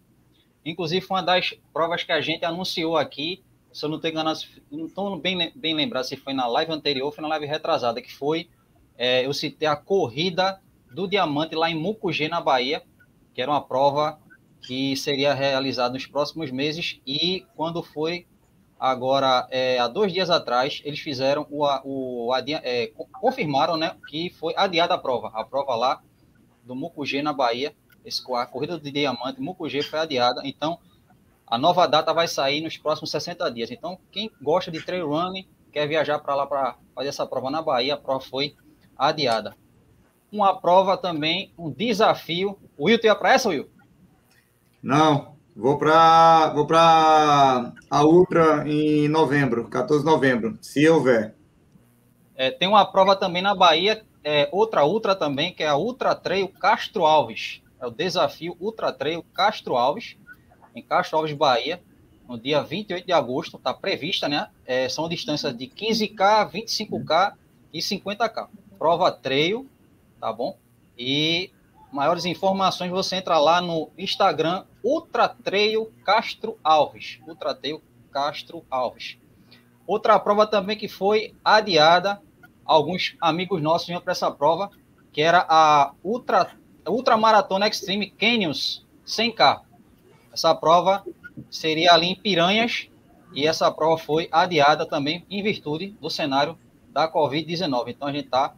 Inclusive, 0.64 1.04
foi 1.04 1.18
uma 1.18 1.22
das 1.22 1.54
provas 1.72 2.02
que 2.02 2.12
a 2.12 2.20
gente 2.20 2.44
anunciou 2.44 2.96
aqui. 2.96 3.42
Se 3.72 3.84
eu 3.84 3.88
não 3.88 3.96
estou 3.96 4.10
enganado, 4.10 4.38
não 4.70 4.86
estou 4.86 5.18
bem, 5.18 5.52
bem 5.54 5.74
lembrado 5.74 6.04
se 6.04 6.16
foi 6.16 6.32
na 6.32 6.46
live 6.46 6.72
anterior 6.72 7.06
ou 7.06 7.12
foi 7.12 7.22
na 7.22 7.28
live 7.28 7.44
retrasada, 7.44 8.00
que 8.00 8.12
foi, 8.12 8.48
é, 8.96 9.26
eu 9.26 9.34
citei 9.34 9.68
a 9.68 9.76
corrida 9.76 10.60
do 10.90 11.06
diamante 11.08 11.54
lá 11.54 11.70
em 11.70 11.74
Mucugê, 11.74 12.28
na 12.28 12.40
Bahia, 12.40 12.82
que 13.34 13.42
era 13.42 13.50
uma 13.50 13.60
prova 13.60 14.18
que 14.66 14.96
seria 14.96 15.34
realizada 15.34 15.94
nos 15.94 16.06
próximos 16.06 16.50
meses. 16.50 17.00
E 17.06 17.46
quando 17.54 17.82
foi 17.82 18.26
agora, 18.78 19.46
é, 19.50 19.78
há 19.78 19.88
dois 19.88 20.12
dias 20.12 20.30
atrás, 20.30 20.80
eles 20.84 21.00
fizeram 21.00 21.46
o, 21.50 21.64
o 21.84 22.34
é, 22.36 22.90
confirmaram 23.20 23.76
né, 23.76 23.96
que 24.08 24.30
foi 24.30 24.54
adiada 24.56 24.94
a 24.94 24.98
prova. 24.98 25.30
A 25.34 25.44
prova 25.44 25.74
lá 25.74 26.02
do 26.64 26.74
Mucugê, 26.74 27.22
na 27.22 27.32
Bahia, 27.32 27.74
esse, 28.04 28.22
a 28.32 28.46
corrida 28.46 28.78
do 28.78 28.90
diamante, 28.90 29.40
Mucugê, 29.40 29.82
foi 29.82 29.98
adiada. 29.98 30.40
Então, 30.44 30.78
a 31.46 31.58
nova 31.58 31.86
data 31.86 32.12
vai 32.12 32.26
sair 32.26 32.60
nos 32.60 32.76
próximos 32.76 33.10
60 33.10 33.50
dias. 33.50 33.70
Então, 33.70 33.98
quem 34.10 34.30
gosta 34.40 34.70
de 34.70 34.82
trail 34.82 35.08
running, 35.08 35.46
quer 35.72 35.86
viajar 35.86 36.18
para 36.18 36.34
lá 36.34 36.46
para 36.46 36.76
fazer 36.94 37.08
essa 37.08 37.26
prova 37.26 37.50
na 37.50 37.60
Bahia, 37.60 37.94
a 37.94 37.98
prova 37.98 38.20
foi 38.20 38.56
adiada. 38.96 39.54
Uma 40.32 40.58
prova 40.58 40.96
também, 40.96 41.52
um 41.56 41.70
desafio. 41.70 42.58
O 42.76 42.86
Will, 42.86 42.98
tu 42.98 43.06
ia 43.06 43.14
para 43.14 43.34
essa, 43.34 43.48
Will? 43.50 43.68
Não, 44.84 45.34
vou 45.56 45.78
para 45.78 46.52
vou 46.54 46.66
para 46.66 47.72
a 47.90 48.04
Ultra 48.04 48.68
em 48.68 49.08
novembro, 49.08 49.68
14 49.68 50.04
de 50.04 50.10
novembro, 50.10 50.58
se 50.60 50.88
houver. 50.88 51.34
É, 52.36 52.50
tem 52.50 52.68
uma 52.68 52.84
prova 52.84 53.16
também 53.16 53.42
na 53.42 53.54
Bahia, 53.54 54.04
é, 54.22 54.48
outra 54.52 54.84
Ultra 54.84 55.16
também, 55.16 55.52
que 55.52 55.62
é 55.62 55.68
a 55.68 55.76
Ultra 55.76 56.14
Trail 56.14 56.48
Castro 56.48 57.04
Alves 57.06 57.64
é 57.84 57.86
o 57.86 57.90
desafio 57.90 58.56
Ultra 58.58 58.90
Trail 58.92 59.22
Castro 59.34 59.76
Alves, 59.76 60.16
em 60.74 60.82
Castro 60.82 61.18
Alves, 61.18 61.34
Bahia, 61.34 61.82
no 62.26 62.38
dia 62.38 62.62
28 62.62 63.04
de 63.04 63.12
agosto, 63.12 63.58
está 63.58 63.74
prevista, 63.74 64.26
né? 64.26 64.48
É, 64.64 64.88
são 64.88 65.08
distâncias 65.08 65.56
de 65.56 65.66
15K, 65.66 66.50
25K 66.50 67.34
e 67.72 67.80
50K. 67.80 68.48
Prova 68.78 69.12
trail, 69.12 69.68
tá 70.18 70.32
bom? 70.32 70.56
E 70.98 71.50
maiores 71.92 72.24
informações 72.24 72.90
você 72.90 73.16
entra 73.16 73.38
lá 73.38 73.60
no 73.60 73.90
Instagram 73.98 74.64
Ultra 74.84 75.28
Trail 75.28 75.90
Castro 76.04 76.58
Alves. 76.62 77.18
Ultra 77.26 77.54
Trail 77.54 77.82
Castro 78.12 78.64
Alves. 78.70 79.16
Outra 79.86 80.18
prova 80.20 80.46
também 80.46 80.76
que 80.76 80.88
foi 80.88 81.34
adiada, 81.42 82.20
alguns 82.64 83.16
amigos 83.20 83.62
nossos 83.62 83.88
iam 83.88 84.00
para 84.00 84.12
essa 84.12 84.30
prova, 84.30 84.70
que 85.10 85.22
era 85.22 85.46
a 85.48 85.94
Ultra 86.04 86.54
Ultramaratona 86.86 87.66
Extreme 87.66 88.10
Canyons 88.10 88.84
100K. 89.06 89.62
Essa 90.32 90.54
prova 90.54 91.02
seria 91.50 91.92
ali 91.92 92.08
em 92.08 92.14
Piranhas 92.14 92.88
e 93.32 93.46
essa 93.46 93.70
prova 93.70 93.96
foi 93.96 94.28
adiada 94.30 94.84
também 94.84 95.24
em 95.30 95.42
virtude 95.42 95.96
do 96.00 96.10
cenário 96.10 96.58
da 96.92 97.10
Covid-19. 97.10 97.88
Então 97.88 98.08
a 98.08 98.12
gente 98.12 98.26
está 98.26 98.54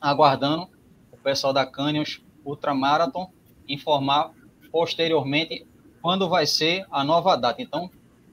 aguardando 0.00 0.68
o 1.12 1.16
pessoal 1.18 1.52
da 1.52 1.66
Canyons 1.66 2.22
Ultramarathon 2.44 3.30
informar 3.68 4.32
posteriormente 4.74 5.64
quando 6.02 6.28
vai 6.28 6.48
ser 6.48 6.84
a 6.90 7.04
nova 7.04 7.36
data. 7.36 7.62
Então, 7.62 7.88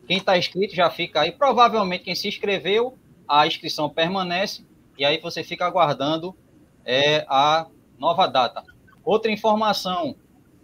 quem 0.07 0.17
está 0.17 0.35
inscrito 0.35 0.73
já 0.73 0.89
fica 0.89 1.21
aí. 1.21 1.31
Provavelmente 1.31 2.03
quem 2.03 2.15
se 2.15 2.27
inscreveu, 2.27 2.97
a 3.27 3.45
inscrição 3.45 3.87
permanece 3.87 4.65
e 4.97 5.05
aí 5.05 5.19
você 5.19 5.43
fica 5.43 5.67
aguardando 5.67 6.35
é, 6.83 7.23
a 7.29 7.67
nova 7.95 8.25
data. 8.25 8.63
Outra 9.05 9.31
informação 9.31 10.15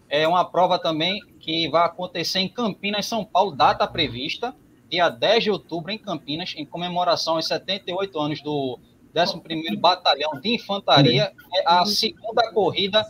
é 0.09 0.28
uma 0.28 0.43
prova 0.43 0.80
também 0.80 1.21
que 1.39 1.69
vai 1.69 1.86
acontecer 1.86 2.39
em 2.39 2.49
Campinas, 2.49 3.05
São 3.05 3.23
Paulo, 3.23 3.51
data 3.51 3.88
prevista, 3.88 4.55
dia 4.89 5.09
10 5.09 5.43
de 5.43 5.51
outubro, 5.51 5.91
em 5.91 5.97
Campinas, 5.99 6.55
em 6.57 6.65
comemoração 6.65 7.36
aos 7.36 7.47
78 7.47 8.19
anos 8.19 8.41
do 8.41 8.80
11º 9.13 9.80
Batalhão 9.80 10.41
de 10.41 10.55
Infantaria, 10.55 11.32
é 11.53 11.63
a 11.67 11.86
segunda 11.86 12.51
corrida 12.51 13.05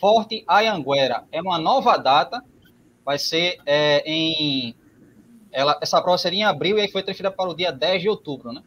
Forte 0.00 0.42
Ayanguera. 0.48 1.24
É 1.30 1.40
uma 1.40 1.58
nova 1.58 1.96
data, 1.98 2.42
vai 3.04 3.18
ser 3.18 3.58
é, 3.66 4.02
em... 4.06 4.74
Ela, 5.52 5.78
essa 5.82 6.00
prova 6.00 6.16
seria 6.16 6.40
em 6.40 6.44
abril 6.44 6.78
e 6.78 6.80
aí 6.80 6.90
foi 6.90 7.02
transferida 7.02 7.34
para 7.34 7.50
o 7.50 7.54
dia 7.54 7.70
10 7.70 8.02
de 8.02 8.08
outubro, 8.08 8.52
né? 8.52 8.62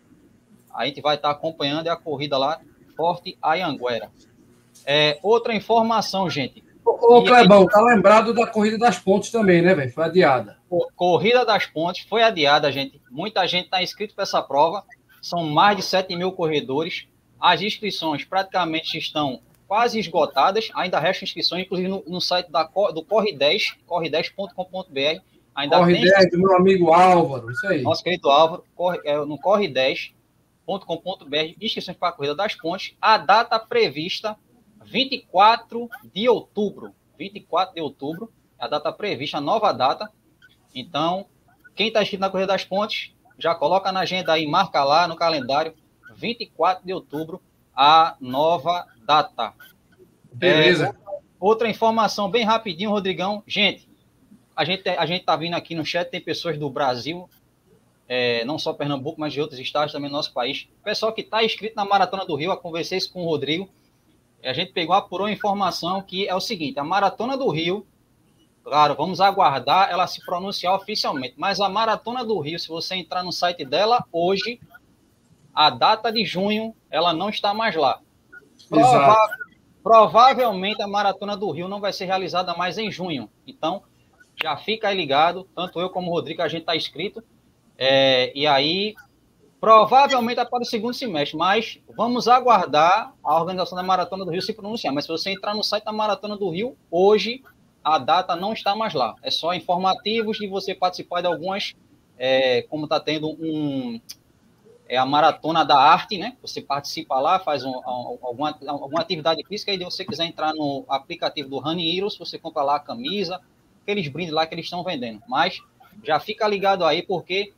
A 0.74 0.86
gente 0.86 1.02
vai 1.02 1.16
estar 1.16 1.32
acompanhando 1.32 1.88
a 1.88 1.96
corrida 1.96 2.38
lá, 2.38 2.60
Forte 2.96 3.38
Ayanguera. 3.42 4.12
É, 4.86 5.18
outra 5.24 5.56
informação, 5.56 6.30
gente. 6.30 6.64
Ô, 6.86 7.18
ô 7.18 7.24
Clebão, 7.24 7.66
tá 7.66 7.82
lembrado 7.82 8.34
da 8.34 8.46
Corrida 8.46 8.78
das 8.78 9.00
Pontes 9.00 9.32
também, 9.32 9.62
né, 9.62 9.74
velho? 9.74 9.92
Foi 9.92 10.04
adiada. 10.04 10.58
Corrida 10.96 11.46
das 11.46 11.66
Pontes 11.66 12.06
foi 12.08 12.22
adiada, 12.22 12.72
gente. 12.72 13.02
Muita 13.10 13.48
gente 13.48 13.66
está 13.66 13.82
inscrito 13.82 14.14
para 14.14 14.24
essa 14.24 14.42
prova. 14.42 14.84
São 15.22 15.44
mais 15.44 15.78
de 15.78 15.84
7 15.84 16.16
mil 16.16 16.32
corredores. 16.34 17.08
As 17.40 17.62
inscrições 17.62 18.26
praticamente 18.26 18.98
estão 18.98 19.40
quase 19.74 19.98
esgotadas. 19.98 20.70
Ainda 20.76 21.00
restam 21.00 21.26
inscrições, 21.26 21.66
inclusive 21.66 21.90
no, 21.90 22.04
no 22.06 22.22
site 22.22 22.52
da, 22.52 22.62
do 22.64 23.04
Corre 23.04 23.34
10, 23.34 23.78
corre10.com.br. 23.90 25.24
Ainda 25.56 25.80
Corre 25.80 25.94
tem... 25.96 26.04
10 26.04 26.30
do 26.32 26.38
meu 26.38 26.56
amigo 26.56 26.94
Álvaro, 26.94 27.50
isso 27.50 27.66
aí. 27.66 27.82
Nosso 27.82 28.04
querido 28.04 28.30
Álvaro, 28.30 28.64
corre, 28.76 29.00
é, 29.04 29.18
no 29.26 29.36
Corre 29.40 29.68
10.com.br, 29.68 31.56
inscrições 31.60 31.98
para 31.98 32.10
a 32.10 32.12
Corrida 32.12 32.36
das 32.36 32.54
Pontes. 32.54 32.96
A 33.02 33.18
data 33.18 33.58
prevista 33.58 34.38
24 34.86 35.90
de 36.14 36.30
outubro. 36.30 36.94
24 37.18 37.74
de 37.74 37.82
outubro, 37.82 38.32
a 38.60 38.68
data 38.68 38.92
prevista, 38.94 39.40
a 39.40 39.42
nova 39.42 39.72
data. 39.72 40.08
Então, 40.76 41.26
quem 41.74 41.88
está 41.88 42.04
inscrito 42.04 42.22
na 42.22 42.30
Corrida 42.30 42.54
das 42.54 42.64
Pontes, 42.64 43.12
já 43.40 43.56
coloca 43.56 43.92
na 43.92 44.02
agenda 44.02 44.34
aí, 44.34 44.46
marca 44.46 44.84
lá 44.84 45.08
no 45.08 45.16
calendário, 45.16 45.74
24 46.16 46.86
de 46.86 46.94
outubro, 46.94 47.42
a 47.76 48.16
nova 48.22 48.86
data. 49.06 49.54
Beleza. 50.32 50.88
É, 50.88 51.22
outra 51.40 51.70
informação 51.70 52.30
bem 52.30 52.44
rapidinho, 52.44 52.90
Rodrigão. 52.90 53.44
Gente, 53.46 53.88
a 54.56 54.64
gente 54.66 54.88
a 54.88 55.06
gente 55.06 55.26
tá 55.26 55.36
vindo 55.36 55.56
aqui 55.56 55.76
no 55.76 55.86
chat, 55.86 56.10
tem 56.10 56.22
pessoas 56.22 56.58
do 56.58 56.70
Brasil, 56.70 57.30
é, 58.08 58.44
não 58.46 58.58
só 58.58 58.74
Pernambuco, 58.74 59.20
mas 59.20 59.34
de 59.34 59.42
outros 59.42 59.60
estados 59.60 59.92
também 59.92 60.10
do 60.10 60.14
nosso 60.14 60.34
país. 60.34 60.68
O 60.82 60.84
pessoal 60.84 61.14
que 61.14 61.22
está 61.22 61.44
inscrito 61.44 61.76
na 61.76 61.86
Maratona 61.86 62.26
do 62.26 62.36
Rio, 62.36 62.52
eu 62.52 62.58
conversei 62.58 62.98
isso 62.98 63.12
com 63.12 63.24
o 63.24 63.26
Rodrigo, 63.26 63.70
a 64.44 64.54
gente 64.54 64.74
pegou, 64.74 64.96
apurou 64.96 65.28
a 65.28 65.32
informação 65.32 66.02
que 66.02 66.28
é 66.28 66.36
o 66.36 66.42
seguinte, 66.42 66.78
a 66.78 66.84
Maratona 66.84 67.38
do 67.38 67.50
Rio, 67.50 67.88
claro, 68.64 68.94
vamos 68.96 69.22
aguardar 69.22 69.90
ela 69.90 70.06
se 70.06 70.24
pronunciar 70.26 70.76
oficialmente, 70.76 71.36
mas 71.38 71.62
a 71.62 71.70
Maratona 71.70 72.26
do 72.26 72.38
Rio, 72.40 72.60
se 72.60 72.68
você 72.68 72.96
entrar 72.96 73.24
no 73.24 73.32
site 73.32 73.64
dela 73.64 74.04
hoje, 74.12 74.60
a 75.54 75.70
data 75.70 76.12
de 76.12 76.26
junho, 76.26 76.76
ela 76.90 77.14
não 77.14 77.30
está 77.30 77.54
mais 77.54 77.76
lá. 77.76 78.02
Prova 78.82 79.28
provavelmente 79.84 80.82
a 80.82 80.88
Maratona 80.88 81.36
do 81.36 81.52
Rio 81.52 81.68
não 81.68 81.82
vai 81.82 81.92
ser 81.92 82.06
realizada 82.06 82.56
mais 82.56 82.78
em 82.78 82.90
junho. 82.90 83.30
Então, 83.46 83.84
já 84.42 84.56
fica 84.56 84.88
aí 84.88 84.96
ligado, 84.96 85.48
tanto 85.54 85.80
eu 85.80 85.90
como 85.90 86.10
o 86.10 86.14
Rodrigo, 86.14 86.42
a 86.42 86.48
gente 86.48 86.62
está 86.62 86.76
inscrito. 86.76 87.22
É, 87.78 88.32
e 88.34 88.48
aí, 88.48 88.96
provavelmente 89.60 90.40
é 90.40 90.46
para 90.46 90.62
o 90.62 90.66
segundo 90.66 90.94
semestre, 90.94 91.38
mas 91.38 91.80
vamos 91.98 92.28
aguardar 92.28 93.14
a 93.24 93.36
organização 93.36 93.76
da 93.76 93.84
Maratona 93.84 94.24
do 94.24 94.32
Rio 94.32 94.42
se 94.42 94.54
pronunciar. 94.54 94.94
Mas 94.94 95.04
se 95.04 95.12
você 95.12 95.32
entrar 95.32 95.54
no 95.54 95.64
site 95.64 95.84
da 95.84 95.92
Maratona 95.92 96.38
do 96.38 96.50
Rio, 96.50 96.78
hoje 96.90 97.44
a 97.84 97.98
data 97.98 98.36
não 98.36 98.54
está 98.54 98.76
mais 98.76 98.94
lá. 98.94 99.16
É 99.22 99.30
só 99.30 99.54
informativos 99.54 100.38
de 100.38 100.48
você 100.48 100.74
participar 100.74 101.22
de 101.22 101.28
algumas, 101.28 101.74
é, 102.18 102.62
como 102.64 102.86
está 102.86 103.00
tendo 103.00 103.30
um, 103.30 104.00
é 104.88 104.98
a 104.98 105.06
maratona 105.06 105.64
da 105.64 105.78
arte, 105.78 106.18
né? 106.18 106.38
Você 106.42 106.62
participa 106.62 107.20
lá, 107.20 107.40
faz 107.40 107.64
um, 107.64 107.74
alguma, 107.86 108.58
alguma 108.68 109.02
atividade 109.02 109.44
física, 109.48 109.74
e 109.74 109.78
se 109.78 109.84
você 109.84 110.06
quiser 110.06 110.26
entrar 110.26 110.54
no 110.54 110.86
aplicativo 110.88 111.50
do 111.50 111.58
Honey 111.58 111.98
Heroes, 111.98 112.18
você 112.18 112.38
compra 112.38 112.64
lá 112.64 112.76
a 112.76 112.80
camisa, 112.80 113.40
aqueles 113.82 114.08
brindes 114.08 114.34
lá 114.34 114.46
que 114.46 114.54
eles 114.54 114.66
estão 114.66 114.84
vendendo. 114.84 115.22
Mas 115.28 115.60
já 116.04 116.20
fica 116.20 116.48
ligado 116.48 116.84
aí, 116.86 117.02
porque 117.02 117.54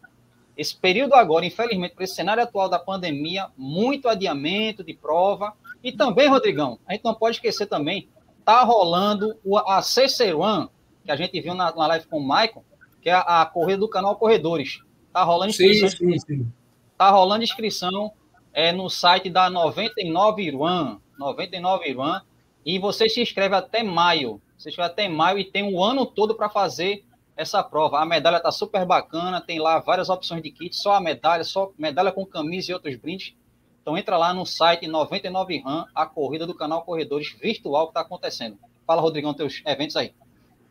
esse 0.58 0.76
período 0.76 1.14
agora, 1.14 1.46
infelizmente, 1.46 1.96
para 1.96 2.04
esse 2.04 2.16
cenário 2.16 2.44
atual 2.44 2.70
da 2.70 2.80
pandemia, 2.80 3.48
muito 3.58 4.08
adiamento 4.08 4.84
de 4.84 4.94
prova. 4.94 5.54
E 5.84 5.92
também, 5.92 6.30
Rodrigão, 6.30 6.80
a 6.88 6.94
gente 6.94 7.04
não 7.04 7.14
pode 7.14 7.36
esquecer 7.38 7.66
também, 7.66 8.08
tá 8.44 8.64
rolando 8.64 9.36
a 9.68 9.82
CC 9.82 10.34
One, 10.34 10.70
que 11.04 11.12
a 11.12 11.16
gente 11.16 11.40
viu 11.42 11.54
na, 11.54 11.76
na 11.76 11.88
live 11.88 12.08
com 12.08 12.20
o 12.20 12.24
Michael, 12.24 12.64
que 13.02 13.10
é 13.10 13.14
a, 13.14 13.42
a 13.42 13.46
corrida 13.46 13.80
do 13.80 13.90
canal 13.90 14.16
Corredores. 14.16 14.80
Tá 15.12 15.24
rolando 15.24 15.54
sim, 15.54 15.88
sim, 15.88 16.20
sim. 16.20 16.52
Tá 16.98 17.10
rolando 17.10 17.44
inscrição 17.44 18.12
é, 18.54 18.72
no 18.72 18.90
site 18.90 19.30
da 19.30 19.50
99 19.50 20.44
Iruan, 20.44 21.00
99 21.20 21.90
Iruan, 21.90 22.22
e 22.66 22.80
você 22.80 23.10
se 23.10 23.22
inscreve 23.22 23.56
até 23.56 23.84
maio. 23.84 24.42
Você 24.58 24.70
inscreve 24.70 24.92
até 24.92 25.10
maio 25.10 25.38
e 25.38 25.44
tem 25.44 25.64
o 25.64 25.78
um 25.78 25.84
ano 25.84 26.06
todo 26.06 26.36
para 26.36 26.50
fazer 26.50 27.04
essa 27.36 27.62
prova. 27.62 28.00
A 28.00 28.06
medalha 28.06 28.40
tá 28.40 28.52
super 28.52 28.86
bacana, 28.86 29.42
tem 29.42 29.60
lá 29.60 29.80
várias 29.80 30.10
opções 30.10 30.42
de 30.42 30.52
kit, 30.52 30.76
só 30.76 30.94
a 30.94 31.02
medalha, 31.02 31.44
só 31.44 31.72
medalha 31.78 32.12
com 32.12 32.26
camisa 32.26 32.72
e 32.72 32.74
outros 32.74 32.96
brindes. 32.96 33.36
Então 33.82 33.98
entra 33.98 34.18
lá 34.18 34.34
no 34.34 34.46
site 34.46 34.88
99 34.88 35.60
RAM, 35.60 35.86
a 35.94 36.06
corrida 36.06 36.48
do 36.48 36.56
canal 36.56 36.84
Corredores 36.84 37.36
virtual 37.40 37.88
que 37.88 37.92
está 37.92 38.02
acontecendo. 38.02 38.58
Fala, 38.88 39.02
Rodrigão, 39.02 39.34
teus 39.34 39.62
eventos 39.66 39.96
aí. 39.96 40.14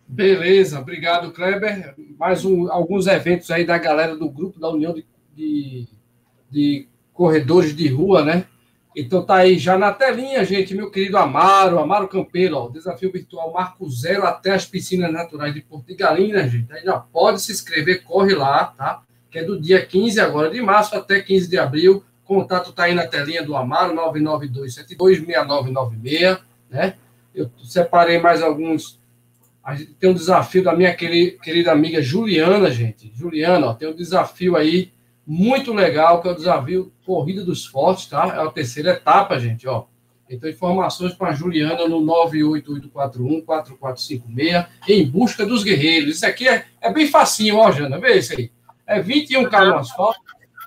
Beleza, 0.07 0.81
obrigado, 0.81 1.33
Kleber. 1.33 1.95
Mais 2.19 2.45
um, 2.45 2.71
alguns 2.71 3.07
eventos 3.07 3.51
aí 3.51 3.65
da 3.65 3.79
galera 3.79 4.17
do 4.17 4.29
grupo 4.29 4.59
da 4.59 4.69
União 4.69 4.93
de, 4.93 5.07
de 5.35 5.89
de 6.55 6.89
corredores 7.13 7.77
de 7.77 7.87
rua, 7.89 8.25
né? 8.25 8.47
Então 8.97 9.27
tá 9.27 9.39
aí 9.39 9.59
já 9.59 9.77
na 9.77 9.93
telinha, 9.93 10.45
gente, 10.45 10.73
meu 10.73 10.89
querido 10.89 11.19
Amaro, 11.19 11.81
Amaro 11.81 12.07
Campeiro, 12.07 12.57
ó, 12.57 12.69
desafio 12.69 13.11
virtual 13.11 13.53
Marco 13.53 13.91
Zero 13.91 14.25
até 14.25 14.53
as 14.53 14.65
piscinas 14.65 15.13
naturais 15.13 15.53
de 15.53 15.61
Porto 15.61 15.89
de 15.89 15.97
Galinha, 15.97 16.49
gente. 16.49 16.73
Aí 16.73 16.85
já 16.85 16.97
pode 16.99 17.43
se 17.43 17.51
inscrever, 17.51 18.05
corre 18.05 18.35
lá, 18.35 18.67
tá? 18.67 19.03
Que 19.33 19.41
é 19.41 19.45
do 19.45 19.61
dia 19.61 19.85
15 19.85 20.21
agora 20.21 20.49
de 20.49 20.63
março 20.63 20.95
até 20.95 21.21
15 21.21 21.51
de 21.51 21.59
abril. 21.59 22.05
Contato 22.25 22.73
tá 22.73 22.85
aí 22.85 22.95
na 22.95 23.05
telinha 23.05 23.43
do 23.43 23.57
Amaro, 23.57 23.97
992726996, 23.97 26.39
né? 26.71 26.95
Eu 27.35 27.51
separei 27.65 28.19
mais 28.19 28.43
alguns. 28.43 29.03
A 29.63 29.75
gente 29.75 29.93
tem 29.95 30.09
um 30.09 30.15
desafio 30.15 30.63
da 30.63 30.73
minha 30.73 30.95
querida 30.95 31.73
amiga 31.73 32.01
Juliana, 32.01 32.71
gente. 32.71 33.11
Juliana, 33.13 33.67
ó, 33.67 33.75
tem 33.75 33.89
um 33.89 33.97
desafio 33.97 34.57
aí 34.57 34.94
muito 35.27 35.73
legal, 35.73 36.21
que 36.21 36.29
é 36.29 36.31
o 36.31 36.37
desafio 36.37 36.93
Corrida 37.05 37.45
dos 37.45 37.65
Fortes, 37.65 38.07
tá? 38.07 38.27
É 38.27 38.47
a 38.47 38.51
terceira 38.51 38.93
etapa, 38.93 39.39
gente, 39.39 39.67
ó. 39.67 39.87
Então, 40.29 40.49
informações 40.49 41.15
para 41.15 41.31
a 41.31 41.35
Juliana 41.35 41.87
no 41.87 42.01
98841-4456, 42.01 44.67
em 44.89 45.07
busca 45.07 45.45
dos 45.45 45.63
guerreiros. 45.63 46.17
Isso 46.17 46.27
aqui 46.27 46.49
é, 46.49 46.65
é 46.81 46.93
bem 46.93 47.07
facinho, 47.07 47.57
ó, 47.57 47.71
Jana, 47.71 47.99
vê 47.99 48.19
isso 48.19 48.33
aí. 48.33 48.51
É 48.87 49.03
21K 49.03 49.67
no 49.67 49.77
asfalto, 49.77 50.21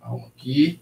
calma 0.00 0.28
aqui. 0.28 0.78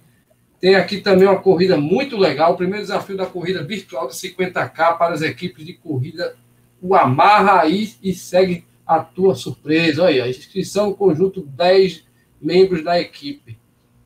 Tem 0.60 0.74
aqui 0.74 1.00
também 1.00 1.26
uma 1.26 1.40
corrida 1.40 1.78
muito 1.78 2.18
legal. 2.18 2.52
O 2.52 2.56
primeiro 2.56 2.82
desafio 2.82 3.16
da 3.16 3.24
corrida 3.24 3.64
virtual 3.64 4.08
de 4.08 4.14
50K 4.14 4.98
para 4.98 5.14
as 5.14 5.22
equipes 5.22 5.64
de 5.64 5.72
corrida 5.72 6.36
o 6.80 6.94
amarra 6.94 7.60
aí 7.60 7.94
e 8.02 8.14
segue 8.14 8.64
a 8.86 9.00
tua 9.00 9.34
surpresa. 9.34 10.02
Olha 10.02 10.14
aí, 10.14 10.20
a 10.20 10.28
inscrição 10.28 10.92
conjunto 10.92 11.42
10 11.42 12.04
membros 12.40 12.82
da 12.82 12.98
equipe. 13.00 13.58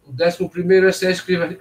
O 0.06 0.10
11 0.10 0.48
primeiro 0.50 0.86
é 0.86 0.90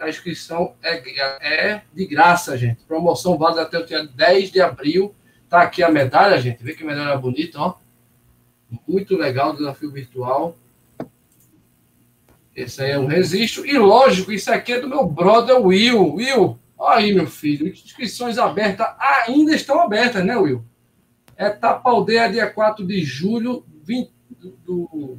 a 0.02 0.10
inscrição 0.10 0.74
é, 0.84 1.02
é 1.42 1.82
de 1.94 2.06
graça, 2.06 2.58
gente. 2.58 2.84
Promoção 2.84 3.38
válida 3.38 3.62
até 3.62 3.80
o 3.80 3.86
dia 3.86 4.06
10 4.06 4.52
de 4.52 4.60
abril. 4.60 5.16
Tá 5.48 5.62
aqui 5.62 5.82
a 5.82 5.90
medalha, 5.90 6.42
gente. 6.42 6.64
Vê 6.64 6.74
que 6.74 6.84
medalha 6.84 7.16
bonita, 7.16 7.60
ó. 7.60 7.76
Muito 8.88 9.16
legal, 9.16 9.56
desafio 9.56 9.92
virtual. 9.92 10.58
Esse 12.56 12.84
aí 12.84 12.92
é 12.92 13.00
um 13.00 13.06
registro. 13.06 13.66
E 13.66 13.78
lógico, 13.78 14.32
isso 14.32 14.52
aqui 14.52 14.74
é 14.74 14.82
do 14.82 14.90
meu 14.90 15.06
brother 15.06 15.60
Will. 15.62 16.16
Will, 16.16 16.60
olha 16.78 16.98
aí, 16.98 17.14
meu 17.14 17.28
filho. 17.28 17.68
Inscrições 17.68 18.38
abertas 18.38 18.88
ainda 19.00 19.56
estão 19.56 19.80
abertas, 19.80 20.26
né, 20.26 20.36
Will? 20.36 20.64
Etapa 21.48 21.90
Aldeia, 21.90 22.30
dia 22.30 22.48
4 22.48 22.86
de 22.86 23.04
julho, 23.04 23.66
20, 23.84 24.12
do 24.66 25.18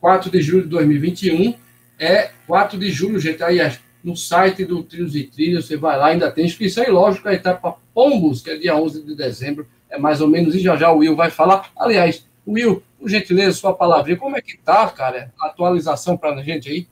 4 0.00 0.30
de 0.30 0.40
julho 0.40 0.62
de 0.64 0.68
2021. 0.68 1.54
É 1.98 2.30
4 2.46 2.78
de 2.78 2.90
julho, 2.90 3.18
gente. 3.18 3.42
Aí 3.42 3.58
é 3.58 3.76
no 4.04 4.16
site 4.16 4.64
do 4.64 4.84
Trilhos 4.84 5.16
e 5.16 5.24
Trilhos, 5.24 5.66
você 5.66 5.76
vai 5.76 5.98
lá, 5.98 6.06
ainda 6.06 6.30
tem 6.30 6.44
inscrição. 6.44 6.84
E 6.84 6.90
lógico, 6.90 7.28
a 7.28 7.34
etapa 7.34 7.76
Pombos, 7.92 8.40
que 8.40 8.50
é 8.50 8.56
dia 8.56 8.76
11 8.76 9.02
de 9.02 9.16
dezembro, 9.16 9.66
é 9.90 9.98
mais 9.98 10.20
ou 10.20 10.28
menos, 10.28 10.54
e 10.54 10.60
já 10.60 10.76
já 10.76 10.92
o 10.92 10.98
Will 10.98 11.16
vai 11.16 11.30
falar. 11.30 11.70
Aliás, 11.76 12.24
Will, 12.46 12.82
por 12.98 13.08
gentileza, 13.08 13.56
sua 13.56 13.74
palavrinha, 13.74 14.16
como 14.16 14.36
é 14.36 14.40
que 14.40 14.56
tá, 14.58 14.88
cara? 14.90 15.32
Atualização 15.40 16.16
para 16.16 16.34
a 16.34 16.42
gente 16.42 16.68
aí? 16.68 16.86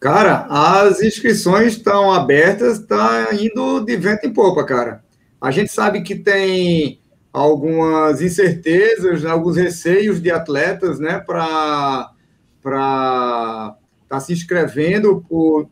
Cara, 0.00 0.46
as 0.50 1.00
inscrições 1.00 1.74
estão 1.74 2.12
abertas, 2.12 2.80
está 2.80 3.28
indo 3.32 3.80
de 3.80 3.96
vento 3.96 4.26
em 4.26 4.32
popa, 4.32 4.64
cara. 4.64 5.04
A 5.40 5.50
gente 5.50 5.70
sabe 5.70 6.02
que 6.02 6.16
tem 6.16 6.98
algumas 7.34 8.22
incertezas, 8.22 9.24
alguns 9.24 9.56
receios 9.56 10.22
de 10.22 10.30
atletas, 10.30 11.00
né, 11.00 11.18
para 11.18 12.12
estar 12.58 13.76
tá 14.08 14.20
se 14.20 14.32
inscrevendo 14.32 15.20
por 15.28 15.68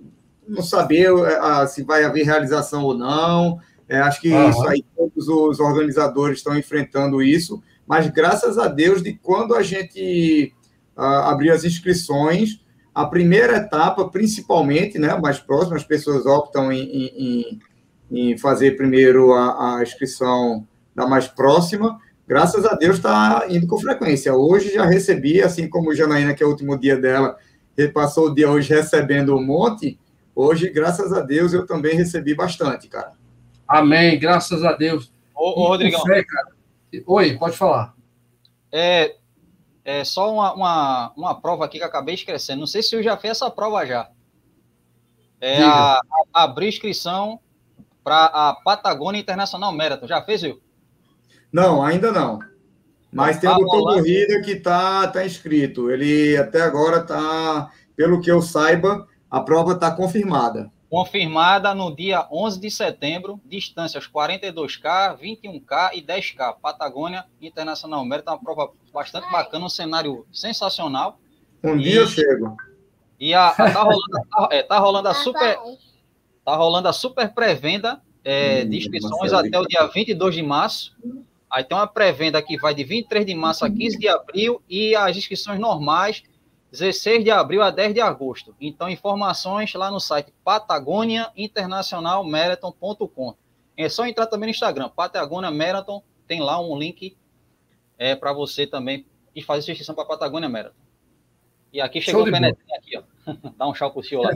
não 0.47 0.61
saber 0.61 1.13
uh, 1.13 1.69
se 1.69 1.85
vai 1.85 2.03
haver 2.03 2.25
realização 2.25 2.83
ou 2.83 2.99
não. 2.99 3.61
É, 3.89 4.01
acho 4.01 4.21
que 4.21 4.33
uhum. 4.33 4.51
isso 4.51 4.67
aí 4.67 4.85
todos 4.97 5.29
os 5.29 5.61
organizadores 5.61 6.39
estão 6.39 6.59
enfrentando 6.59 7.23
isso, 7.23 7.63
mas 7.87 8.09
graças 8.09 8.59
a 8.59 8.67
Deus 8.67 9.01
de 9.01 9.13
quando 9.15 9.55
a 9.55 9.63
gente 9.63 10.53
abrir 10.97 11.51
as 11.51 11.65
inscrições. 11.65 12.61
A 12.95 13.07
primeira 13.07 13.57
etapa, 13.57 14.09
principalmente, 14.09 14.99
né, 14.99 15.17
mais 15.19 15.39
próxima, 15.39 15.77
as 15.77 15.85
pessoas 15.85 16.27
optam 16.27 16.71
em, 16.71 16.83
em, 16.91 17.61
em 18.11 18.37
fazer 18.37 18.77
primeiro 18.77 19.33
a, 19.33 19.79
a, 19.79 19.83
inscrição 19.83 20.67
da 20.95 21.07
mais 21.07 21.27
próxima. 21.29 21.99
Graças 22.27 22.65
a 22.65 22.75
Deus 22.75 22.97
está 22.97 23.47
indo 23.49 23.67
com 23.67 23.79
frequência. 23.79 24.35
Hoje 24.35 24.73
já 24.73 24.85
recebi, 24.85 25.43
assim 25.43 25.69
como 25.69 25.95
Janaína, 25.95 26.35
que 26.35 26.43
é 26.43 26.47
o 26.47 26.51
último 26.51 26.79
dia 26.79 26.97
dela, 26.97 27.37
passou 27.93 28.27
o 28.27 28.35
dia 28.35 28.51
hoje 28.51 28.73
recebendo 28.73 29.37
um 29.37 29.45
monte. 29.45 29.99
Hoje, 30.35 30.71
graças 30.71 31.13
a 31.13 31.21
Deus, 31.21 31.53
eu 31.53 31.67
também 31.67 31.95
recebi 31.95 32.35
bastante, 32.35 32.89
cara. 32.89 33.13
Amém, 33.69 34.19
graças 34.19 34.65
a 34.65 34.73
Deus. 34.73 35.13
Ô, 35.35 35.63
ô 35.63 35.69
Rodrigão. 35.69 36.03
Fé, 36.03 36.25
Oi, 37.07 37.37
pode 37.37 37.57
falar. 37.57 37.95
É, 38.71 39.17
é 39.85 40.05
só 40.05 40.33
uma, 40.33 40.55
uma, 40.55 41.13
uma 41.17 41.41
prova 41.41 41.65
aqui 41.65 41.79
que 41.79 41.85
acabei 41.85 42.15
esquecendo. 42.15 42.61
Não 42.61 42.67
sei 42.67 42.83
se 42.83 42.95
eu 42.95 43.03
já 43.03 43.17
fiz 43.17 43.33
essa 43.33 43.51
prova 43.51 43.85
já. 43.85 44.11
É 45.41 45.63
a, 45.63 46.01
a, 46.33 46.45
abrir 46.45 46.69
inscrição 46.69 47.41
para 48.05 48.27
a 48.27 48.55
Patagônia 48.63 49.21
Internacional 49.21 49.73
Marathon. 49.73 50.07
Já 50.07 50.23
fez, 50.23 50.43
viu? 50.43 50.61
Não, 51.53 51.83
ainda 51.83 52.11
não. 52.11 52.41
Mas 53.13 53.39
tem 53.39 53.51
um 53.51 53.59
doutor 53.59 53.97
Corrida 53.97 54.41
que 54.41 54.53
está 54.53 55.07
tá 55.09 55.25
inscrito. 55.25 55.91
Ele 55.91 56.35
até 56.37 56.63
agora 56.63 56.99
está, 56.99 57.71
pelo 57.95 58.23
que 58.23 58.31
eu 58.31 58.41
saiba, 58.41 59.07
a 59.31 59.41
prova 59.41 59.73
está 59.73 59.91
confirmada. 59.91 60.73
Confirmada 60.89 61.75
no 61.75 61.95
dia 61.95 62.27
11 62.31 62.61
de 62.61 62.71
setembro, 62.71 63.41
distâncias 63.45 64.07
42K, 64.09 65.19
21K 65.19 65.91
e 65.95 66.03
10K. 66.03 66.57
Patagônia 66.61 67.25
Internacional 67.41 68.05
Mérito, 68.05 68.31
uma 68.31 68.39
prova 68.39 68.71
bastante 68.93 69.31
bacana, 69.31 69.67
um 69.67 69.71
cenário 69.71 70.27
sensacional. 70.33 71.19
Um 71.63 71.77
e, 71.77 71.83
dia 71.83 72.01
eu 72.01 72.07
chego. 72.07 72.57
E 73.21 73.35
a, 73.35 73.49
a 73.49 73.55
tá, 73.55 73.83
rolando, 73.83 74.29
tá, 74.31 74.49
é, 74.51 74.63
tá 74.63 74.79
rolando 74.79 75.09
a 75.09 75.15
super 75.15 75.59
tá 76.45 76.57
rolando 76.57 76.89
a 76.89 76.93
super 76.93 77.33
pré-venda 77.33 78.03
é, 78.25 78.63
hum, 78.65 78.71
de 78.71 78.79
inscrições 78.79 79.33
até 79.33 79.59
o 79.59 79.67
dia 79.67 79.87
22 79.87 80.35
de 80.35 80.43
março. 80.43 80.97
Aí 81.53 81.63
tem 81.63 81.77
uma 81.77 81.87
pré-venda 81.87 82.41
que 82.41 82.57
vai 82.57 82.75
de 82.75 82.83
23 82.83 83.27
de 83.27 83.35
março 83.35 83.63
a 83.63 83.71
15 83.71 83.99
de 83.99 84.09
abril 84.09 84.63
e 84.67 84.97
as 84.97 85.15
inscrições 85.15 85.61
normais 85.61 86.23
16 86.73 87.23
de 87.23 87.31
abril 87.31 87.63
a 87.63 87.71
10 87.71 87.93
de 87.93 88.01
agosto. 88.01 88.57
Então, 88.59 88.89
informações 88.89 89.75
lá 89.75 89.91
no 89.91 90.01
site 90.01 90.33
patagoniainternacionalmarathon.com. 90.43 93.35
É 93.77 93.91
só 93.91 94.07
entrar 94.07 94.27
também 94.27 94.47
no 94.47 94.53
Instagram, 94.53 94.89
Patagônia 94.89 95.51
Marathon, 95.51 96.03
tem 96.27 96.41
lá 96.41 96.59
um 96.59 96.79
link 96.79 97.15
é, 97.99 98.17
para 98.17 98.33
você 98.33 98.67
também 98.67 99.05
e 99.37 99.43
fazer 99.43 99.61
sua 99.63 99.73
inscrição 99.73 99.95
para 99.95 100.07
Patagônia 100.07 100.49
Marathon. 100.49 100.81
E 101.71 101.83
aqui 101.83 102.01
chegou 102.01 102.23
o 102.23 102.25
Penetrinho 102.25 102.79
aqui, 102.79 102.97
ó. 102.97 103.03
Dá 103.59 103.69
um 103.69 103.75
tchau 103.75 103.93
pro 103.93 104.03
senhor 104.03 104.23
lá. 104.23 104.31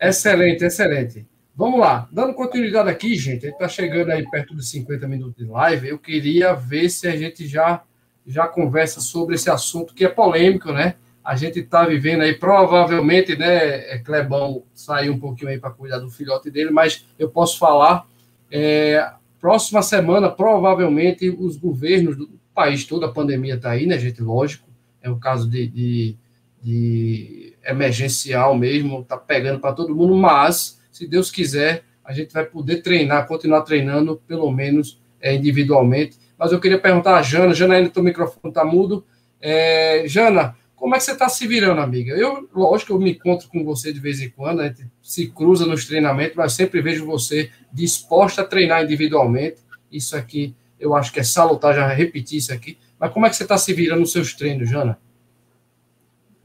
Excelente, 0.00 0.64
excelente. 0.64 1.28
Vamos 1.56 1.78
lá, 1.78 2.08
dando 2.10 2.34
continuidade 2.34 2.88
aqui, 2.88 3.14
gente, 3.14 3.46
a 3.46 3.48
gente 3.48 3.54
está 3.54 3.68
chegando 3.68 4.10
aí 4.10 4.28
perto 4.28 4.54
dos 4.54 4.68
50 4.70 5.06
minutos 5.06 5.36
de 5.36 5.44
live, 5.44 5.88
eu 5.88 5.98
queria 5.98 6.52
ver 6.52 6.88
se 6.88 7.06
a 7.06 7.16
gente 7.16 7.46
já, 7.46 7.82
já 8.26 8.48
conversa 8.48 9.00
sobre 9.00 9.36
esse 9.36 9.48
assunto 9.48 9.94
que 9.94 10.04
é 10.04 10.08
polêmico, 10.08 10.72
né? 10.72 10.96
a 11.24 11.36
gente 11.36 11.60
está 11.60 11.86
vivendo 11.86 12.20
aí, 12.20 12.34
provavelmente, 12.34 13.34
né, 13.34 13.94
é, 13.94 13.98
Clebão 13.98 14.62
saiu 14.74 15.14
um 15.14 15.18
pouquinho 15.18 15.50
aí 15.50 15.58
para 15.58 15.70
cuidar 15.70 15.98
do 15.98 16.10
filhote 16.10 16.50
dele, 16.50 16.70
mas 16.70 17.06
eu 17.18 17.30
posso 17.30 17.58
falar, 17.58 18.06
é, 18.50 19.10
próxima 19.40 19.80
semana, 19.80 20.30
provavelmente, 20.30 21.30
os 21.30 21.56
governos 21.56 22.14
do 22.14 22.28
país 22.54 22.84
todo, 22.84 23.06
a 23.06 23.12
pandemia 23.12 23.54
está 23.54 23.70
aí, 23.70 23.86
né, 23.86 23.98
gente, 23.98 24.20
lógico, 24.20 24.68
é 25.00 25.08
o 25.08 25.16
caso 25.16 25.48
de, 25.48 25.66
de, 25.66 26.16
de 26.62 27.56
emergencial 27.64 28.54
mesmo, 28.54 29.00
está 29.00 29.16
pegando 29.16 29.60
para 29.60 29.72
todo 29.72 29.96
mundo, 29.96 30.14
mas, 30.14 30.78
se 30.94 31.08
Deus 31.08 31.28
quiser, 31.28 31.82
a 32.04 32.12
gente 32.12 32.32
vai 32.32 32.46
poder 32.46 32.76
treinar, 32.76 33.26
continuar 33.26 33.62
treinando, 33.62 34.22
pelo 34.28 34.48
menos 34.52 35.02
é, 35.20 35.34
individualmente. 35.34 36.16
Mas 36.38 36.52
eu 36.52 36.60
queria 36.60 36.78
perguntar 36.78 37.16
a 37.16 37.22
Jana, 37.22 37.52
Jana, 37.52 37.74
ainda 37.74 37.90
o 37.98 38.02
microfone 38.02 38.48
está 38.48 38.64
mudo. 38.64 39.04
É, 39.40 40.04
Jana, 40.06 40.56
como 40.76 40.94
é 40.94 40.98
que 40.98 41.04
você 41.04 41.10
está 41.10 41.28
se 41.28 41.48
virando, 41.48 41.80
amiga? 41.80 42.12
Eu, 42.14 42.48
lógico, 42.54 42.92
eu 42.92 42.98
me 43.00 43.10
encontro 43.10 43.48
com 43.48 43.64
você 43.64 43.92
de 43.92 43.98
vez 43.98 44.20
em 44.20 44.30
quando, 44.30 44.60
a 44.60 44.68
gente 44.68 44.86
se 45.02 45.26
cruza 45.26 45.66
nos 45.66 45.84
treinamentos, 45.84 46.36
mas 46.36 46.52
sempre 46.52 46.80
vejo 46.80 47.04
você 47.04 47.50
disposta 47.72 48.42
a 48.42 48.46
treinar 48.46 48.84
individualmente. 48.84 49.60
Isso 49.90 50.16
aqui, 50.16 50.54
eu 50.78 50.94
acho 50.94 51.12
que 51.12 51.18
é 51.18 51.24
salutar 51.24 51.74
já 51.74 51.88
repetir 51.88 52.38
isso 52.38 52.52
aqui. 52.52 52.78
Mas 53.00 53.12
como 53.12 53.26
é 53.26 53.30
que 53.30 53.34
você 53.34 53.42
está 53.42 53.58
se 53.58 53.72
virando 53.72 54.00
nos 54.00 54.12
seus 54.12 54.32
treinos, 54.32 54.70
Jana? 54.70 54.96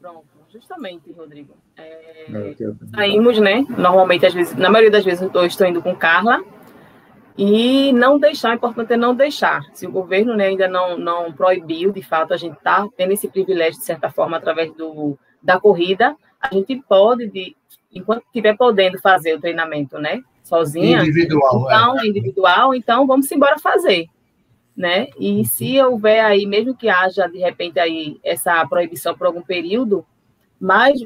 Pronto, 0.02 0.26
justamente, 0.52 1.12
Rodrigo. 1.12 1.54
É, 2.34 2.55
saímos, 2.95 3.39
né? 3.39 3.65
Normalmente, 3.69 4.25
às 4.25 4.34
vezes, 4.34 4.55
na 4.55 4.69
maioria 4.69 4.91
das 4.91 5.03
vezes, 5.03 5.27
eu 5.34 5.45
estou 5.45 5.67
indo 5.67 5.82
com 5.82 5.95
Carla, 5.95 6.41
e 7.41 7.93
não 7.93 8.19
deixar, 8.19 8.51
o 8.51 8.55
importante 8.55 8.91
é 8.91 8.97
não 8.97 9.15
deixar. 9.15 9.63
Se 9.73 9.88
o 9.88 9.91
governo 9.91 10.36
né, 10.36 10.47
ainda 10.47 10.67
não, 10.67 10.97
não 10.97 11.32
proibiu, 11.32 11.89
de 11.89 12.01
fato, 12.01 12.34
a 12.34 12.38
gente 12.38 12.57
está 12.57 12.86
tendo 12.97 13.13
esse 13.13 13.30
privilégio, 13.30 13.80
de 13.80 13.86
certa 13.86 14.09
forma, 14.09 14.36
através 14.36 14.73
do, 14.73 15.17
da 15.41 15.57
corrida, 15.57 16.17
a 16.41 16.53
gente 16.53 16.75
pode, 16.86 17.30
de, 17.30 17.55
enquanto 17.93 18.25
estiver 18.25 18.57
podendo 18.57 18.99
fazer 18.99 19.36
o 19.36 19.39
treinamento, 19.39 19.97
né? 19.97 20.21
Sozinha. 20.43 20.99
Individual. 20.99 21.63
Então, 21.65 21.99
é. 22.01 22.07
individual, 22.07 22.75
então 22.75 23.07
vamos 23.07 23.32
embora 23.32 23.57
fazer. 23.57 24.07
Né? 24.75 25.07
E 25.17 25.38
uhum. 25.38 25.43
se 25.45 25.82
houver 25.82 26.19
aí, 26.19 26.45
mesmo 26.45 26.75
que 26.75 26.89
haja, 26.89 27.25
de 27.27 27.38
repente, 27.38 27.80
aí 27.80 28.19
essa 28.21 28.67
proibição 28.67 29.17
por 29.17 29.27
algum 29.27 29.41
período, 29.41 30.05
mas 30.59 31.05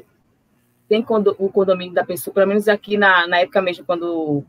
tem 0.88 1.04
o 1.38 1.48
condomínio 1.48 1.94
da 1.94 2.04
pessoa, 2.04 2.34
pelo 2.34 2.48
menos 2.48 2.68
aqui 2.68 2.96
na, 2.96 3.26
na 3.26 3.38
época 3.38 3.62
mesmo, 3.62 3.84
quando 3.84 4.44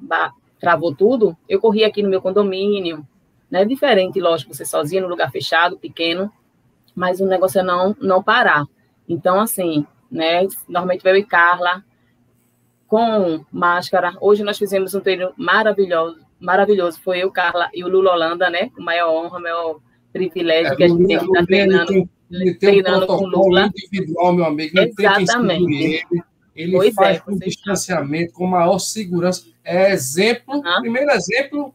travou 0.60 0.94
tudo, 0.94 1.38
eu 1.48 1.60
corri 1.60 1.84
aqui 1.84 2.04
no 2.04 2.10
meu 2.10 2.22
condomínio, 2.22 3.06
né? 3.50 3.64
Diferente, 3.64 4.20
lógico, 4.20 4.54
você 4.54 4.66
sozinha 4.66 5.02
no 5.02 5.08
lugar 5.08 5.32
fechado, 5.32 5.78
pequeno, 5.78 6.32
mas 6.96 7.20
o 7.20 7.26
negócio 7.26 7.60
é 7.60 7.64
não, 7.64 7.96
não 8.02 8.24
parar. 8.24 8.66
Então, 9.08 9.40
assim, 9.40 9.86
né? 10.12 10.48
Normalmente 10.68 11.04
veio 11.04 11.18
e 11.18 11.26
Carla 11.26 11.84
com 12.88 13.44
máscara. 13.52 14.16
Hoje 14.22 14.44
nós 14.44 14.58
fizemos 14.58 14.94
um 14.94 15.02
treino 15.02 15.34
maravilhoso, 15.38 16.26
maravilhoso. 16.40 17.00
Foi 17.02 17.20
eu, 17.20 17.32
Carla 17.32 17.70
e 17.74 17.84
o 17.84 17.88
Lula 17.88 18.14
Holanda, 18.14 18.50
né? 18.50 18.70
Com 18.70 18.84
maior 18.84 19.12
honra, 19.12 19.40
maior 19.40 19.80
privilégio 20.16 20.74
é, 20.74 20.76
que 20.76 20.84
a 20.84 20.88
gente 20.88 21.06
tem 21.06 21.20
que 21.20 21.26
estar 21.26 21.46
treinando, 21.46 22.10
tem, 22.30 22.58
treinando 22.58 23.04
um 23.04 23.08
com 23.08 23.26
Lula. 23.26 23.68
individual, 23.68 24.34
meu 24.34 24.46
amigo. 24.46 24.80
Exatamente. 24.80 26.06
Ele 26.56 26.78
pois 26.78 26.94
faz 26.94 27.18
é, 27.18 27.20
com 27.20 27.38
distanciamento, 27.38 28.34
com 28.34 28.48
maior 28.48 28.80
segurança. 28.80 29.44
É 29.64 29.92
exemplo, 29.92 30.56
uhum. 30.56 30.82
primeiro 30.82 31.12
exemplo 31.12 31.74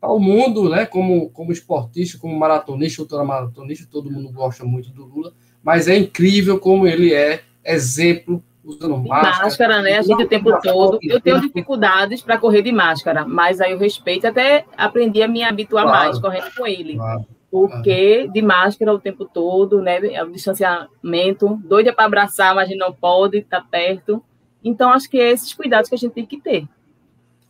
ao 0.00 0.18
mundo, 0.18 0.70
né? 0.70 0.86
Como, 0.86 1.28
como 1.30 1.52
esportista, 1.52 2.18
como 2.18 2.38
maratonista, 2.38 3.02
ultramaratonista, 3.02 3.86
todo 3.90 4.10
mundo 4.10 4.32
gosta 4.32 4.64
muito 4.64 4.90
do 4.90 5.04
Lula, 5.04 5.34
mas 5.62 5.86
é 5.86 5.96
incrível 5.96 6.58
como 6.58 6.86
ele 6.86 7.12
é 7.12 7.42
exemplo 7.62 8.42
usando 8.64 8.96
máscara. 8.96 9.44
Máscara, 9.44 9.82
né? 9.82 9.98
A 9.98 10.02
gente 10.02 10.22
o 10.22 10.28
tempo 10.28 10.60
todo. 10.62 10.98
Eu 11.02 11.20
tenho 11.20 11.40
dificuldades 11.40 12.22
para 12.22 12.38
correr 12.38 12.62
de 12.62 12.72
máscara, 12.72 13.26
mas 13.26 13.60
aí 13.60 13.72
eu 13.72 13.78
respeito, 13.78 14.26
até 14.26 14.64
aprendi 14.76 15.22
a 15.22 15.28
me 15.28 15.42
habituar 15.42 15.84
claro, 15.84 16.06
mais 16.06 16.18
correndo 16.18 16.54
com 16.56 16.66
ele. 16.66 16.94
Claro, 16.94 17.26
porque 17.52 18.30
de 18.32 18.40
máscara 18.40 18.94
o 18.94 18.98
tempo 18.98 19.26
todo, 19.26 19.82
né? 19.82 20.00
O 20.22 20.30
distanciamento, 20.32 21.60
doida 21.62 21.92
para 21.92 22.06
abraçar, 22.06 22.54
mas 22.54 22.64
a 22.64 22.68
gente 22.70 22.78
não 22.78 22.94
pode 22.94 23.40
estar 23.40 23.60
tá 23.60 23.66
perto. 23.70 24.24
Então, 24.64 24.90
acho 24.90 25.10
que 25.10 25.20
é 25.20 25.30
esses 25.30 25.52
cuidados 25.52 25.90
que 25.90 25.94
a 25.94 25.98
gente 25.98 26.14
tem 26.14 26.24
que 26.24 26.40
ter. 26.40 26.66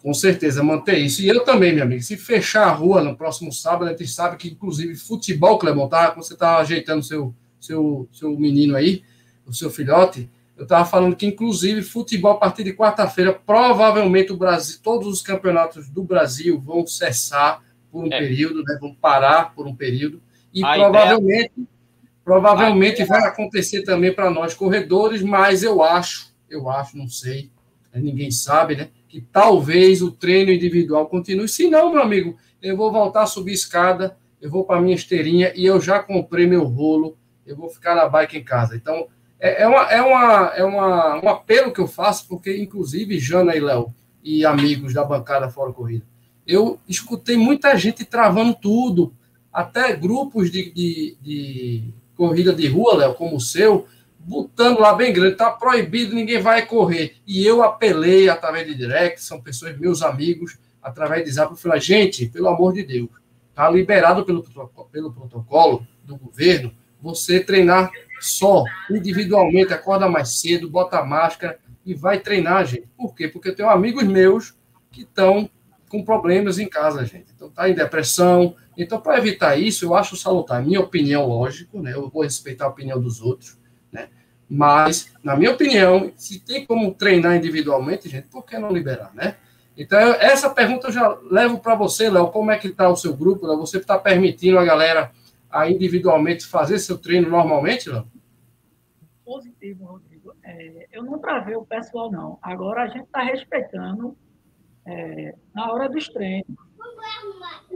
Com 0.03 0.13
certeza, 0.13 0.61
manter 0.61 0.99
isso. 0.99 1.23
E 1.23 1.29
eu 1.29 1.45
também, 1.45 1.73
minha 1.73 1.85
amiga, 1.85 2.03
se 2.03 2.17
fechar 2.17 2.67
a 2.67 2.73
rua 2.73 3.01
no 3.01 3.17
próximo 3.17 3.53
sábado, 3.53 3.85
a 3.85 3.91
gente 3.91 4.09
sabe 4.09 4.37
que, 4.37 4.49
inclusive, 4.49 4.97
futebol, 4.97 5.57
Clemão, 5.57 5.89
tá? 5.89 6.13
Você 6.17 6.35
está 6.35 6.57
ajeitando 6.57 7.05
seu, 7.05 7.33
seu, 7.61 8.09
seu 8.13 8.37
menino 8.37 8.75
aí, 8.75 9.05
o 9.47 9.53
seu 9.53 9.71
filhote, 9.71 10.29
eu 10.57 10.65
estava 10.65 10.85
falando 10.85 11.15
que, 11.15 11.27
inclusive, 11.27 11.81
futebol 11.81 12.33
a 12.33 12.39
partir 12.39 12.65
de 12.65 12.73
quarta-feira, 12.73 13.33
provavelmente 13.33 14.33
o 14.33 14.37
Brasil, 14.37 14.81
todos 14.83 15.07
os 15.07 15.23
campeonatos 15.23 15.89
do 15.89 16.03
Brasil 16.03 16.59
vão 16.59 16.85
cessar 16.85 17.63
por 17.93 18.05
um 18.05 18.13
é. 18.13 18.19
período, 18.19 18.65
né? 18.65 18.79
Vão 18.81 18.95
parar 18.95 19.55
por 19.55 19.67
um 19.67 19.77
período. 19.77 20.23
E 20.53 20.65
a 20.65 20.73
provavelmente, 20.73 21.53
ideia... 21.55 21.69
provavelmente 22.25 23.05
vai 23.05 23.23
acontecer 23.25 23.83
também 23.83 24.13
para 24.13 24.31
nós 24.31 24.55
corredores, 24.55 25.23
mas 25.23 25.63
eu 25.63 25.83
acho, 25.83 26.35
eu 26.49 26.71
acho, 26.71 26.97
não 26.97 27.07
sei, 27.07 27.51
ninguém 27.95 28.31
sabe, 28.31 28.75
né? 28.75 28.89
Que 29.07 29.21
talvez 29.21 30.01
o 30.01 30.11
treino 30.11 30.51
individual 30.51 31.07
continue. 31.07 31.47
Se 31.47 31.69
não, 31.69 31.93
meu 31.93 32.01
amigo, 32.01 32.37
eu 32.63 32.77
vou 32.77 32.91
voltar 32.91 33.23
a 33.23 33.27
subir 33.27 33.53
escada, 33.53 34.17
eu 34.41 34.51
vou 34.51 34.65
para 34.65 34.81
minha 34.81 34.97
esteirinha 34.97 35.53
e 35.55 35.67
eu 35.67 35.81
já 35.81 36.01
comprei 36.01 36.47
meu 36.47 36.65
rolo, 36.65 37.19
eu 37.47 37.55
vou 37.55 37.69
ficar 37.69 37.95
na 37.95 38.09
bike 38.09 38.39
em 38.39 38.45
casa. 38.45 38.75
Então, 38.75 39.07
é, 39.39 39.63
é, 39.63 39.69
uma, 39.69 39.83
é, 39.91 40.01
uma, 40.01 40.53
é 40.57 40.65
uma, 40.65 41.25
um 41.25 41.29
apelo 41.29 41.73
que 41.73 41.81
eu 41.81 41.87
faço, 41.87 42.27
porque, 42.29 42.57
inclusive, 42.57 43.19
Jana 43.19 43.55
e 43.55 43.61
Léo 43.61 43.93
e 44.23 44.47
amigos 44.47 44.95
da 44.95 45.05
bancada 45.05 45.51
Fora 45.51 45.73
Corrida, 45.73 46.07
eu 46.53 46.79
escutei 46.89 47.37
muita 47.37 47.77
gente 47.77 48.05
travando 48.05 48.55
tudo, 48.55 49.15
até 49.53 49.95
grupos 49.95 50.51
de, 50.51 50.71
de, 50.73 51.17
de 51.21 51.95
corrida 52.17 52.53
de 52.53 52.67
rua, 52.69 52.97
Léo, 52.97 53.15
como 53.15 53.37
o 53.37 53.41
seu, 53.41 53.87
botando 54.19 54.81
lá 54.81 54.95
bem 54.95 55.13
grande, 55.13 55.37
tá 55.37 55.51
proibido, 55.51 56.15
ninguém 56.15 56.41
vai 56.41 56.65
correr. 56.65 57.17
E 57.27 57.45
eu 57.45 57.63
apelei 57.63 58.29
através 58.29 58.67
de 58.67 58.75
direct, 58.75 59.23
são 59.23 59.41
pessoas, 59.41 59.79
meus 59.79 60.03
amigos, 60.03 60.59
através 60.83 61.25
de 61.25 61.31
zap, 61.31 61.51
eu 61.51 61.57
falei, 61.57 61.81
gente, 61.81 62.27
pelo 62.27 62.49
amor 62.49 62.73
de 62.73 62.83
Deus, 62.83 63.09
tá 63.55 63.69
liberado 63.69 64.25
pelo, 64.25 64.43
pelo 64.91 65.13
protocolo 65.13 65.87
do 66.05 66.17
governo, 66.17 66.73
você 67.01 67.41
treinar 67.41 67.91
só, 68.21 68.65
individualmente, 68.91 69.73
acorda 69.73 70.09
mais 70.09 70.41
cedo, 70.41 70.71
bota 70.71 71.03
máscara 71.03 71.59
e 71.85 71.95
vai 71.95 72.21
treinar, 72.21 72.65
gente. 72.65 72.89
Por 72.97 73.15
quê? 73.15 73.27
Porque 73.27 73.49
eu 73.49 73.57
tenho 73.57 73.69
amigos 73.69 74.05
meus 74.05 74.55
que 74.91 75.03
estão 75.03 75.51
com 75.93 76.03
problemas 76.03 76.59
em 76.59 76.67
casa, 76.67 77.05
gente. 77.05 77.31
Então, 77.37 77.51
tá 77.51 77.69
em 77.69 77.75
depressão. 77.75 78.57
Então, 78.79 78.99
para 78.99 79.19
evitar 79.19 79.57
isso, 79.59 79.85
eu 79.85 79.95
acho 79.95 80.17
salutar. 80.17 80.65
Minha 80.65 80.81
opinião, 80.81 81.27
lógico, 81.27 81.83
né? 81.83 81.93
Eu 81.93 82.09
vou 82.09 82.23
respeitar 82.23 82.65
a 82.65 82.69
opinião 82.69 82.99
dos 82.99 83.21
outros, 83.21 83.61
né? 83.93 84.09
Mas, 84.49 85.13
na 85.23 85.37
minha 85.37 85.51
opinião, 85.51 86.11
se 86.17 86.41
tem 86.41 86.65
como 86.65 86.95
treinar 86.95 87.37
individualmente, 87.37 88.09
gente, 88.09 88.29
por 88.29 88.47
que 88.47 88.57
não 88.57 88.73
liberar, 88.73 89.15
né? 89.15 89.37
Então, 89.77 89.99
essa 90.15 90.49
pergunta 90.49 90.89
eu 90.89 90.93
já 90.93 91.19
levo 91.31 91.59
para 91.59 91.75
você, 91.75 92.09
Léo. 92.09 92.29
Como 92.29 92.51
é 92.51 92.57
que 92.57 92.69
está 92.69 92.89
o 92.89 92.97
seu 92.97 93.15
grupo? 93.15 93.47
Léo? 93.47 93.59
Você 93.59 93.77
está 93.77 93.99
permitindo 93.99 94.59
a 94.59 94.65
galera 94.65 95.13
a 95.51 95.71
individualmente 95.71 96.47
fazer 96.47 96.79
seu 96.79 96.97
treino 96.97 97.29
normalmente, 97.29 97.91
Léo? 97.91 98.07
Positivo, 99.23 99.85
Rodrigo. 99.85 100.35
É, 100.43 100.87
eu 100.91 101.05
não 101.05 101.19
travei 101.19 101.55
o 101.55 101.67
pessoal, 101.67 102.11
não. 102.11 102.39
Agora 102.41 102.85
a 102.85 102.87
gente 102.87 103.05
está 103.05 103.23
respeitando 103.23 104.17
é, 104.87 105.35
na 105.55 105.73
hora 105.73 105.89
dos 105.89 106.09
treinos. 106.09 106.57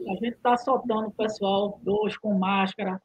A 0.08 0.14
gente 0.14 0.36
está 0.36 0.56
soltando 0.56 1.08
o 1.08 1.12
pessoal 1.12 1.80
dois 1.82 2.16
com 2.16 2.38
máscara, 2.38 3.00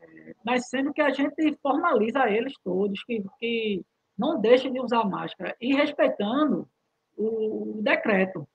é, 0.00 0.34
mas 0.44 0.68
sendo 0.68 0.92
que 0.92 1.00
a 1.00 1.10
gente 1.10 1.58
formaliza 1.62 2.28
eles 2.28 2.54
todos, 2.62 3.02
que, 3.04 3.22
que 3.38 3.84
não 4.16 4.40
deixem 4.40 4.72
de 4.72 4.80
usar 4.80 5.04
máscara 5.04 5.56
e 5.60 5.74
respeitando 5.74 6.68
o, 7.16 7.78
o 7.78 7.82
decreto. 7.82 8.46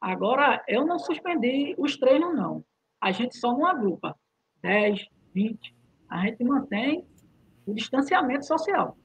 Agora, 0.00 0.62
eu 0.68 0.86
não 0.86 0.98
suspendi 0.98 1.74
os 1.78 1.96
treinos, 1.96 2.34
não. 2.34 2.64
A 3.00 3.10
gente 3.10 3.36
só 3.36 3.52
não 3.52 3.66
agrupa. 3.66 4.16
10, 4.62 5.06
20. 5.32 5.74
A 6.08 6.20
gente 6.26 6.44
mantém 6.44 7.06
o 7.66 7.74
distanciamento 7.74 8.46
social. 8.46 8.96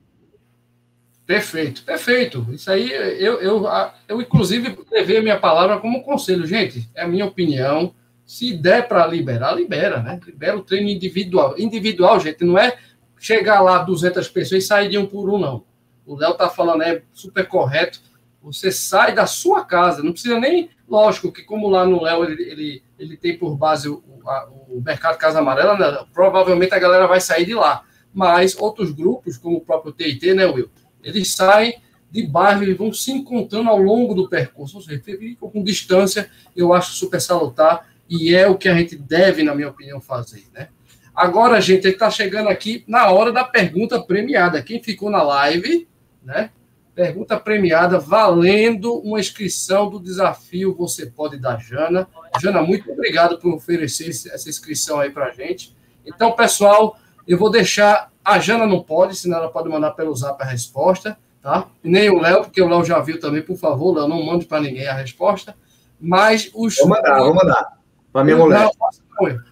Perfeito, 1.29 1.83
perfeito. 1.83 2.47
Isso 2.51 2.71
aí, 2.71 2.91
eu, 2.91 3.39
eu, 3.39 3.67
eu 4.07 4.19
inclusive, 4.19 4.75
levei 4.91 5.17
a 5.17 5.21
minha 5.21 5.39
palavra 5.39 5.77
como 5.77 6.01
conselho. 6.01 6.43
Gente, 6.43 6.89
é 6.95 7.03
a 7.03 7.07
minha 7.07 7.27
opinião. 7.27 7.93
Se 8.25 8.51
der 8.51 8.87
para 8.87 9.05
liberar, 9.05 9.51
libera, 9.51 10.01
né? 10.01 10.19
Libera 10.25 10.57
o 10.57 10.63
treino 10.63 10.89
individual. 10.89 11.53
Individual, 11.55 12.19
gente, 12.19 12.43
não 12.43 12.57
é 12.57 12.79
chegar 13.19 13.61
lá 13.61 13.77
200 13.77 14.27
pessoas 14.29 14.63
e 14.63 14.67
sair 14.67 14.89
de 14.89 14.97
um 14.97 15.05
por 15.05 15.29
um, 15.29 15.37
não. 15.37 15.63
O 16.03 16.15
Léo 16.15 16.33
tá 16.33 16.49
falando, 16.49 16.81
é 16.81 17.03
super 17.13 17.47
correto. 17.47 18.01
Você 18.41 18.71
sai 18.71 19.13
da 19.13 19.27
sua 19.27 19.63
casa, 19.63 20.01
não 20.01 20.13
precisa 20.13 20.39
nem. 20.39 20.71
Lógico 20.89 21.31
que, 21.31 21.43
como 21.43 21.69
lá 21.69 21.85
no 21.85 22.01
Léo 22.01 22.23
ele, 22.23 22.41
ele, 22.41 22.83
ele 22.97 23.15
tem 23.15 23.37
por 23.37 23.55
base 23.55 23.87
o, 23.87 24.01
a, 24.25 24.49
o 24.67 24.81
mercado 24.83 25.19
Casa 25.19 25.37
Amarela, 25.37 25.77
né? 25.77 26.05
provavelmente 26.11 26.73
a 26.73 26.79
galera 26.79 27.05
vai 27.05 27.21
sair 27.21 27.45
de 27.45 27.53
lá. 27.53 27.83
Mas 28.11 28.57
outros 28.59 28.91
grupos, 28.91 29.37
como 29.37 29.57
o 29.57 29.61
próprio 29.61 29.93
TIT, 29.93 30.33
né, 30.33 30.47
Will? 30.47 30.71
Eles 31.03 31.35
saem 31.35 31.81
de 32.11 32.25
bairro 32.25 32.63
e 32.63 32.73
vão 32.73 32.91
se 32.91 33.11
encontrando 33.11 33.69
ao 33.69 33.77
longo 33.77 34.13
do 34.13 34.27
percurso. 34.27 34.77
Ou 34.77 34.83
seja, 34.83 35.01
com 35.39 35.63
distância, 35.63 36.29
eu 36.55 36.73
acho 36.73 36.93
super 36.93 37.21
salutar 37.21 37.87
e 38.09 38.33
é 38.33 38.47
o 38.47 38.57
que 38.57 38.67
a 38.67 38.75
gente 38.75 38.95
deve, 38.95 39.43
na 39.43 39.53
minha 39.53 39.69
opinião, 39.69 40.01
fazer, 40.01 40.43
né? 40.53 40.69
Agora, 41.13 41.59
gente, 41.59 41.85
ele 41.85 41.93
está 41.93 42.09
chegando 42.09 42.47
aqui 42.47 42.83
na 42.87 43.11
hora 43.11 43.31
da 43.31 43.43
pergunta 43.43 44.01
premiada. 44.01 44.61
Quem 44.61 44.81
ficou 44.81 45.09
na 45.09 45.21
live, 45.21 45.87
né? 46.23 46.49
Pergunta 46.95 47.39
premiada, 47.39 47.99
valendo 47.99 48.93
uma 48.99 49.19
inscrição 49.19 49.89
do 49.89 49.99
desafio 49.99 50.75
Você 50.75 51.05
Pode 51.07 51.37
dar 51.37 51.57
Jana. 51.59 52.07
Jana, 52.41 52.61
muito 52.61 52.91
obrigado 52.91 53.37
por 53.37 53.53
oferecer 53.53 54.09
essa 54.09 54.49
inscrição 54.49 54.99
aí 54.99 55.09
para 55.09 55.25
a 55.25 55.31
gente. 55.31 55.75
Então, 56.05 56.31
pessoal, 56.31 56.97
eu 57.27 57.37
vou 57.37 57.51
deixar 57.51 58.11
a 58.29 58.39
Jana 58.39 58.65
não 58.65 58.81
pode, 58.81 59.15
senão 59.15 59.37
ela 59.37 59.51
pode 59.51 59.69
mandar 59.69 59.91
pelo 59.91 60.15
zap 60.15 60.41
a 60.41 60.45
resposta, 60.45 61.17
tá? 61.41 61.67
Nem 61.83 62.09
o 62.09 62.19
Léo, 62.19 62.43
porque 62.43 62.61
o 62.61 62.67
Léo 62.67 62.83
já 62.83 62.99
viu 62.99 63.19
também, 63.19 63.41
por 63.41 63.57
favor, 63.57 63.95
Léo, 63.95 64.07
não 64.07 64.25
mande 64.25 64.45
para 64.45 64.61
ninguém 64.61 64.87
a 64.87 64.93
resposta. 64.93 65.55
Mas 65.99 66.49
os. 66.53 66.77
Vou 66.77 66.89
mandar, 66.89 67.19
vou 67.19 67.33
mandar. 67.33 67.79
Para 68.11 68.23
minha 68.23 68.37
mulher. 68.37 68.69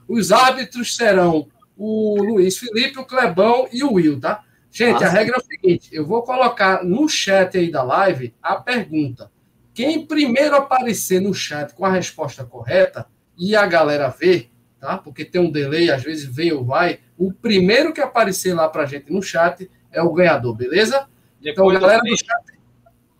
Os 0.08 0.32
árbitros 0.32 0.96
serão 0.96 1.48
o 1.76 2.22
Luiz 2.22 2.58
Felipe, 2.58 3.00
o 3.00 3.06
Clebão 3.06 3.68
e 3.72 3.84
o 3.84 3.94
Will, 3.94 4.20
tá? 4.20 4.44
Gente, 4.72 4.94
Nossa. 4.94 5.06
a 5.08 5.10
regra 5.10 5.36
é 5.36 5.40
o 5.40 5.44
seguinte: 5.44 5.90
eu 5.92 6.06
vou 6.06 6.24
colocar 6.24 6.84
no 6.84 7.08
chat 7.08 7.58
aí 7.58 7.72
da 7.72 7.84
live 7.84 8.34
a 8.42 8.56
pergunta. 8.56 9.32
Quem 9.74 10.06
primeiro 10.06 10.56
aparecer 10.56 11.22
no 11.22 11.34
chat 11.34 11.74
com 11.74 11.86
a 11.86 11.92
resposta 11.92 12.44
correta 12.44 13.06
e 13.38 13.56
a 13.56 13.66
galera 13.68 14.10
ver, 14.10 14.50
tá? 14.80 14.98
Porque 14.98 15.24
tem 15.24 15.40
um 15.40 15.52
delay, 15.52 15.92
às 15.92 16.04
vezes 16.04 16.26
vem 16.26 16.52
ou 16.52 16.66
vai. 16.66 17.00
O 17.18 17.34
primeiro 17.34 17.94
que 17.94 18.02
aparecer 18.02 18.54
lá 18.54 18.70
para 18.70 18.86
gente 18.86 19.12
no 19.12 19.22
chat 19.22 19.70
é 19.92 20.02
o 20.02 20.14
ganhador, 20.14 20.56
beleza? 20.56 21.08
Então, 21.42 21.66
Depois 21.68 21.78
então, 21.78 21.88
galera 21.88 22.04
do 22.04 22.18
chat, 22.18 22.60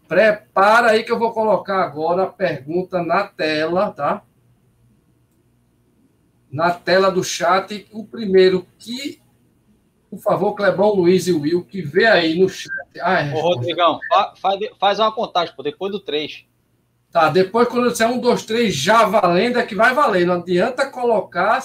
prepara 0.08 0.92
aí 0.92 1.04
que 1.04 1.12
eu 1.12 1.20
vou 1.20 1.34
colocar 1.34 1.84
agora 1.84 2.24
a 2.24 2.28
pergunta 2.28 3.02
na 3.02 3.24
tela, 3.28 3.92
tá? 3.92 4.24
Na 6.52 6.72
tela 6.72 7.12
do 7.12 7.24
chat, 7.24 7.88
o 7.92 8.06
primeiro 8.06 8.66
que, 8.78 9.22
por 10.10 10.20
favor, 10.20 10.54
Clebão, 10.54 10.94
Luiz 10.94 11.28
e 11.28 11.34
Will, 11.34 11.64
que 11.66 11.82
vê 11.82 12.06
aí 12.06 12.40
no 12.40 12.48
chat. 12.48 12.72
Ah, 13.02 13.22
é 13.22 13.34
Ô, 13.34 13.42
Rodrigão, 13.42 14.00
faz, 14.40 14.60
faz 14.80 15.00
uma 15.00 15.12
contagem, 15.12 15.56
pô, 15.56 15.64
depois 15.64 15.92
do 15.92 16.00
3. 16.00 16.46
Tá, 17.12 17.30
depois 17.30 17.68
quando 17.68 17.86
eu 17.86 17.92
disser 17.92 18.10
um, 18.10 18.20
dois, 18.20 18.46
três, 18.46 18.76
já 18.76 19.06
valendo, 19.06 19.58
é 19.58 19.66
que 19.66 19.74
vai 19.74 19.94
valer. 19.94 20.26
Não 20.26 20.36
adianta 20.36 20.90
colocar 20.90 21.64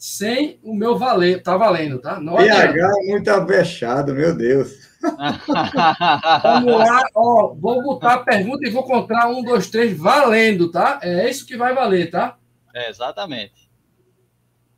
sem 0.00 0.58
o 0.62 0.74
meu 0.74 0.98
valer. 0.98 1.42
Tá 1.42 1.58
valendo, 1.58 2.00
tá? 2.00 2.18
Não 2.18 2.36
PH 2.36 2.74
é 2.74 3.06
muito 3.06 3.28
avexado, 3.28 4.14
meu 4.14 4.34
Deus. 4.34 4.88
Vamos 6.42 6.78
lá, 6.78 7.02
ó, 7.14 7.54
vou 7.54 7.82
botar 7.82 8.14
a 8.14 8.18
pergunta 8.18 8.66
e 8.66 8.70
vou 8.70 8.82
contar 8.82 9.28
um, 9.28 9.42
dois, 9.42 9.68
três, 9.68 9.96
valendo, 9.96 10.70
tá? 10.70 10.98
É 11.02 11.28
isso 11.28 11.46
que 11.46 11.56
vai 11.56 11.74
valer, 11.74 12.10
tá? 12.10 12.38
É, 12.74 12.88
exatamente. 12.88 13.70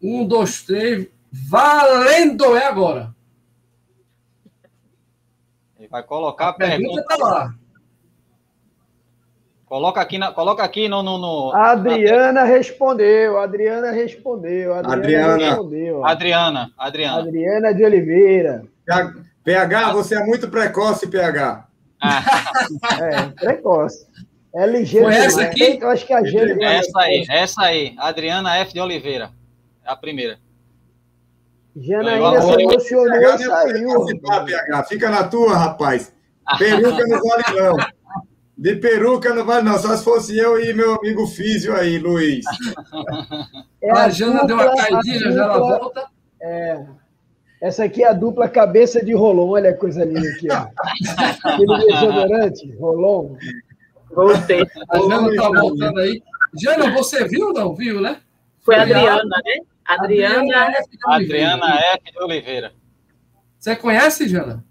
Um, 0.03 0.27
dois, 0.27 0.63
três, 0.63 1.07
valendo 1.31 2.57
é 2.57 2.67
agora. 2.67 3.15
Ele 5.79 5.89
vai 5.89 6.03
colocar 6.03 6.47
a, 6.47 6.51
a 6.51 6.55
pergunta. 6.55 7.03
pergunta 7.03 7.05
tá 7.05 7.17
lá. 7.17 7.55
Coloca 9.73 10.03
aqui, 10.03 10.19
na, 10.19 10.31
coloca 10.31 10.63
aqui 10.63 10.87
no, 10.87 11.03
no, 11.03 11.17
no 11.17 11.51
Adriana 11.55 12.31
na... 12.31 12.45
respondeu, 12.45 13.39
Adriana 13.39 13.91
respondeu, 13.91 14.75
Adriana, 14.75 14.93
Adriana 14.93 15.37
respondeu. 15.49 16.05
Adriana, 16.05 16.73
Adriana. 16.77 17.19
Adriana 17.21 17.75
de 17.75 17.83
Oliveira. 17.83 18.65
PH, 19.43 19.93
você 19.95 20.17
é 20.17 20.27
muito 20.27 20.51
precoce, 20.51 21.09
PH. 21.09 21.67
Ah. 22.03 22.23
é, 23.01 23.23
precoce. 23.29 24.07
É 24.55 24.67
ligeiro. 24.67 25.07
Foi 25.07 25.17
essa 25.17 25.41
aqui? 25.41 25.79
Eu 25.81 25.89
acho 25.89 26.07
que 26.07 26.13
a 26.13 26.23
gente. 26.23 26.63
Essa 26.63 27.01
aí, 27.01 27.27
essa 27.31 27.63
aí. 27.63 27.95
Adriana 27.97 28.55
F. 28.59 28.75
de 28.75 28.81
Oliveira. 28.81 29.31
É 29.87 29.91
a 29.91 29.97
primeira. 29.97 30.39
Janaína 31.75 32.43
se 32.43 32.63
emocionou 32.63 33.35
e 33.37 33.39
saiu. 33.39 34.05
PH. 34.21 34.85
Fica 34.85 35.09
na 35.09 35.25
tua, 35.25 35.57
rapaz. 35.57 36.13
Peruca 36.59 37.07
não 37.07 37.23
vale 37.23 37.59
não. 37.59 38.02
De 38.63 38.77
peruca 38.77 39.35
não 39.35 39.45
vale, 39.45 39.69
não. 39.69 39.77
Só 39.77 39.97
se 39.97 40.05
fosse 40.05 40.39
eu 40.39 40.57
e 40.63 40.73
meu 40.73 40.95
amigo 40.95 41.27
Físio 41.27 41.75
aí, 41.75 41.99
Luiz. 41.99 42.45
É 43.83 43.91
a, 43.91 44.05
a 44.05 44.09
Jana 44.09 44.47
deu 44.47 44.55
uma 44.55 44.77
caidinha, 44.77 45.33
já 45.33 45.43
ela 45.43 45.59
volta. 45.59 46.07
É. 46.41 46.81
Essa 47.61 47.83
aqui 47.83 48.05
é 48.05 48.09
a 48.11 48.13
dupla 48.13 48.49
cabeça 48.49 49.05
de 49.05 49.13
Rolon. 49.15 49.49
Olha 49.49 49.71
a 49.71 49.77
coisa 49.77 50.05
linda 50.05 50.29
aqui, 50.29 50.47
ó. 50.49 50.69
Aquele 51.43 51.87
desodorante, 51.87 52.71
Rolon. 52.77 53.35
Voltei. 54.15 54.65
A 54.89 54.99
Jana 54.99 55.35
tá 55.35 55.49
voltando 55.61 55.99
aí. 55.99 56.23
Jana, 56.57 56.93
você 56.93 57.27
viu 57.27 57.49
ou 57.49 57.53
não 57.53 57.75
viu, 57.75 58.01
né? 58.01 58.21
Foi 58.61 58.77
a 58.77 58.83
Adriana, 58.83 59.25
né? 59.45 59.57
Adriana, 59.85 60.73
Adriana 61.07 61.81
F. 61.97 62.13
de 62.13 62.23
Oliveira. 62.23 62.73
Você 63.59 63.75
conhece, 63.75 64.29
Jana? 64.29 64.65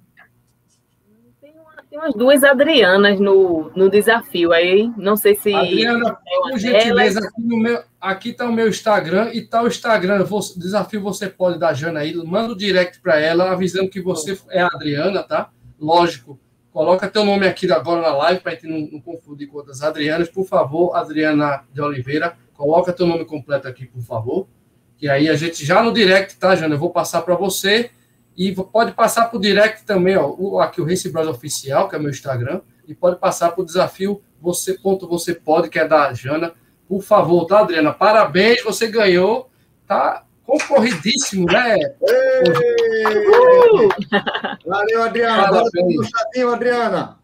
Tem 1.91 1.99
umas 1.99 2.13
duas 2.13 2.41
Adrianas 2.41 3.19
no, 3.19 3.69
no 3.75 3.89
desafio. 3.89 4.53
Aí 4.53 4.89
não 4.95 5.17
sei 5.17 5.35
se. 5.35 5.53
Adriana, 5.53 6.17
é 6.25 6.49
por 6.49 6.57
gentileza, 6.57 7.19
aqui, 7.19 7.41
no 7.41 7.57
meu, 7.57 7.83
aqui 7.99 8.29
está 8.29 8.45
o 8.45 8.53
meu 8.53 8.69
Instagram 8.69 9.29
e 9.33 9.39
está 9.39 9.61
o 9.61 9.67
Instagram. 9.67 10.23
Vou, 10.23 10.39
desafio 10.55 11.01
você 11.01 11.27
pode 11.27 11.59
dar 11.59 11.73
Jana 11.73 11.99
aí. 11.99 12.15
Manda 12.15 12.53
o 12.53 12.57
direct 12.57 13.01
para 13.01 13.19
ela, 13.19 13.51
avisando 13.51 13.89
que 13.89 13.99
você 13.99 14.39
é 14.51 14.61
a 14.61 14.67
Adriana, 14.67 15.21
tá? 15.21 15.49
Lógico. 15.77 16.39
Coloca 16.71 17.09
teu 17.09 17.25
nome 17.25 17.45
aqui 17.45 17.69
agora 17.69 17.99
na 17.99 18.15
live 18.15 18.39
para 18.39 18.53
a 18.53 18.55
gente 18.55 18.67
não, 18.67 18.79
não, 18.89 19.01
confundir 19.01 19.49
com 19.49 19.57
outras 19.57 19.81
Adrianas. 19.81 20.29
Por 20.29 20.45
favor, 20.45 20.95
Adriana 20.95 21.65
de 21.73 21.81
Oliveira, 21.81 22.37
coloca 22.53 22.93
teu 22.93 23.05
nome 23.05 23.25
completo 23.25 23.67
aqui, 23.67 23.85
por 23.85 24.01
favor. 24.01 24.47
que 24.95 25.09
aí 25.09 25.27
a 25.27 25.35
gente 25.35 25.65
já 25.65 25.83
no 25.83 25.91
direct, 25.91 26.37
tá, 26.37 26.55
Jana? 26.55 26.75
Eu 26.75 26.79
vou 26.79 26.91
passar 26.91 27.21
para 27.21 27.35
você 27.35 27.91
e 28.37 28.53
pode 28.53 28.93
passar 28.93 29.25
para 29.25 29.37
o 29.37 29.41
direct 29.41 29.85
também, 29.85 30.17
ó, 30.17 30.33
o, 30.37 30.59
aqui 30.59 30.81
o 30.81 30.85
Race 30.85 31.09
Bros 31.09 31.27
Oficial, 31.27 31.89
que 31.89 31.95
é 31.95 31.99
o 31.99 32.01
meu 32.01 32.11
Instagram, 32.11 32.61
e 32.87 32.93
pode 32.93 33.17
passar 33.17 33.51
para 33.51 33.61
o 33.61 33.65
desafio 33.65 34.21
você 34.41 34.73
ponto 34.73 35.07
você 35.07 35.33
pode, 35.35 35.69
que 35.69 35.79
é 35.79 35.87
da 35.87 36.11
Jana. 36.13 36.53
Por 36.87 37.03
favor, 37.03 37.45
tá, 37.45 37.59
Adriana? 37.59 37.93
Parabéns, 37.93 38.63
você 38.63 38.87
ganhou. 38.87 39.51
Tá 39.87 40.25
concorridíssimo, 40.45 41.45
né? 41.45 41.77
Valeu, 44.65 45.03
Adriana. 45.03 45.43
Parabéns. 45.43 46.09
Adriana. 46.51 47.19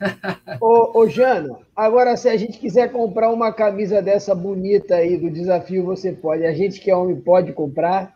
ô, 0.60 1.00
ô, 1.00 1.08
Jana, 1.08 1.58
agora 1.74 2.16
se 2.16 2.28
a 2.28 2.36
gente 2.36 2.58
quiser 2.58 2.92
comprar 2.92 3.30
uma 3.30 3.52
camisa 3.52 4.00
dessa 4.00 4.32
bonita 4.34 4.94
aí 4.94 5.18
do 5.18 5.30
desafio, 5.30 5.84
você 5.84 6.12
pode. 6.12 6.46
A 6.46 6.54
gente 6.54 6.80
que 6.80 6.90
é 6.90 6.96
homem 6.96 7.20
pode 7.20 7.52
comprar? 7.52 8.13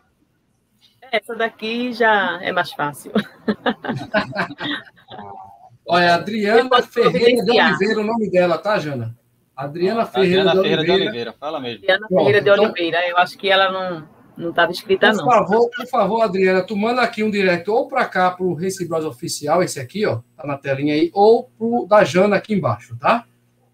Essa 1.11 1.35
daqui 1.35 1.93
já 1.93 2.39
é 2.41 2.51
mais 2.51 2.71
fácil. 2.71 3.11
Olha, 5.87 6.15
Adriana 6.15 6.81
Ferreira 6.83 7.43
de 7.43 7.51
Oliveira, 7.51 8.01
o 8.01 8.03
nome 8.03 8.29
dela, 8.29 8.57
tá, 8.57 8.77
Jana? 8.77 9.17
Adriana 9.55 10.05
Ferreira, 10.05 10.51
Adriana 10.51 10.51
de, 10.51 10.61
Ferreira 10.61 10.81
Oliveira. 10.81 11.01
de 11.01 11.07
Oliveira. 11.07 11.33
Fala 11.33 11.59
mesmo. 11.59 11.79
Adriana 11.79 12.07
Ferreira 12.07 12.41
de 12.41 12.49
então 12.49 12.63
Oliveira. 12.63 13.09
Eu 13.09 13.17
acho 13.17 13.37
que 13.37 13.49
ela 13.49 13.71
não 13.71 14.07
não 14.39 14.51
estava 14.51 14.71
escrita, 14.71 15.11
por 15.11 15.17
não. 15.17 15.25
Favor, 15.25 15.69
por 15.69 15.87
favor, 15.87 16.21
Adriana, 16.21 16.63
tu 16.63 16.75
manda 16.75 17.01
aqui 17.01 17.23
um 17.23 17.29
direto 17.29 17.73
ou 17.73 17.89
para 17.89 18.05
cá, 18.05 18.31
para 18.31 18.45
o 18.45 18.53
Race 18.53 18.87
Bros 18.87 19.03
Oficial, 19.03 19.61
esse 19.61 19.81
aqui, 19.81 20.05
ó, 20.05 20.21
tá 20.37 20.47
na 20.47 20.57
telinha 20.57 20.93
aí, 20.93 21.11
ou 21.13 21.49
pro 21.57 21.85
da 21.85 22.05
Jana 22.05 22.37
aqui 22.37 22.53
embaixo, 22.53 22.97
tá? 22.97 23.25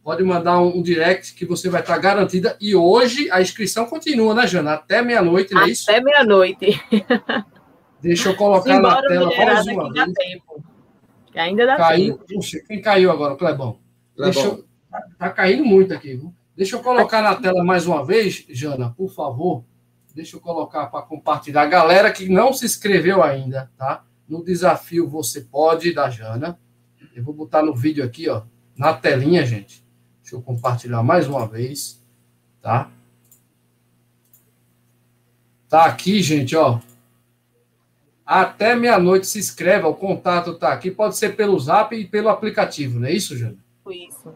Pode 0.05 0.23
mandar 0.23 0.61
um, 0.61 0.77
um 0.77 0.83
direct 0.83 1.33
que 1.33 1.47
você 1.47 1.67
vai 1.67 1.81
estar 1.81 1.97
garantida. 1.97 2.55
E 2.61 2.75
hoje 2.75 3.27
a 3.31 3.41
inscrição 3.41 3.87
continua, 3.87 4.35
né, 4.35 4.45
Jana? 4.45 4.73
Até 4.73 5.01
meia-noite, 5.01 5.51
não 5.51 5.63
é 5.63 5.69
isso? 5.69 5.89
Até 5.89 5.99
meia-noite. 5.99 6.79
Deixa 8.03 8.29
eu 8.29 8.35
colocar 8.35 8.79
na 8.79 9.01
tela 9.01 9.35
mais 9.35 9.65
uma 9.65 9.91
vez. 9.91 10.13
Tempo. 10.13 10.63
Que 11.31 11.39
ainda 11.39 11.65
dá 11.65 11.75
caiu, 11.75 12.19
tempo. 12.19 12.35
Puxa, 12.35 12.59
quem 12.67 12.79
caiu 12.79 13.09
agora, 13.09 13.35
Clebão? 13.35 13.79
Clebão. 14.15 14.43
Eu, 14.43 14.65
tá, 14.91 15.07
tá 15.17 15.29
caindo 15.31 15.65
muito 15.65 15.91
aqui, 15.91 16.15
viu? 16.15 16.31
Deixa 16.55 16.75
eu 16.75 16.83
colocar 16.83 17.23
na 17.23 17.33
tela 17.33 17.63
mais 17.63 17.87
uma 17.87 18.05
vez, 18.05 18.45
Jana, 18.47 18.93
por 18.95 19.09
favor. 19.09 19.65
Deixa 20.13 20.35
eu 20.35 20.39
colocar 20.39 20.85
para 20.85 21.01
compartilhar. 21.01 21.63
A 21.63 21.65
galera 21.65 22.11
que 22.11 22.29
não 22.29 22.53
se 22.53 22.63
inscreveu 22.63 23.23
ainda, 23.23 23.71
tá? 23.75 24.03
No 24.29 24.43
desafio 24.43 25.09
Você 25.09 25.41
Pode, 25.41 25.91
da 25.95 26.11
Jana. 26.11 26.59
Eu 27.15 27.23
vou 27.23 27.33
botar 27.33 27.63
no 27.63 27.73
vídeo 27.73 28.03
aqui, 28.03 28.29
ó, 28.29 28.43
na 28.77 28.93
telinha, 28.93 29.43
gente. 29.43 29.83
Deixa 30.25 30.37
eu 30.37 30.41
compartilhar 30.41 31.03
mais 31.03 31.27
uma 31.27 31.45
vez, 31.45 32.03
tá? 32.59 32.89
Tá 35.69 35.85
aqui, 35.85 36.19
gente, 36.19 36.55
ó. 36.55 36.79
Até 38.25 38.73
meia-noite 38.73 39.27
se 39.27 39.37
inscreva, 39.37 39.87
o 39.87 39.93
contato 39.93 40.55
tá 40.55 40.73
aqui. 40.73 40.89
Pode 40.89 41.15
ser 41.15 41.35
pelo 41.35 41.59
Zap 41.59 41.95
e 41.95 42.07
pelo 42.07 42.29
aplicativo, 42.29 42.99
não 42.99 43.07
é 43.07 43.11
isso, 43.11 43.37
Jana? 43.37 43.57
Isso. 43.87 44.33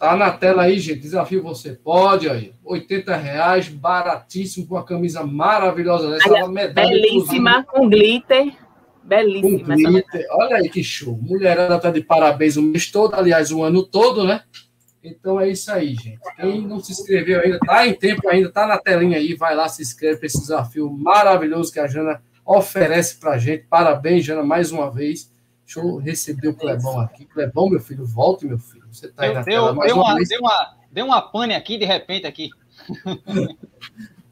Tá 0.00 0.16
na 0.16 0.32
tela 0.32 0.64
aí, 0.64 0.80
gente. 0.80 0.98
Desafio 0.98 1.44
você 1.44 1.74
pode 1.74 2.28
aí. 2.28 2.52
80 2.64 3.14
reais, 3.14 3.68
baratíssimo, 3.68 4.66
com 4.66 4.76
a 4.76 4.84
camisa 4.84 5.24
maravilhosa 5.24 6.10
dessa. 6.10 6.28
Olha, 6.28 6.48
medalha, 6.48 6.88
belíssima, 6.88 7.62
com 7.62 7.88
glitter. 7.88 8.65
Belíssima. 9.06 9.74
Glitter. 9.74 10.26
Olha 10.30 10.56
aí 10.56 10.68
que 10.68 10.82
show. 10.82 11.18
Mulherada 11.22 11.78
tá 11.78 11.90
de 11.90 12.00
parabéns 12.00 12.56
o 12.56 12.62
mês 12.62 12.90
todo, 12.90 13.14
aliás, 13.14 13.52
o 13.52 13.62
ano 13.62 13.82
todo, 13.84 14.24
né? 14.24 14.42
Então 15.02 15.40
é 15.40 15.48
isso 15.48 15.70
aí, 15.70 15.94
gente. 15.94 16.18
Quem 16.36 16.66
não 16.66 16.80
se 16.80 16.90
inscreveu 16.90 17.40
ainda, 17.40 17.58
tá 17.60 17.86
em 17.86 17.94
tempo 17.94 18.28
ainda, 18.28 18.50
tá 18.50 18.66
na 18.66 18.76
telinha 18.76 19.18
aí, 19.18 19.34
vai 19.34 19.54
lá, 19.54 19.68
se 19.68 19.80
inscreve 19.80 20.18
para 20.18 20.26
esse 20.26 20.40
desafio 20.40 20.90
maravilhoso 20.90 21.72
que 21.72 21.78
a 21.78 21.86
Jana 21.86 22.20
oferece 22.44 23.16
pra 23.16 23.38
gente. 23.38 23.66
Parabéns, 23.68 24.24
Jana, 24.24 24.42
mais 24.42 24.72
uma 24.72 24.90
vez. 24.90 25.30
Deixa 25.64 25.80
eu 25.80 25.96
receber 25.96 26.48
o 26.48 26.54
Clebão 26.54 27.00
aqui. 27.00 27.24
Clebão, 27.24 27.68
meu 27.68 27.80
filho, 27.80 28.04
volte, 28.04 28.46
meu 28.46 28.58
filho. 28.58 28.86
Você 28.90 29.08
tá 29.08 29.24
aí 29.24 29.34
na 29.34 29.42
deu, 29.42 29.62
tela 29.62 29.74
mais 29.74 29.92
deu 29.92 30.00
uma, 30.00 30.12
uma. 30.12 30.24
Deu 30.24 30.40
uma, 30.40 30.76
deu 30.92 31.06
uma 31.06 31.22
pane 31.22 31.54
aqui, 31.54 31.78
de 31.78 31.84
repente, 31.84 32.26
aqui. 32.26 32.50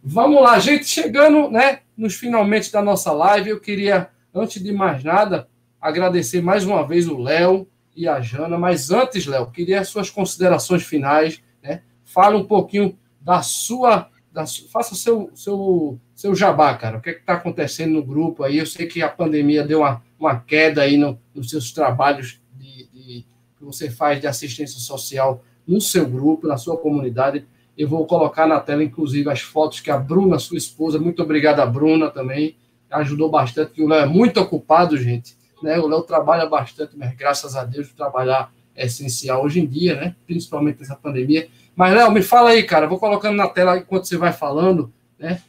Vamos 0.02 0.42
lá, 0.42 0.58
gente. 0.58 0.86
Chegando 0.86 1.50
né, 1.50 1.80
nos 1.96 2.14
finalmente 2.14 2.70
da 2.70 2.82
nossa 2.82 3.10
live, 3.12 3.50
eu 3.50 3.60
queria, 3.60 4.08
antes 4.34 4.62
de 4.62 4.72
mais 4.72 5.04
nada, 5.04 5.48
agradecer 5.80 6.42
mais 6.42 6.64
uma 6.64 6.86
vez 6.86 7.06
o 7.06 7.16
Léo 7.16 7.68
e 7.94 8.08
a 8.08 8.20
Jana. 8.20 8.58
Mas 8.58 8.90
antes, 8.90 9.26
Léo, 9.26 9.50
queria 9.50 9.80
as 9.80 9.88
suas 9.88 10.10
considerações 10.10 10.82
finais. 10.82 11.42
Né? 11.62 11.82
Fala 12.04 12.36
um 12.36 12.44
pouquinho 12.44 12.98
da 13.20 13.42
sua. 13.42 14.08
Da, 14.32 14.44
faça 14.72 14.96
seu, 14.96 15.30
seu, 15.32 16.00
seu 16.12 16.34
jabá, 16.34 16.74
cara. 16.74 16.98
O 16.98 17.00
que 17.00 17.10
é 17.10 17.12
está 17.12 17.34
acontecendo 17.34 17.92
no 17.92 18.04
grupo 18.04 18.42
aí? 18.42 18.58
Eu 18.58 18.66
sei 18.66 18.86
que 18.86 19.00
a 19.00 19.08
pandemia 19.08 19.62
deu 19.62 19.80
uma, 19.80 20.02
uma 20.18 20.40
queda 20.40 20.82
aí 20.82 20.96
no, 20.96 21.20
nos 21.32 21.50
seus 21.50 21.70
trabalhos 21.70 22.40
de, 22.52 22.88
de, 22.92 23.26
que 23.56 23.64
você 23.64 23.88
faz 23.88 24.20
de 24.20 24.26
assistência 24.26 24.80
social 24.80 25.44
no 25.64 25.80
seu 25.80 26.08
grupo, 26.08 26.48
na 26.48 26.56
sua 26.56 26.76
comunidade. 26.76 27.46
Eu 27.78 27.88
vou 27.88 28.06
colocar 28.06 28.46
na 28.46 28.58
tela, 28.58 28.82
inclusive, 28.82 29.30
as 29.30 29.40
fotos 29.40 29.80
que 29.80 29.90
a 29.90 29.98
Bruna, 29.98 30.38
sua 30.38 30.58
esposa, 30.58 30.98
muito 30.98 31.22
obrigada 31.22 31.64
Bruna 31.64 32.10
também, 32.10 32.56
ajudou 32.94 33.30
bastante, 33.30 33.72
que 33.72 33.82
o 33.82 33.88
Léo 33.88 34.02
é 34.02 34.06
muito 34.06 34.40
ocupado, 34.40 34.96
gente. 34.96 35.36
Né? 35.62 35.78
O 35.78 35.86
Léo 35.86 36.02
trabalha 36.02 36.46
bastante, 36.46 36.96
mas 36.96 37.14
graças 37.14 37.56
a 37.56 37.64
Deus, 37.64 37.92
trabalhar 37.92 38.52
é 38.76 38.86
essencial 38.86 39.44
hoje 39.44 39.60
em 39.60 39.66
dia, 39.66 39.94
né? 39.94 40.16
principalmente 40.26 40.80
nessa 40.80 40.96
pandemia. 40.96 41.48
Mas, 41.76 41.94
Léo, 41.94 42.10
me 42.10 42.22
fala 42.22 42.50
aí, 42.50 42.62
cara, 42.62 42.86
vou 42.86 42.98
colocando 42.98 43.36
na 43.36 43.48
tela 43.48 43.78
enquanto 43.78 44.06
você 44.06 44.16
vai 44.16 44.32
falando, 44.32 44.92
né? 45.18 45.40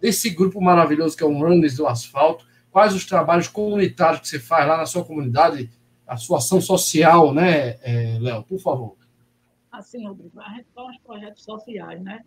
desse 0.00 0.30
grupo 0.30 0.60
maravilhoso 0.60 1.16
que 1.16 1.22
é 1.22 1.26
o 1.26 1.38
Runners 1.38 1.76
do 1.76 1.86
Asfalto, 1.86 2.44
quais 2.70 2.94
os 2.94 3.06
trabalhos 3.06 3.48
comunitários 3.48 4.20
que 4.20 4.28
você 4.28 4.40
faz 4.40 4.66
lá 4.66 4.76
na 4.78 4.86
sua 4.86 5.04
comunidade, 5.04 5.70
a 6.06 6.16
sua 6.16 6.38
ação 6.38 6.60
social, 6.60 7.32
né, 7.32 7.78
é, 7.82 8.18
Léo? 8.20 8.42
Por 8.42 8.58
favor. 8.58 8.96
Assim, 9.70 10.06
Rodrigo, 10.06 10.40
a 10.40 10.48
gente 10.50 10.66
faz 10.74 10.98
projetos 10.98 11.44
sociais, 11.44 12.02
né? 12.02 12.24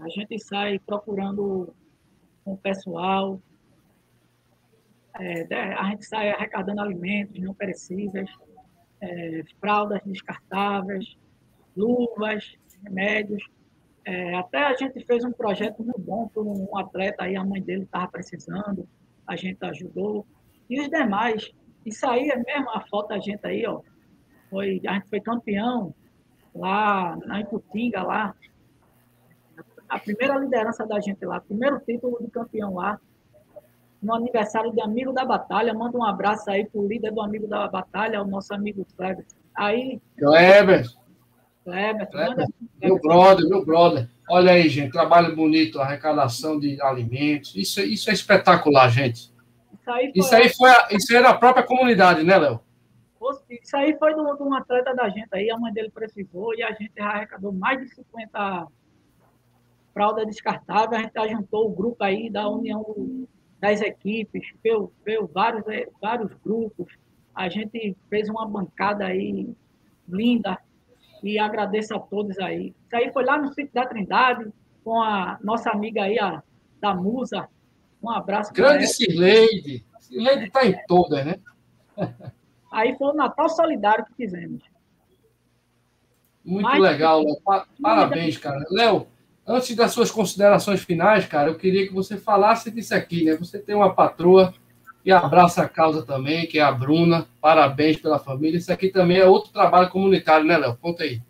A 0.00 0.08
gente 0.08 0.38
sai 0.38 0.78
procurando 0.78 1.74
com 2.44 2.54
o 2.54 2.56
pessoal, 2.56 3.40
é, 5.16 5.74
a 5.74 5.84
gente 5.90 6.04
sai 6.04 6.30
arrecadando 6.30 6.80
alimentos 6.80 7.40
não 7.40 7.54
perecíveis, 7.54 8.30
é, 9.00 9.42
fraldas 9.60 10.00
descartáveis, 10.04 11.16
luvas, 11.76 12.56
remédios. 12.84 13.42
É, 14.04 14.34
até 14.36 14.58
a 14.58 14.74
gente 14.74 15.04
fez 15.04 15.24
um 15.24 15.32
projeto 15.32 15.82
muito 15.82 16.00
bom 16.00 16.28
para 16.28 16.42
um 16.42 16.76
atleta 16.76 17.24
aí, 17.24 17.36
a 17.36 17.44
mãe 17.44 17.62
dele 17.62 17.82
estava 17.82 18.08
precisando, 18.08 18.88
a 19.26 19.36
gente 19.36 19.62
ajudou. 19.64 20.26
E 20.68 20.80
os 20.80 20.88
demais, 20.88 21.50
isso 21.84 22.06
aí 22.08 22.30
é 22.30 22.36
mesmo 22.36 22.70
a 22.70 22.80
foto 22.88 23.08
da 23.08 23.18
gente 23.18 23.46
aí, 23.46 23.66
ó. 23.66 23.80
Foi, 24.50 24.80
a 24.86 24.94
gente 24.94 25.08
foi 25.08 25.20
campeão 25.20 25.94
lá 26.54 27.16
na 27.26 27.40
Iputinga, 27.40 28.02
lá. 28.02 28.34
A 29.88 29.98
primeira 29.98 30.36
liderança 30.36 30.86
da 30.86 31.00
gente 31.00 31.24
lá, 31.24 31.40
primeiro 31.40 31.78
título 31.80 32.18
de 32.20 32.30
campeão 32.30 32.74
lá, 32.74 32.98
no 34.02 34.14
aniversário 34.14 34.72
de 34.72 34.80
Amigo 34.80 35.12
da 35.12 35.24
Batalha. 35.24 35.74
Manda 35.74 35.98
um 35.98 36.04
abraço 36.04 36.50
aí 36.50 36.66
pro 36.66 36.86
líder 36.86 37.12
do 37.12 37.20
Amigo 37.20 37.46
da 37.46 37.66
Batalha, 37.68 38.22
o 38.22 38.26
nosso 38.26 38.54
amigo 38.54 38.86
Kleber. 38.96 39.26
Aí. 39.54 40.00
Kleber. 40.16 40.86
Kleber, 41.64 42.10
Kleber. 42.10 42.46
Meu 42.80 42.98
brother, 43.00 43.48
meu 43.48 43.64
brother. 43.64 44.08
Olha 44.30 44.52
aí, 44.52 44.68
gente, 44.68 44.92
trabalho 44.92 45.34
bonito, 45.34 45.80
arrecadação 45.80 46.58
de 46.58 46.80
alimentos. 46.82 47.54
Isso, 47.56 47.80
isso 47.80 48.10
é 48.10 48.12
espetacular, 48.12 48.88
gente. 48.90 49.32
Isso 49.72 49.90
aí 49.90 50.12
foi, 50.12 50.20
isso 50.20 50.34
aí 50.34 50.48
foi 50.50 50.70
a, 50.70 50.88
isso 50.92 51.16
era 51.16 51.30
a 51.30 51.34
própria 51.34 51.64
comunidade, 51.64 52.22
né, 52.22 52.36
Léo? 52.36 52.60
Isso 53.50 53.76
aí 53.76 53.96
foi 53.98 54.14
de 54.14 54.20
um, 54.20 54.54
atleta 54.54 54.94
da 54.94 55.08
gente 55.08 55.28
aí, 55.32 55.50
a 55.50 55.58
mãe 55.58 55.72
dele 55.72 55.90
precisou 55.90 56.54
e 56.54 56.62
a 56.62 56.72
gente 56.72 56.98
arrecadou 56.98 57.52
mais 57.52 57.80
de 57.80 57.94
50 57.94 58.66
fraldas 59.92 60.26
descartáveis. 60.26 61.10
A 61.14 61.26
gente 61.26 61.34
juntou 61.34 61.66
o 61.66 61.74
grupo 61.74 62.02
aí 62.04 62.30
da 62.30 62.48
união 62.48 62.84
das 63.60 63.80
equipes, 63.80 64.46
veio, 64.62 64.92
veio 65.04 65.26
vários, 65.26 65.66
eh, 65.68 65.88
vários 66.00 66.32
grupos. 66.44 66.92
A 67.34 67.48
gente 67.48 67.96
fez 68.08 68.28
uma 68.28 68.46
bancada 68.46 69.06
aí 69.06 69.54
linda, 70.08 70.58
e 71.22 71.38
agradeço 71.38 71.94
a 71.94 71.98
todos 71.98 72.38
aí. 72.38 72.74
Isso 72.86 72.96
aí 72.96 73.12
foi 73.12 73.24
lá 73.24 73.38
no 73.38 73.48
sítio 73.48 73.72
da 73.72 73.86
Trindade, 73.86 74.52
com 74.84 75.00
a 75.00 75.38
nossa 75.42 75.70
amiga 75.70 76.02
aí, 76.02 76.18
a, 76.18 76.42
da 76.80 76.94
Musa. 76.94 77.48
Um 78.02 78.10
abraço. 78.10 78.52
Grande 78.52 78.86
Cirleide. 78.86 79.84
Cirleide 80.00 80.44
está 80.46 80.64
em 80.64 80.76
todas, 80.86 81.24
né? 81.24 81.40
Aí 82.70 82.94
foi 82.96 83.08
o 83.08 83.14
Natal 83.14 83.48
Solidário 83.48 84.04
que 84.04 84.14
fizemos. 84.14 84.62
Muito 86.44 86.64
Mas, 86.64 86.80
legal, 86.80 87.22
Léo. 87.22 87.36
Parabéns, 87.82 88.36
cara. 88.36 88.62
Léo, 88.70 89.06
antes 89.48 89.74
das 89.74 89.92
suas 89.92 90.10
considerações 90.10 90.82
finais, 90.84 91.26
cara, 91.26 91.48
eu 91.48 91.56
queria 91.56 91.88
que 91.88 91.94
você 91.94 92.18
falasse 92.18 92.70
disso 92.70 92.94
aqui, 92.94 93.24
né? 93.24 93.34
Você 93.36 93.58
tem 93.58 93.74
uma 93.74 93.94
patroa 93.94 94.52
e 95.04 95.10
abraça 95.10 95.62
a 95.62 95.68
causa 95.68 96.04
também, 96.04 96.46
que 96.46 96.58
é 96.58 96.62
a 96.62 96.70
Bruna. 96.70 97.26
Parabéns 97.40 97.96
pela 97.96 98.18
família. 98.18 98.58
Isso 98.58 98.70
aqui 98.70 98.90
também 98.90 99.16
é 99.16 99.24
outro 99.24 99.50
trabalho 99.50 99.88
comunitário, 99.88 100.46
né, 100.46 100.58
Léo? 100.58 100.76
Conta 100.76 101.02
aí. 101.02 101.22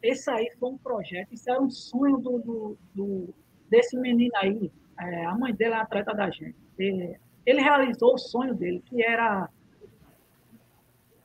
Esse 0.00 0.30
aí 0.30 0.48
foi 0.60 0.70
um 0.70 0.78
projeto, 0.78 1.32
isso 1.32 1.50
era 1.50 1.60
um 1.60 1.68
sonho 1.68 2.18
do, 2.18 2.38
do, 2.38 2.78
do, 2.94 3.34
desse 3.68 3.96
menino 3.96 4.30
aí, 4.36 4.70
é, 5.00 5.24
a 5.24 5.34
mãe 5.34 5.52
dele 5.52 5.74
é 5.74 5.78
atleta 5.78 6.14
da 6.14 6.30
gente. 6.30 6.54
Ele, 6.78 7.16
ele 7.44 7.60
realizou 7.60 8.14
o 8.14 8.18
sonho 8.18 8.54
dele, 8.54 8.80
que 8.86 9.02
era 9.02 9.48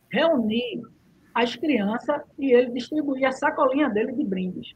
reunir 0.09 0.81
as 1.35 1.55
crianças 1.55 2.21
e 2.39 2.51
ele 2.51 2.71
distribuir 2.71 3.27
a 3.27 3.31
sacolinha 3.31 3.87
dele 3.87 4.13
de 4.13 4.23
brindes. 4.23 4.73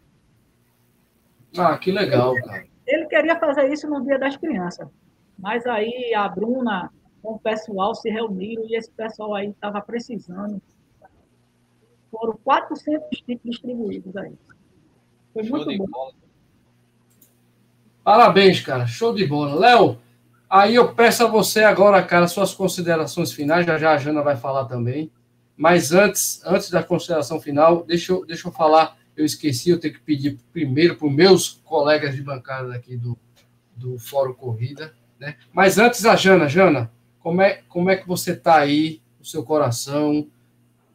Ah, 1.57 1.77
que 1.77 1.91
legal, 1.91 2.33
cara. 2.43 2.65
Ele 2.85 3.05
queria 3.07 3.39
fazer 3.39 3.71
isso 3.71 3.89
no 3.89 4.03
Dia 4.03 4.19
das 4.19 4.37
Crianças, 4.37 4.87
mas 5.37 5.65
aí 5.65 6.13
a 6.13 6.27
Bruna 6.27 6.91
com 7.21 7.33
o 7.33 7.39
pessoal 7.39 7.95
se 7.95 8.09
reuniram 8.09 8.63
e 8.65 8.75
esse 8.75 8.91
pessoal 8.91 9.33
aí 9.33 9.49
estava 9.49 9.81
precisando. 9.81 10.61
Foram 12.11 12.37
400 12.43 13.19
tipos 13.21 13.43
distribuídos 13.43 14.15
aí. 14.15 14.33
Foi 15.33 15.43
Show 15.43 15.57
muito 15.57 15.77
bom. 15.77 15.87
Bola. 15.87 16.13
Parabéns, 18.03 18.61
cara. 18.61 18.85
Show 18.85 19.15
de 19.15 19.25
bola. 19.25 19.55
Léo, 19.55 19.97
aí 20.47 20.75
eu 20.75 20.93
peço 20.93 21.23
a 21.23 21.27
você 21.27 21.63
agora, 21.63 22.01
cara, 22.03 22.27
suas 22.27 22.53
considerações 22.53 23.31
finais. 23.33 23.65
Já 23.65 23.79
já 23.79 23.93
a 23.93 23.97
Jana 23.97 24.21
vai 24.21 24.37
falar 24.37 24.65
também. 24.65 25.11
Mas 25.57 25.91
antes, 25.91 26.41
antes 26.45 26.69
da 26.69 26.83
consideração 26.83 27.41
final, 27.41 27.83
deixa 27.83 28.11
eu, 28.13 28.25
deixa 28.25 28.47
eu 28.47 28.51
falar. 28.51 28.95
Eu 29.15 29.25
esqueci, 29.25 29.69
eu 29.69 29.79
tenho 29.79 29.93
que 29.93 30.01
pedir 30.01 30.37
primeiro 30.51 30.95
para 30.95 31.07
os 31.07 31.13
meus 31.13 31.61
colegas 31.63 32.15
de 32.15 32.21
bancada 32.21 32.75
aqui 32.75 32.97
do, 32.97 33.17
do 33.75 33.97
Fórum 33.97 34.33
Corrida. 34.33 34.93
Né? 35.19 35.35
Mas 35.53 35.77
antes, 35.77 36.05
a 36.05 36.15
Jana. 36.15 36.49
Jana, 36.49 36.91
como 37.19 37.41
é, 37.41 37.61
como 37.69 37.89
é 37.89 37.95
que 37.95 38.07
você 38.07 38.31
está 38.31 38.57
aí, 38.57 39.01
o 39.19 39.25
seu 39.25 39.43
coração? 39.43 40.27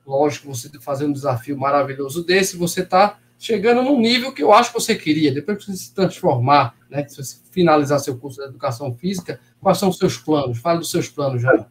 Lógico, 0.07 0.55
você 0.55 0.69
tá 0.69 0.81
fazendo 0.81 1.11
um 1.11 1.15
desafio 1.15 1.57
maravilhoso 1.57 2.25
desse, 2.25 2.57
você 2.57 2.83
está 2.83 3.19
chegando 3.39 3.83
num 3.83 3.99
nível 3.99 4.33
que 4.33 4.43
eu 4.43 4.53
acho 4.53 4.71
que 4.71 4.79
você 4.79 4.95
queria. 4.95 5.33
Depois 5.33 5.59
que 5.59 5.65
você 5.65 5.77
se 5.77 5.95
transformar, 5.95 6.77
né, 6.91 7.09
se 7.09 7.17
você 7.17 7.39
finalizar 7.51 7.99
seu 7.99 8.17
curso 8.19 8.41
de 8.41 8.49
educação 8.49 8.95
física, 8.95 9.41
quais 9.61 9.79
são 9.79 9.89
os 9.89 9.97
seus 9.97 10.19
planos? 10.19 10.59
Fale 10.59 10.79
dos 10.79 10.91
seus 10.91 11.09
planos 11.09 11.41
já. 11.41 11.67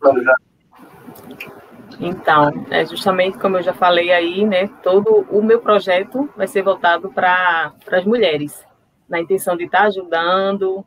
Então, 1.99 2.65
é 2.69 2.85
justamente 2.85 3.37
como 3.37 3.57
eu 3.57 3.63
já 3.63 3.73
falei 3.73 4.11
aí, 4.11 4.45
né, 4.45 4.67
todo 4.81 5.27
o 5.29 5.41
meu 5.41 5.59
projeto 5.59 6.29
vai 6.35 6.47
ser 6.47 6.61
voltado 6.61 7.11
para 7.11 7.73
as 7.91 8.05
mulheres, 8.05 8.65
na 9.07 9.19
intenção 9.19 9.57
de 9.57 9.65
estar 9.65 9.81
tá 9.81 9.87
ajudando, 9.87 10.85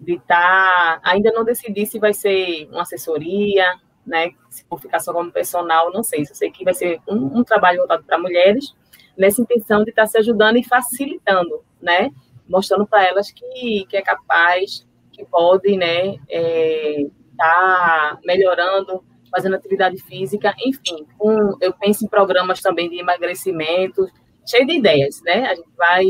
de 0.00 0.14
estar. 0.14 1.00
Tá, 1.00 1.10
ainda 1.10 1.30
não 1.32 1.44
decidi 1.44 1.84
se 1.86 1.98
vai 1.98 2.14
ser 2.14 2.68
uma 2.70 2.82
assessoria, 2.82 3.74
né? 4.06 4.30
Se 4.48 4.64
for 4.64 4.80
ficar 4.80 5.00
só 5.00 5.12
como 5.12 5.32
personal, 5.32 5.92
não 5.92 6.02
sei. 6.02 6.22
Eu 6.22 6.34
sei 6.34 6.50
que 6.50 6.64
vai 6.64 6.74
ser 6.74 7.00
um, 7.08 7.40
um 7.40 7.44
trabalho 7.44 7.78
voltado 7.78 8.04
para 8.04 8.18
mulheres, 8.18 8.74
nessa 9.16 9.42
intenção 9.42 9.84
de 9.84 9.90
estar 9.90 10.02
tá 10.02 10.06
se 10.06 10.18
ajudando 10.18 10.56
e 10.56 10.64
facilitando, 10.64 11.62
né? 11.80 12.10
Mostrando 12.48 12.86
para 12.86 13.04
elas 13.04 13.30
que, 13.30 13.86
que 13.88 13.96
é 13.96 14.02
capaz, 14.02 14.86
que 15.12 15.24
pode, 15.24 15.76
né? 15.76 16.16
É, 16.28 17.06
tá 17.36 18.18
melhorando, 18.24 19.02
fazendo 19.34 19.56
atividade 19.56 20.00
física, 20.02 20.54
enfim. 20.64 21.06
Um, 21.20 21.56
eu 21.60 21.72
penso 21.72 22.04
em 22.04 22.08
programas 22.08 22.60
também 22.60 22.88
de 22.88 23.00
emagrecimento, 23.00 24.06
cheio 24.46 24.66
de 24.66 24.74
ideias, 24.74 25.20
né? 25.24 25.46
A 25.46 25.54
gente 25.54 25.68
vai, 25.76 26.04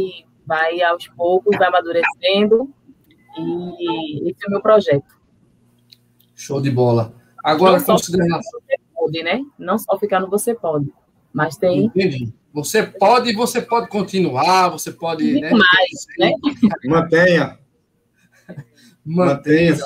vai 0.46 0.82
aos 0.82 1.08
poucos, 1.08 1.56
vai 1.56 1.68
amadurecendo 1.68 2.68
e 3.38 4.30
esse 4.30 4.44
é 4.44 4.48
o 4.48 4.50
meu 4.50 4.60
projeto. 4.60 5.14
Show 6.34 6.60
de 6.60 6.70
bola. 6.70 7.14
Agora, 7.42 7.78
não 7.78 7.84
consideração. 7.84 8.60
Você 8.60 8.76
pode, 8.94 9.22
né? 9.22 9.40
Não 9.58 9.78
só 9.78 9.98
ficar 9.98 10.20
no 10.20 10.28
você 10.28 10.54
pode, 10.54 10.92
mas 11.32 11.56
tem. 11.56 11.86
Entendi. 11.86 12.32
Você 12.52 12.82
pode, 12.84 13.32
você 13.34 13.60
pode 13.60 13.88
continuar, 13.88 14.68
você 14.68 14.92
pode. 14.92 15.40
Né? 15.40 15.50
mais, 15.50 16.06
né? 16.18 16.32
Mantenha. 16.84 17.58
Mantenha. 19.04 19.76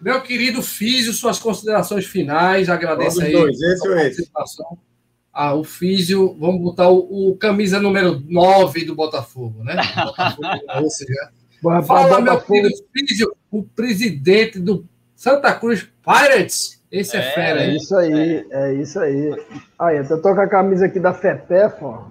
Meu 0.00 0.20
querido 0.20 0.62
Físio, 0.62 1.12
suas 1.12 1.38
considerações 1.38 2.06
finais. 2.06 2.68
Agradeço 2.68 3.22
aí. 3.22 3.32
Dois, 3.32 3.60
esse 3.60 3.88
ou 3.88 3.98
esse? 3.98 4.30
Ah, 5.32 5.54
o 5.54 5.64
Físio, 5.64 6.34
vamos 6.38 6.62
botar 6.62 6.88
o, 6.88 7.30
o, 7.30 7.36
camisa 7.36 7.78
número 7.78 8.22
9 8.26 8.84
do 8.84 8.94
Botafogo, 8.94 9.62
né? 9.62 9.76
Botafogo, 10.04 10.48
esse 10.86 11.04
já. 11.06 11.82
Fala, 11.82 12.20
meu 12.20 12.40
filho, 12.40 12.70
filho, 12.92 13.36
o 13.50 13.62
presidente 13.62 14.58
do 14.58 14.86
Santa 15.14 15.52
Cruz 15.54 15.88
Pirates. 16.04 16.82
Esse 16.90 17.16
é, 17.16 17.20
é 17.20 17.22
fera. 17.32 17.60
É 17.64 17.76
isso 17.76 17.96
aí, 17.96 18.46
é 18.50 18.74
isso 18.74 18.98
aí. 18.98 19.44
Aí, 19.78 19.96
eu 19.98 20.22
tô 20.22 20.34
com 20.34 20.40
a 20.40 20.48
camisa 20.48 20.86
aqui 20.86 21.00
da 21.00 21.12
FEPEFA, 21.12 22.06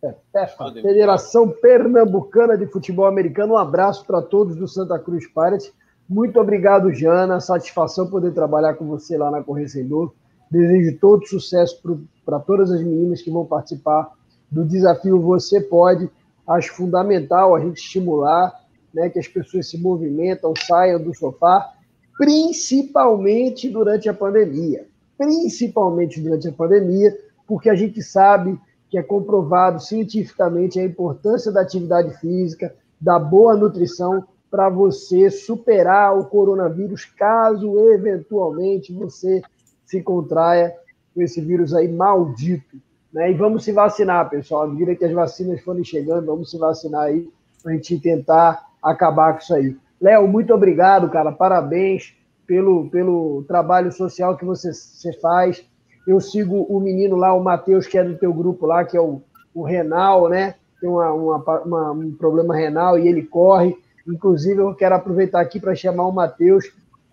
FEPEFA, 0.00 0.72
Federação 0.80 1.50
Pernambucana 1.50 2.56
de 2.56 2.66
Futebol 2.66 3.06
Americano. 3.06 3.54
Um 3.54 3.58
abraço 3.58 4.04
para 4.06 4.22
todos 4.22 4.56
do 4.56 4.68
Santa 4.68 4.98
Cruz 4.98 5.26
Pirates. 5.26 5.72
Muito 6.08 6.40
obrigado, 6.40 6.92
Jana. 6.92 7.40
Satisfação 7.40 8.08
poder 8.08 8.32
trabalhar 8.32 8.74
com 8.74 8.86
você 8.86 9.18
lá 9.18 9.30
na 9.30 9.42
Correcedor. 9.42 10.12
Desejo 10.48 10.96
todo 11.00 11.26
sucesso 11.26 11.80
para 12.24 12.38
todas 12.38 12.70
as 12.70 12.80
meninas 12.80 13.20
que 13.20 13.30
vão 13.30 13.44
participar 13.44 14.12
do 14.50 14.64
desafio 14.64 15.20
Você 15.20 15.60
Pode. 15.60 16.08
Acho 16.46 16.72
fundamental 16.74 17.56
a 17.56 17.60
gente 17.60 17.78
estimular 17.78 18.54
né, 18.94 19.10
que 19.10 19.18
as 19.18 19.26
pessoas 19.26 19.68
se 19.68 19.76
movimentam, 19.78 20.54
saiam 20.56 21.02
do 21.02 21.12
sofá, 21.12 21.72
principalmente 22.16 23.68
durante 23.68 24.08
a 24.08 24.14
pandemia. 24.14 24.86
Principalmente 25.18 26.20
durante 26.20 26.46
a 26.46 26.52
pandemia, 26.52 27.18
porque 27.46 27.68
a 27.68 27.74
gente 27.74 28.00
sabe 28.00 28.58
que 28.88 28.96
é 28.96 29.02
comprovado 29.02 29.82
cientificamente 29.82 30.78
a 30.78 30.84
importância 30.84 31.50
da 31.50 31.62
atividade 31.62 32.16
física, 32.18 32.72
da 33.00 33.18
boa 33.18 33.56
nutrição 33.56 34.24
para 34.50 34.68
você 34.68 35.30
superar 35.30 36.16
o 36.16 36.24
coronavírus, 36.26 37.04
caso 37.04 37.78
eventualmente 37.90 38.92
você 38.92 39.42
se 39.84 40.02
contraia 40.02 40.74
com 41.14 41.22
esse 41.22 41.40
vírus 41.40 41.74
aí 41.74 41.88
maldito. 41.88 42.76
Né? 43.12 43.30
E 43.30 43.34
vamos 43.34 43.64
se 43.64 43.72
vacinar, 43.72 44.28
pessoal. 44.28 44.62
À 44.62 44.66
medida 44.66 44.94
que 44.94 45.04
as 45.04 45.12
vacinas 45.12 45.60
forem 45.62 45.84
chegando, 45.84 46.26
vamos 46.26 46.50
se 46.50 46.58
vacinar 46.58 47.02
aí 47.02 47.28
para 47.62 47.72
a 47.72 47.74
gente 47.74 47.98
tentar 47.98 48.66
acabar 48.82 49.32
com 49.32 49.38
isso 49.40 49.54
aí. 49.54 49.76
Léo, 50.00 50.28
muito 50.28 50.52
obrigado, 50.52 51.08
cara. 51.08 51.32
Parabéns 51.32 52.14
pelo, 52.46 52.88
pelo 52.90 53.44
trabalho 53.48 53.90
social 53.90 54.36
que 54.36 54.44
você, 54.44 54.72
você 54.72 55.12
faz. 55.14 55.64
Eu 56.06 56.20
sigo 56.20 56.62
o 56.68 56.78
menino 56.78 57.16
lá, 57.16 57.32
o 57.34 57.42
Matheus, 57.42 57.86
que 57.86 57.98
é 57.98 58.04
do 58.04 58.16
teu 58.16 58.32
grupo 58.32 58.66
lá, 58.66 58.84
que 58.84 58.96
é 58.96 59.00
o, 59.00 59.20
o 59.54 59.62
renal, 59.62 60.28
né? 60.28 60.54
Tem 60.80 60.88
uma, 60.88 61.10
uma, 61.12 61.60
uma, 61.60 61.92
um 61.92 62.12
problema 62.12 62.54
renal 62.54 62.98
e 62.98 63.08
ele 63.08 63.22
corre. 63.22 63.76
Inclusive, 64.06 64.60
eu 64.60 64.74
quero 64.74 64.94
aproveitar 64.94 65.40
aqui 65.40 65.58
para 65.58 65.74
chamar 65.74 66.06
o 66.06 66.12
Matheus 66.12 66.64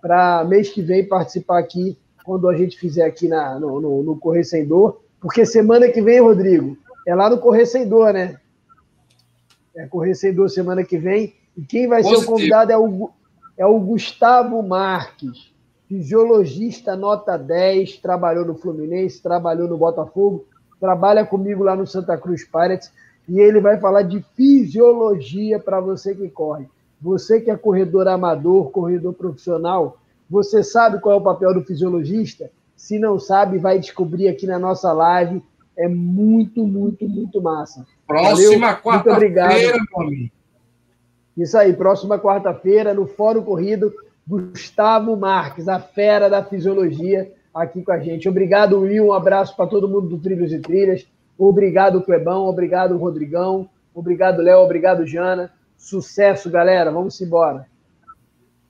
para 0.02 0.44
mês 0.44 0.70
que 0.70 0.82
vem 0.82 1.07
participar 1.07 1.60
aqui, 1.60 1.98
quando 2.24 2.48
a 2.48 2.56
gente 2.56 2.78
fizer 2.78 3.06
aqui 3.06 3.28
na, 3.28 3.60
no, 3.60 3.80
no, 3.82 4.03
no 4.03 4.18
Correr 4.18 4.44
Sem 4.44 4.65
Dor. 4.65 5.02
Porque 5.20 5.45
semana 5.45 5.88
que 5.90 6.02
vem, 6.02 6.22
Rodrigo, 6.22 6.78
é 7.07 7.15
lá 7.15 7.30
no 7.30 7.40
Correr 7.40 7.65
Sem 7.65 7.88
Dor, 7.88 8.14
né? 8.14 8.38
É 9.76 9.88
Correr 9.88 10.14
Sem 10.14 10.34
Dor 10.34 10.49
semana 10.49 10.84
que 10.84 10.98
vem. 10.98 11.34
E 11.56 11.61
quem 11.64 11.88
vai 11.88 12.02
Positivo. 12.02 12.22
ser 12.22 12.28
o 12.28 12.34
convidado 12.34 12.72
é 12.72 12.78
o, 12.78 13.10
é 13.57 13.65
o 13.65 13.80
Gustavo 13.80 14.61
Marques, 14.61 15.53
fisiologista 15.88 16.95
nota 16.95 17.38
10, 17.38 17.98
trabalhou 17.98 18.45
no 18.45 18.56
Fluminense, 18.56 19.22
trabalhou 19.22 19.68
no 19.68 19.78
Botafogo, 19.78 20.45
trabalha 20.80 21.26
comigo 21.26 21.64
lá 21.64 21.76
no 21.76 21.86
Santa 21.86 22.18
Cruz 22.18 22.44
Pirates, 22.44 22.91
e 23.28 23.40
ele 23.40 23.61
vai 23.61 23.80
falar 23.80 24.02
de 24.02 24.22
fisiologia 24.36 25.60
para 25.60 25.80
você 25.80 26.14
que 26.15 26.30
corre. 26.30 26.68
Você 27.04 27.42
que 27.42 27.52
é 27.52 27.58
corredor 27.58 28.08
amador, 28.08 28.72
corredor 28.72 29.14
profissional, 29.14 29.98
você 30.30 30.64
sabe 30.64 31.02
qual 31.02 31.16
é 31.16 31.18
o 31.18 31.24
papel 31.24 31.54
do 31.54 31.66
fisiologista? 31.66 32.50
Se 32.78 32.98
não 32.98 33.20
sabe, 33.20 33.58
vai 33.58 33.78
descobrir 33.78 34.30
aqui 34.30 34.48
na 34.48 34.58
nossa 34.58 34.94
live. 34.94 35.44
É 35.78 35.88
muito, 35.90 36.66
muito, 36.66 37.08
muito 37.08 37.42
massa. 37.42 37.86
Próxima 38.08 38.74
quarta-feira, 38.76 39.78
meu 39.92 40.08
amigo. 40.08 40.32
Isso 41.36 41.58
aí, 41.58 41.74
próxima 41.74 42.18
quarta-feira, 42.18 42.94
no 42.94 43.06
Fórum 43.06 43.44
Corrido, 43.44 43.94
Gustavo 44.26 45.18
Marques, 45.18 45.68
a 45.68 45.80
fera 45.80 46.30
da 46.30 46.42
fisiologia, 46.42 47.34
aqui 47.54 47.84
com 47.84 47.92
a 47.92 48.00
gente. 48.00 48.30
Obrigado, 48.30 48.80
Will. 48.80 49.08
Um 49.08 49.14
abraço 49.14 49.56
para 49.58 49.68
todo 49.68 49.90
mundo 49.90 50.08
do 50.08 50.20
Trilhos 50.20 50.54
e 50.54 50.60
Trilhas. 50.60 51.06
Obrigado, 51.38 52.02
Clebão. 52.02 52.46
Obrigado, 52.46 52.96
Rodrigão. 52.98 53.68
Obrigado, 53.94 54.42
Léo. 54.42 54.60
Obrigado, 54.60 55.06
Jana. 55.06 55.52
Sucesso, 55.84 56.49
galera. 56.49 56.89
Vamos 56.89 57.19
embora. 57.19 57.68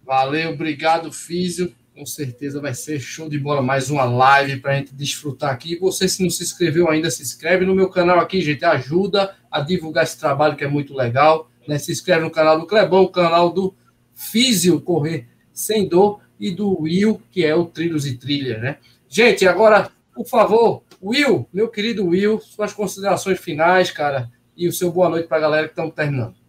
Valeu, 0.03 0.49
obrigado, 0.49 1.13
Físio. 1.13 1.71
Com 1.95 2.07
certeza 2.07 2.59
vai 2.59 2.73
ser 2.73 2.99
show 2.99 3.29
de 3.29 3.37
bola. 3.37 3.61
Mais 3.61 3.91
uma 3.91 4.03
live 4.03 4.59
para 4.59 4.71
a 4.71 4.75
gente 4.77 4.95
desfrutar 4.95 5.51
aqui. 5.51 5.77
Você, 5.77 6.09
se 6.09 6.23
não 6.23 6.29
se 6.31 6.41
inscreveu 6.41 6.89
ainda, 6.89 7.11
se 7.11 7.21
inscreve 7.21 7.67
no 7.67 7.75
meu 7.75 7.87
canal 7.87 8.19
aqui, 8.19 8.41
gente. 8.41 8.65
Ajuda 8.65 9.35
a 9.51 9.61
divulgar 9.61 10.05
esse 10.05 10.19
trabalho 10.19 10.55
que 10.55 10.63
é 10.63 10.67
muito 10.67 10.95
legal. 10.95 11.51
Né? 11.67 11.77
Se 11.77 11.91
inscreve 11.91 12.23
no 12.23 12.31
canal 12.31 12.59
do 12.59 12.65
Clebão, 12.65 13.05
canal 13.05 13.51
do 13.51 13.75
Físio 14.15 14.81
Correr 14.81 15.27
Sem 15.53 15.87
Dor 15.87 16.19
e 16.39 16.49
do 16.49 16.81
Will, 16.81 17.21
que 17.29 17.45
é 17.45 17.53
o 17.53 17.65
Trilhos 17.65 18.07
e 18.07 18.17
Trilha, 18.17 18.57
né? 18.57 18.77
Gente, 19.07 19.47
agora, 19.47 19.91
por 20.15 20.25
favor, 20.25 20.83
Will, 21.01 21.47
meu 21.53 21.69
querido 21.69 22.07
Will, 22.07 22.39
suas 22.39 22.73
considerações 22.73 23.39
finais, 23.39 23.91
cara, 23.91 24.31
e 24.57 24.67
o 24.67 24.73
seu 24.73 24.91
boa 24.91 25.09
noite 25.09 25.27
para 25.27 25.37
a 25.37 25.41
galera 25.41 25.67
que 25.67 25.73
estamos 25.73 25.93
terminando. 25.93 26.42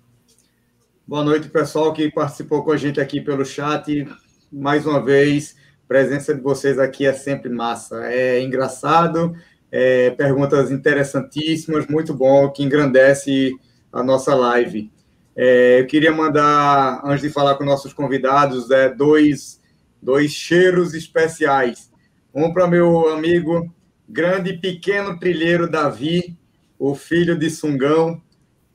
Boa 1.07 1.23
noite, 1.23 1.51
pessoal 1.51 1.93
que 1.93 2.11
participou 2.11 2.65
com 2.65 2.73
a 2.73 2.79
gente 2.79 2.99
aqui 2.99 3.21
pelo 3.21 3.45
chat. 3.45 4.09
Mais 4.51 4.87
uma 4.87 5.05
vez, 5.05 5.55
presença 5.87 6.35
de 6.35 6.41
vocês 6.41 6.79
aqui 6.79 7.05
é 7.05 7.13
sempre 7.13 7.51
massa. 7.51 8.07
É 8.07 8.43
engraçado, 8.43 9.37
é, 9.71 10.09
perguntas 10.13 10.71
interessantíssimas, 10.71 11.87
muito 11.89 12.15
bom, 12.15 12.51
que 12.51 12.63
engrandece 12.63 13.53
a 13.93 14.03
nossa 14.03 14.35
live. 14.35 14.91
É, 15.37 15.81
eu 15.81 15.87
queria 15.87 16.11
mandar, 16.11 17.03
antes 17.05 17.21
de 17.21 17.29
falar 17.29 17.57
com 17.57 17.67
nossos 17.67 17.93
convidados, 17.93 18.71
é, 18.71 18.89
dois, 18.89 19.61
dois 20.01 20.33
cheiros 20.33 20.95
especiais. 20.95 21.91
Um 22.35 22.51
para 22.51 22.67
meu 22.67 23.11
amigo, 23.11 23.71
grande 24.09 24.53
e 24.53 24.59
pequeno 24.59 25.19
trilheiro 25.19 25.71
Davi, 25.71 26.35
o 26.79 26.95
filho 26.95 27.39
de 27.39 27.51
Sungão, 27.51 28.23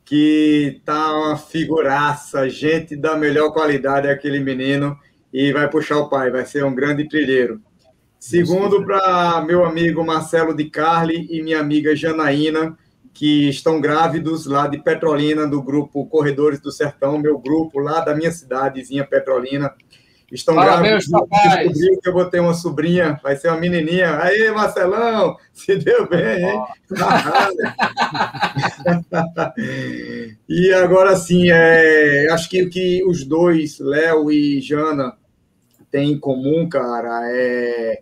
que 0.10 0.81
tá 0.84 1.15
uma 1.15 1.38
figuraça, 1.38 2.49
gente 2.49 2.95
da 2.95 3.15
melhor 3.15 3.53
qualidade, 3.53 4.07
aquele 4.07 4.40
menino, 4.40 4.98
e 5.31 5.53
vai 5.53 5.69
puxar 5.69 5.99
o 5.99 6.10
pai, 6.10 6.31
vai 6.31 6.44
ser 6.48 6.65
um 6.65 6.73
grande 6.73 7.07
trilheiro. 7.07 7.61
Segundo, 8.19 8.84
para 8.84 9.40
meu 9.45 9.64
amigo 9.64 10.03
Marcelo 10.03 10.56
de 10.56 10.68
Carli 10.68 11.27
e 11.30 11.44
minha 11.44 11.60
amiga 11.60 11.95
Janaína, 11.95 12.76
que 13.14 13.49
estão 13.49 13.80
grávidos 13.80 14.48
lá 14.48 14.65
de 14.65 14.81
Petrolina, 14.81 15.48
do 15.48 15.61
grupo 15.61 16.07
Corredores 16.07 16.60
do 16.60 16.72
Sertão, 16.72 17.19
meu 17.19 17.38
grupo 17.38 17.77
lá 17.77 17.99
da 17.99 18.15
minha 18.15 18.31
cidadezinha 18.31 19.06
Petrolina. 19.06 19.76
Estão 20.31 20.56
Parabéns, 20.56 21.07
grávidos, 21.07 21.30
descobriu 21.43 21.99
que 22.01 22.10
eu 22.10 22.14
vou 22.14 22.26
ter 22.26 22.39
uma 22.39 22.53
sobrinha, 22.53 23.19
vai 23.23 23.35
ser 23.35 23.49
uma 23.49 23.60
menininha. 23.60 24.22
Aí, 24.22 24.51
Marcelão, 24.51 25.35
se 25.53 25.76
deu 25.77 26.07
bem, 26.07 26.43
hein? 26.43 26.64
e 30.47 30.72
agora 30.73 31.15
sim, 31.15 31.49
é, 31.49 32.27
acho 32.31 32.47
que 32.49 32.61
o 32.61 32.69
que 32.69 33.03
os 33.06 33.26
dois, 33.26 33.80
Léo 33.80 34.31
e 34.31 34.61
Jana, 34.61 35.18
têm 35.89 36.11
em 36.11 36.19
comum, 36.19 36.69
cara, 36.69 37.22
é 37.31 38.01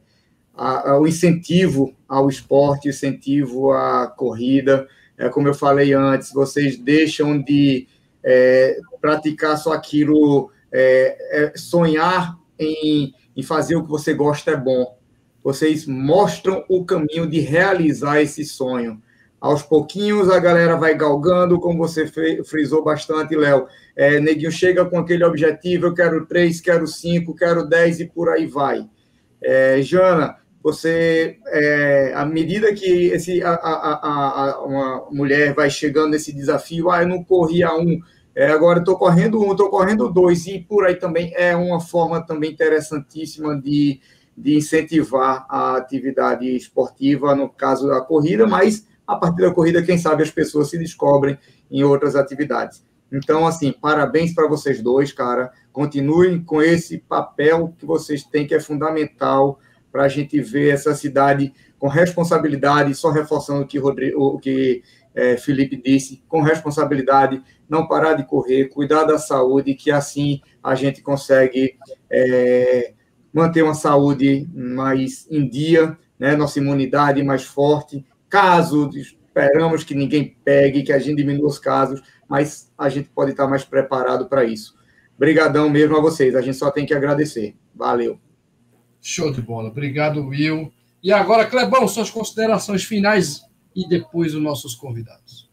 a, 0.53 0.91
a, 0.91 0.99
o 0.99 1.07
incentivo 1.07 1.93
ao 2.07 2.27
esporte, 2.27 2.87
o 2.87 2.89
incentivo 2.89 3.71
à 3.71 4.07
corrida. 4.07 4.87
É 5.17 5.29
como 5.29 5.47
eu 5.47 5.53
falei 5.53 5.93
antes, 5.93 6.33
vocês 6.33 6.77
deixam 6.77 7.41
de 7.41 7.87
é, 8.23 8.77
praticar 8.99 9.57
só 9.57 9.71
aquilo 9.71 10.51
é, 10.71 11.45
é, 11.45 11.57
sonhar 11.57 12.37
em, 12.59 13.13
em 13.35 13.43
fazer 13.43 13.75
o 13.75 13.83
que 13.83 13.89
você 13.89 14.13
gosta 14.13 14.51
é 14.51 14.57
bom. 14.57 14.97
Vocês 15.43 15.85
mostram 15.85 16.63
o 16.67 16.83
caminho 16.83 17.27
de 17.27 17.39
realizar 17.39 18.21
esse 18.21 18.43
sonho. 18.43 19.01
Aos 19.39 19.61
pouquinhos 19.61 20.29
a 20.29 20.39
galera 20.39 20.75
vai 20.75 20.95
galgando, 20.95 21.59
como 21.59 21.77
você 21.77 22.07
frisou 22.43 22.83
bastante, 22.83 23.35
Léo. 23.35 23.67
É, 23.95 24.19
neguinho 24.19 24.51
chega 24.51 24.83
com 24.83 24.97
aquele 24.97 25.23
objetivo: 25.23 25.87
eu 25.87 25.93
quero 25.93 26.25
três, 26.25 26.59
quero 26.59 26.87
cinco, 26.87 27.35
quero 27.35 27.67
dez 27.67 27.99
e 27.99 28.05
por 28.07 28.29
aí 28.29 28.47
vai. 28.47 28.89
É, 29.41 29.79
Jana, 29.83 30.37
você, 30.61 31.37
é, 31.47 32.13
à 32.15 32.25
medida 32.25 32.73
que 32.73 33.07
esse, 33.07 33.41
a, 33.43 33.51
a, 33.53 33.99
a, 34.51 34.65
uma 34.65 35.07
mulher 35.11 35.53
vai 35.53 35.69
chegando 35.69 36.09
nesse 36.09 36.33
desafio, 36.33 36.89
ah, 36.89 37.03
eu 37.03 37.07
não 37.07 37.23
corri 37.23 37.63
a 37.63 37.73
um, 37.75 38.01
é, 38.37 38.51
agora 38.51 38.77
estou 38.77 38.95
correndo 38.95 39.41
um, 39.43 39.49
estou 39.49 39.67
correndo 39.67 40.13
dois, 40.13 40.45
e 40.45 40.59
por 40.59 40.85
aí 40.85 40.93
também 40.93 41.33
é 41.35 41.55
uma 41.55 41.79
forma 41.79 42.23
também 42.23 42.51
interessantíssima 42.51 43.59
de, 43.59 43.99
de 44.37 44.55
incentivar 44.55 45.47
a 45.49 45.75
atividade 45.75 46.45
esportiva, 46.55 47.33
no 47.33 47.49
caso 47.49 47.87
da 47.87 47.99
corrida, 47.99 48.45
mas 48.45 48.85
a 49.07 49.15
partir 49.15 49.41
da 49.41 49.51
corrida, 49.51 49.81
quem 49.81 49.97
sabe 49.97 50.21
as 50.21 50.29
pessoas 50.29 50.69
se 50.69 50.77
descobrem 50.77 51.35
em 51.71 51.83
outras 51.83 52.15
atividades. 52.15 52.85
Então, 53.11 53.47
assim, 53.47 53.71
parabéns 53.71 54.35
para 54.35 54.47
vocês 54.47 54.83
dois, 54.83 55.11
cara. 55.11 55.51
Continuem 55.73 56.43
com 56.43 56.61
esse 56.61 56.99
papel 56.99 57.73
que 57.75 57.87
vocês 57.87 58.23
têm, 58.23 58.45
que 58.45 58.53
é 58.53 58.59
fundamental 58.59 59.59
para 59.91 60.03
a 60.03 60.07
gente 60.07 60.39
ver 60.39 60.75
essa 60.75 60.93
cidade 60.93 61.51
com 61.79 61.87
responsabilidade, 61.87 62.93
só 62.93 63.09
reforçando 63.09 63.63
o 63.63 63.67
que, 63.67 63.79
Rodrigo, 63.79 64.21
o 64.21 64.37
que 64.37 64.83
é, 65.15 65.35
Felipe 65.35 65.75
disse, 65.75 66.21
com 66.27 66.41
responsabilidade, 66.41 67.41
não 67.69 67.87
parar 67.87 68.13
de 68.13 68.25
correr, 68.25 68.69
cuidar 68.69 69.03
da 69.03 69.17
saúde, 69.17 69.73
que 69.73 69.91
assim 69.91 70.41
a 70.63 70.75
gente 70.75 71.01
consegue 71.01 71.77
é, 72.09 72.93
manter 73.33 73.61
uma 73.61 73.73
saúde 73.73 74.47
mais 74.53 75.27
em 75.29 75.47
dia, 75.47 75.97
né, 76.19 76.35
nossa 76.35 76.59
imunidade 76.59 77.21
mais 77.23 77.43
forte. 77.43 78.05
Caso 78.29 78.89
esperamos 78.93 79.83
que 79.83 79.93
ninguém 79.93 80.35
pegue, 80.43 80.83
que 80.83 80.91
a 80.91 80.99
gente 80.99 81.17
diminua 81.17 81.47
os 81.47 81.59
casos, 81.59 82.01
mas 82.27 82.71
a 82.77 82.89
gente 82.89 83.09
pode 83.09 83.31
estar 83.31 83.47
mais 83.47 83.63
preparado 83.63 84.27
para 84.27 84.43
isso. 84.43 84.75
Obrigadão 85.15 85.69
mesmo 85.69 85.97
a 85.97 86.01
vocês, 86.01 86.35
a 86.35 86.41
gente 86.41 86.57
só 86.57 86.71
tem 86.71 86.85
que 86.85 86.93
agradecer. 86.93 87.55
Valeu. 87.75 88.19
Show 89.01 89.31
de 89.31 89.41
bola. 89.41 89.69
Obrigado, 89.69 90.27
Will. 90.27 90.71
E 91.03 91.11
agora, 91.11 91.45
Clebão, 91.45 91.87
suas 91.87 92.09
considerações 92.09 92.83
finais 92.83 93.41
e 93.75 93.87
depois 93.87 94.33
os 94.33 94.41
nossos 94.41 94.75
convidados. 94.75 95.46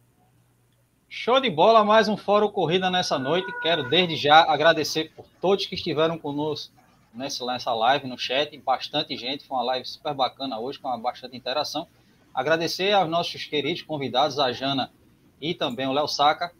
Show 1.24 1.40
de 1.40 1.48
bola, 1.48 1.82
mais 1.82 2.06
um 2.06 2.18
Fórum 2.18 2.50
Corrida 2.50 2.90
nessa 2.90 3.18
noite. 3.18 3.50
Quero 3.62 3.88
desde 3.88 4.14
já 4.14 4.42
agradecer 4.42 5.10
por 5.16 5.24
todos 5.40 5.64
que 5.64 5.74
estiveram 5.74 6.18
conosco 6.18 6.70
nessa, 7.14 7.46
nessa 7.46 7.72
live, 7.72 8.06
no 8.06 8.18
chat. 8.18 8.54
Bastante 8.58 9.16
gente, 9.16 9.46
foi 9.46 9.56
uma 9.56 9.64
live 9.64 9.88
super 9.88 10.12
bacana 10.12 10.60
hoje, 10.60 10.78
com 10.78 11.00
bastante 11.00 11.34
interação. 11.34 11.88
Agradecer 12.34 12.92
aos 12.92 13.08
nossos 13.08 13.46
queridos 13.46 13.80
convidados, 13.80 14.38
a 14.38 14.52
Jana 14.52 14.92
e 15.40 15.54
também 15.54 15.86
o 15.86 15.92
Léo 15.92 16.06
Saca. 16.06 16.52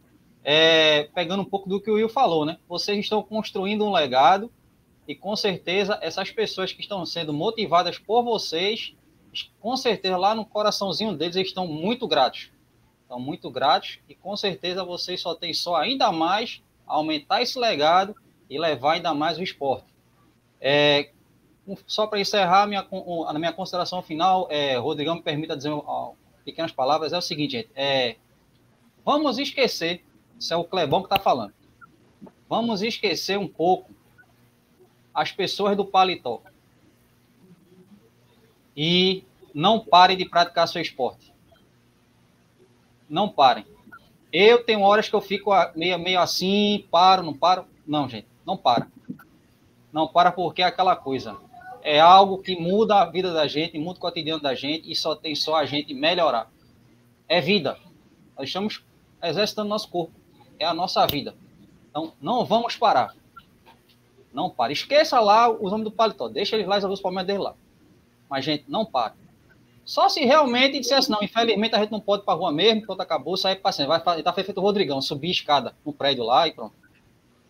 É, 0.43 1.03
pegando 1.13 1.43
um 1.43 1.45
pouco 1.45 1.69
do 1.69 1.79
que 1.79 1.91
o 1.91 1.93
Will 1.93 2.09
falou, 2.09 2.43
né? 2.43 2.57
Vocês 2.67 2.97
estão 2.97 3.21
construindo 3.21 3.85
um 3.85 3.93
legado 3.93 4.51
e 5.07 5.13
com 5.13 5.35
certeza 5.35 5.99
essas 6.01 6.31
pessoas 6.31 6.71
que 6.71 6.81
estão 6.81 7.05
sendo 7.05 7.31
motivadas 7.31 7.99
por 7.99 8.23
vocês, 8.23 8.95
com 9.59 9.77
certeza 9.77 10.17
lá 10.17 10.33
no 10.33 10.43
coraçãozinho 10.43 11.15
deles 11.15 11.35
eles 11.35 11.49
estão 11.49 11.67
muito 11.67 12.07
gratos 12.07 12.49
estão 13.05 13.19
muito 13.19 13.49
gratos 13.51 13.99
e 14.09 14.15
com 14.15 14.35
certeza 14.35 14.83
vocês 14.83 15.21
só 15.21 15.35
têm 15.35 15.53
só 15.53 15.75
ainda 15.75 16.11
mais 16.11 16.61
aumentar 16.85 17.41
esse 17.41 17.57
legado 17.57 18.15
e 18.49 18.59
levar 18.59 18.93
ainda 18.93 19.13
mais 19.13 19.37
o 19.37 19.43
esporte. 19.43 19.85
É, 20.59 21.11
só 21.85 22.07
para 22.07 22.19
encerrar 22.19 22.67
minha, 22.67 22.85
a 23.27 23.33
minha 23.33 23.53
consideração 23.53 24.01
final, 24.01 24.47
é, 24.49 24.75
Rodrigão 24.77 25.15
me 25.15 25.21
permita 25.21 25.55
dizer 25.55 25.69
ó, 25.69 26.13
pequenas 26.43 26.71
palavras, 26.71 27.13
é 27.13 27.17
o 27.17 27.21
seguinte, 27.21 27.51
gente, 27.51 27.69
é, 27.75 28.17
vamos 29.03 29.37
esquecer, 29.37 30.03
isso 30.39 30.53
é 30.53 30.57
o 30.57 30.63
Clebão 30.63 31.01
que 31.01 31.07
está 31.07 31.19
falando, 31.19 31.53
vamos 32.49 32.81
esquecer 32.81 33.37
um 33.37 33.47
pouco 33.47 33.91
as 35.13 35.31
pessoas 35.31 35.77
do 35.77 35.85
paletó 35.85 36.41
e 38.75 39.23
não 39.53 39.79
parem 39.79 40.17
de 40.17 40.25
praticar 40.25 40.67
seu 40.67 40.81
esporte 40.81 41.34
não 43.09 43.29
parem. 43.29 43.65
Eu 44.31 44.63
tenho 44.63 44.81
horas 44.81 45.07
que 45.07 45.15
eu 45.15 45.21
fico 45.21 45.51
meio, 45.75 45.97
meio 45.97 46.19
assim, 46.19 46.85
paro, 46.91 47.23
não 47.23 47.33
paro. 47.33 47.65
Não, 47.87 48.09
gente, 48.09 48.27
não 48.45 48.57
para. 48.57 48.87
Não 49.91 50.07
para 50.07 50.31
porque 50.31 50.61
é 50.61 50.65
aquela 50.65 50.95
coisa. 50.95 51.37
É 51.81 51.99
algo 51.99 52.39
que 52.39 52.59
muda 52.59 53.01
a 53.01 53.05
vida 53.05 53.31
da 53.31 53.47
gente, 53.47 53.77
muda 53.77 53.97
o 53.97 54.01
cotidiano 54.01 54.41
da 54.41 54.55
gente 54.55 54.91
e 54.91 54.95
só 54.95 55.15
tem 55.15 55.35
só 55.35 55.55
a 55.55 55.65
gente 55.65 55.93
melhorar. 55.93 56.51
É 57.29 57.39
vida. 57.39 57.77
Nós 58.37 58.47
estamos 58.47 58.83
exercitando 59.23 59.69
nosso 59.69 59.89
corpo. 59.89 60.13
É 60.59 60.65
a 60.65 60.73
nossa 60.73 61.05
vida. 61.07 61.35
Então, 61.89 62.11
não 62.19 62.43
vamos 62.43 62.75
parar. 62.75 63.15
Não 64.33 64.49
para. 64.49 64.73
Esqueça 64.73 65.19
lá 65.19 65.49
os 65.49 65.71
homens 65.71 65.85
do 65.85 65.91
paletó. 65.91 66.27
Deixa 66.27 66.55
eles 66.55 66.67
lá 66.67 66.75
resolver 66.75 66.95
os 66.95 67.01
problemas 67.01 67.25
deles 67.25 67.41
lá. 67.41 67.55
Mas, 68.29 68.43
gente, 68.43 68.65
não 68.67 68.85
para. 68.85 69.13
Só 69.85 70.09
se 70.09 70.25
realmente 70.25 70.79
dissesse, 70.79 71.11
não, 71.11 71.21
infelizmente 71.21 71.75
a 71.75 71.79
gente 71.79 71.91
não 71.91 71.99
pode 71.99 72.23
ir 72.23 72.25
para 72.25 72.33
a 72.33 72.37
rua 72.37 72.51
mesmo, 72.51 72.81
pronto, 72.81 73.01
acabou, 73.01 73.37
sair 73.37 73.57
paciente. 73.57 73.87
Vai 73.87 74.01
tá 74.01 74.33
feito 74.33 74.57
o 74.57 74.61
Rodrigão, 74.61 74.99
subir 74.99 75.29
escada 75.29 75.75
no 75.85 75.93
prédio 75.93 76.23
lá 76.23 76.47
e 76.47 76.53
pronto. 76.53 76.73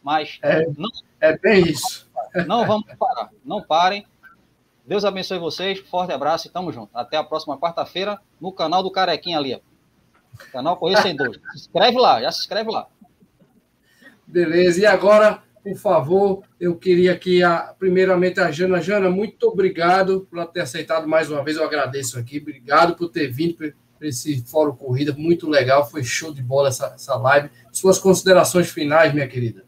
Mas 0.03 0.37
é, 0.41 0.67
não, 0.77 0.89
é 1.21 1.37
bem 1.37 1.63
isso. 1.63 2.07
Não 2.45 2.67
vamos 2.67 2.85
parar, 2.99 3.29
não 3.43 3.61
parem. 3.61 4.05
Deus 4.85 5.05
abençoe 5.05 5.39
vocês, 5.39 5.79
forte 5.79 6.11
abraço 6.11 6.47
e 6.47 6.51
tamo 6.51 6.71
junto. 6.71 6.89
Até 6.93 7.15
a 7.15 7.23
próxima 7.23 7.57
quarta-feira 7.57 8.19
no 8.39 8.51
canal 8.51 8.83
do 8.83 8.91
Carequinha 8.91 9.37
ali. 9.37 9.55
Ó. 9.55 9.59
Canal 10.51 10.75
Correio 10.75 11.01
Sem 11.01 11.15
Dúvida. 11.15 11.41
Se 11.53 11.59
inscreve 11.59 11.97
lá, 11.97 12.21
já 12.21 12.31
se 12.31 12.41
inscreve 12.41 12.69
lá. 12.69 12.87
Beleza, 14.27 14.81
e 14.81 14.85
agora 14.85 15.41
por 15.65 15.75
favor, 15.77 16.43
eu 16.59 16.77
queria 16.77 17.17
que, 17.17 17.41
a, 17.41 17.73
primeiramente, 17.79 18.39
a 18.39 18.51
Jana. 18.51 18.79
Jana, 18.79 19.09
muito 19.09 19.47
obrigado 19.47 20.27
por 20.29 20.45
ter 20.45 20.61
aceitado 20.61 21.07
mais 21.07 21.31
uma 21.31 21.43
vez, 21.43 21.57
eu 21.57 21.65
agradeço 21.65 22.19
aqui. 22.19 22.37
Obrigado 22.37 22.95
por 22.95 23.09
ter 23.09 23.29
vindo 23.29 23.55
para 23.55 23.73
esse 24.07 24.45
Fórum 24.45 24.75
Corrida, 24.75 25.11
muito 25.17 25.49
legal, 25.49 25.89
foi 25.89 26.03
show 26.03 26.31
de 26.31 26.43
bola 26.43 26.67
essa, 26.67 26.93
essa 26.93 27.15
live. 27.15 27.49
Suas 27.71 27.97
considerações 27.97 28.69
finais, 28.69 29.11
minha 29.11 29.27
querida. 29.27 29.65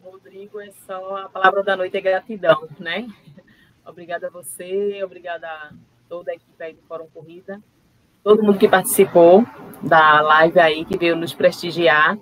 Rodrigo, 0.00 0.60
é 0.60 0.70
só 0.86 1.16
a 1.16 1.28
palavra 1.28 1.64
da 1.64 1.76
noite 1.76 1.96
é 1.96 2.00
gratidão, 2.00 2.68
né? 2.78 3.08
Obrigada 3.84 4.28
a 4.28 4.30
você, 4.30 5.02
obrigada 5.02 5.48
a 5.48 5.72
toda 6.08 6.30
a 6.30 6.34
equipe 6.36 6.62
aí 6.62 6.72
do 6.72 6.82
Fórum 6.82 7.08
Corrida, 7.12 7.60
todo 8.22 8.44
mundo 8.44 8.58
que 8.58 8.68
participou 8.68 9.44
da 9.82 10.20
live 10.20 10.60
aí, 10.60 10.84
que 10.84 10.96
veio 10.96 11.16
nos 11.16 11.34
prestigiar 11.34 12.16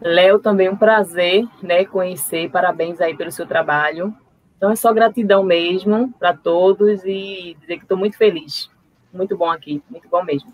Léo, 0.00 0.38
também 0.38 0.68
um 0.68 0.76
prazer, 0.76 1.46
né, 1.62 1.84
conhecer. 1.84 2.50
Parabéns 2.50 3.00
aí 3.00 3.16
pelo 3.16 3.30
seu 3.32 3.46
trabalho. 3.46 4.14
Então 4.56 4.70
é 4.70 4.76
só 4.76 4.92
gratidão 4.92 5.42
mesmo 5.42 6.12
para 6.18 6.34
todos 6.34 7.04
e 7.04 7.56
dizer 7.60 7.76
que 7.76 7.84
estou 7.84 7.96
muito 7.96 8.16
feliz. 8.16 8.70
Muito 9.12 9.36
bom 9.36 9.50
aqui, 9.50 9.82
muito 9.90 10.08
bom 10.08 10.22
mesmo. 10.22 10.52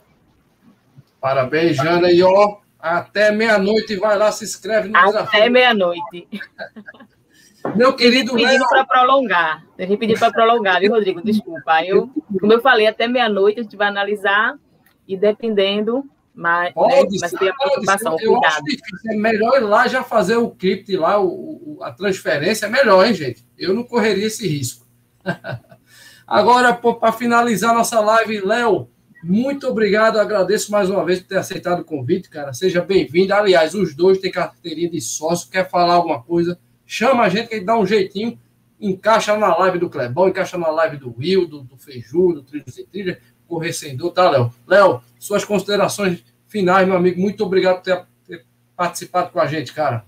Parabéns, 1.20 1.77
Jana. 1.77 2.10
E 2.10 2.23
ó, 2.23 2.59
até 2.78 3.31
meia-noite 3.31 3.97
vai 3.97 4.19
lá, 4.19 4.32
se 4.32 4.44
inscreve 4.44 4.89
no 4.89 4.97
até 4.97 5.06
desafio. 5.06 5.40
Até 5.40 5.48
meia-noite. 5.48 6.28
Meu 7.77 7.94
querido 7.94 8.35
Léo. 8.35 8.69
Para 8.69 8.85
prolongar. 8.85 9.64
A 9.78 9.82
gente 9.82 9.97
pediu 9.97 10.19
para 10.19 10.32
prolongar, 10.32 10.81
viu, 10.81 10.90
Rodrigo? 10.90 11.23
Desculpa. 11.23 11.85
Eu, 11.85 12.10
como 12.40 12.52
eu 12.52 12.60
falei, 12.60 12.89
até 12.89 13.06
meia-noite 13.06 13.60
a 13.60 13.62
gente 13.62 13.77
vai 13.77 13.86
analisar 13.86 14.56
e 15.06 15.16
dependendo 15.16 16.05
mas, 16.34 16.72
pode, 16.72 17.12
né, 17.12 17.18
mas 17.20 17.30
tem 17.32 17.48
a 17.48 17.54
preocupação, 17.54 18.16
eu 18.18 18.32
cuidado. 18.32 18.52
Acho 18.52 18.64
difícil. 18.64 19.10
É 19.10 19.16
melhor 19.16 19.56
ir 19.56 19.64
lá 19.64 19.86
já 19.86 20.02
fazer 20.02 20.36
o 20.36 20.50
cripto 20.50 20.98
lá, 20.98 21.22
o, 21.22 21.78
a 21.82 21.92
transferência. 21.92 22.66
É 22.66 22.68
melhor, 22.68 23.06
hein, 23.06 23.14
gente? 23.14 23.46
Eu 23.59 23.74
não 23.74 23.84
correria 23.84 24.26
esse 24.26 24.46
risco. 24.48 24.86
Agora, 26.26 26.72
para 26.72 27.12
finalizar 27.12 27.74
nossa 27.74 28.00
live, 28.00 28.40
Léo, 28.40 28.88
muito 29.22 29.68
obrigado. 29.68 30.18
Agradeço 30.18 30.72
mais 30.72 30.88
uma 30.88 31.04
vez 31.04 31.20
por 31.20 31.28
ter 31.28 31.36
aceitado 31.36 31.80
o 31.80 31.84
convite, 31.84 32.30
cara. 32.30 32.54
Seja 32.54 32.80
bem-vindo. 32.80 33.34
Aliás, 33.34 33.74
os 33.74 33.94
dois 33.94 34.18
têm 34.18 34.30
carteirinha 34.30 34.88
de 34.88 35.00
sócio. 35.00 35.50
Quer 35.50 35.68
falar 35.68 35.94
alguma 35.94 36.22
coisa? 36.22 36.59
Chama 36.86 37.24
a 37.24 37.28
gente 37.28 37.48
que 37.48 37.60
dá 37.60 37.78
um 37.78 37.86
jeitinho. 37.86 38.38
Encaixa 38.80 39.36
na 39.36 39.56
live 39.59 39.78
do 39.78 39.88
Clebão, 39.88 40.28
encaixa 40.28 40.59
na 40.59 40.68
live 40.68 40.96
do 40.96 41.14
Will, 41.16 41.46
do, 41.46 41.62
do 41.62 41.76
Feiju, 41.76 42.32
do 42.32 42.42
Trilhos 42.42 42.76
e 42.76 42.84
Trilha 42.84 43.20
correr 43.52 43.74
sem 43.74 43.94
dor, 43.94 44.12
tá, 44.12 44.30
Léo? 44.30 44.50
Léo, 44.66 45.02
suas 45.18 45.44
considerações 45.44 46.24
finais, 46.48 46.88
meu 46.88 46.96
amigo. 46.96 47.20
Muito 47.20 47.44
obrigado 47.44 47.76
por 47.76 47.82
ter, 47.82 48.06
ter 48.26 48.46
participado 48.74 49.30
com 49.30 49.38
a 49.38 49.46
gente, 49.46 49.74
cara. 49.74 50.06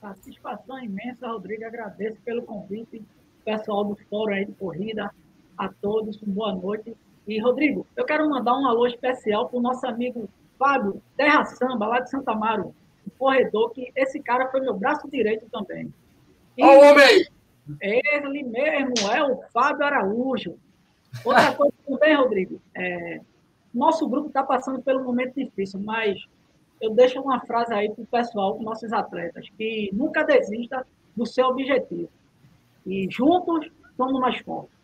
Satisfação 0.00 0.82
imensa, 0.82 1.28
Rodrigo. 1.28 1.64
Agradeço 1.64 2.16
pelo 2.24 2.42
convite, 2.42 3.00
pessoal 3.44 3.84
do 3.84 3.96
Fórum 4.08 4.32
aí 4.32 4.44
de 4.44 4.52
Corrida, 4.52 5.12
a 5.56 5.68
todos, 5.68 6.16
boa 6.16 6.52
noite. 6.52 6.96
E, 7.24 7.38
Rodrigo, 7.40 7.86
eu 7.96 8.04
quero 8.04 8.28
mandar 8.28 8.58
um 8.58 8.66
alô 8.66 8.84
especial 8.88 9.48
para 9.48 9.58
o 9.58 9.62
nosso 9.62 9.86
amigo 9.86 10.28
Fábio 10.58 11.00
Terra 11.16 11.44
Samba, 11.44 11.86
lá 11.86 12.00
de 12.00 12.10
Santa 12.10 12.32
Amaro, 12.32 12.74
um 13.06 13.10
corredor, 13.16 13.70
que 13.70 13.92
esse 13.94 14.18
cara 14.18 14.50
foi 14.50 14.60
meu 14.60 14.74
braço 14.74 15.08
direito 15.08 15.46
também. 15.52 15.92
Olha 16.60 16.78
o 16.78 16.90
homem! 16.90 17.26
Ele 17.80 18.42
mesmo 18.42 19.08
é 19.08 19.22
o 19.22 19.40
Fábio 19.52 19.84
Araújo. 19.86 20.58
Outra 21.24 21.54
coisa 21.54 21.74
também, 21.86 22.14
Rodrigo, 22.14 22.60
é, 22.74 23.20
nosso 23.72 24.08
grupo 24.08 24.28
está 24.28 24.42
passando 24.42 24.82
pelo 24.82 25.04
momento 25.04 25.34
difícil, 25.34 25.80
mas 25.80 26.18
eu 26.80 26.94
deixo 26.94 27.20
uma 27.20 27.40
frase 27.40 27.72
aí 27.72 27.90
para 27.90 28.02
o 28.02 28.06
pessoal, 28.06 28.54
para 28.54 28.64
nossos 28.64 28.92
atletas, 28.92 29.46
que 29.56 29.90
nunca 29.92 30.24
desista 30.24 30.86
do 31.14 31.26
seu 31.26 31.46
objetivo. 31.46 32.08
E 32.86 33.06
juntos 33.10 33.70
somos 33.96 34.20
mais 34.20 34.38
fortes. 34.38 34.80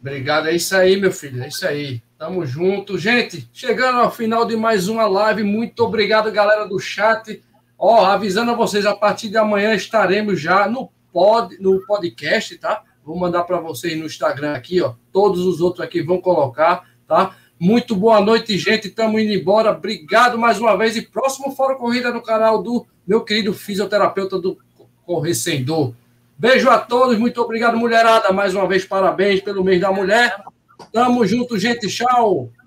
Obrigado, 0.00 0.48
é 0.48 0.54
isso 0.54 0.76
aí, 0.76 0.98
meu 0.98 1.12
filho, 1.12 1.42
é 1.42 1.48
isso 1.48 1.66
aí. 1.66 2.00
Tamo 2.16 2.46
junto. 2.46 2.96
Gente, 2.96 3.48
chegando 3.52 3.98
ao 3.98 4.10
final 4.10 4.44
de 4.44 4.56
mais 4.56 4.88
uma 4.88 5.06
live, 5.06 5.42
muito 5.42 5.84
obrigado, 5.84 6.30
galera 6.32 6.66
do 6.66 6.78
chat. 6.78 7.42
Ó, 7.76 8.04
avisando 8.04 8.52
a 8.52 8.54
vocês, 8.54 8.86
a 8.86 8.96
partir 8.96 9.28
de 9.28 9.36
amanhã 9.36 9.74
estaremos 9.74 10.40
já 10.40 10.68
no 10.68 10.90
pod, 11.12 11.56
no 11.60 11.84
podcast, 11.86 12.56
tá? 12.58 12.82
Vou 13.08 13.16
mandar 13.16 13.44
para 13.44 13.58
vocês 13.58 13.98
no 13.98 14.04
Instagram 14.04 14.52
aqui, 14.52 14.82
ó. 14.82 14.92
Todos 15.10 15.40
os 15.46 15.62
outros 15.62 15.82
aqui 15.82 16.02
vão 16.02 16.20
colocar, 16.20 16.84
tá? 17.06 17.34
Muito 17.58 17.96
boa 17.96 18.20
noite, 18.20 18.58
gente. 18.58 18.88
Estamos 18.88 19.22
indo 19.22 19.32
embora. 19.32 19.70
Obrigado 19.70 20.36
mais 20.36 20.60
uma 20.60 20.76
vez. 20.76 20.94
E 20.94 21.00
próximo 21.00 21.50
Fora 21.52 21.74
Corrida 21.74 22.12
no 22.12 22.20
canal 22.20 22.62
do 22.62 22.86
meu 23.06 23.22
querido 23.22 23.54
fisioterapeuta 23.54 24.38
do 24.38 24.58
Correr 25.06 25.32
Sem 25.32 25.64
Dor. 25.64 25.94
Beijo 26.36 26.68
a 26.68 26.76
todos. 26.76 27.18
Muito 27.18 27.40
obrigado, 27.40 27.78
mulherada. 27.78 28.30
Mais 28.30 28.54
uma 28.54 28.68
vez, 28.68 28.84
parabéns 28.84 29.40
pelo 29.40 29.64
mês 29.64 29.80
da 29.80 29.90
mulher. 29.90 30.44
Tamo 30.92 31.26
junto, 31.26 31.58
gente. 31.58 31.88
Tchau. 31.88 32.50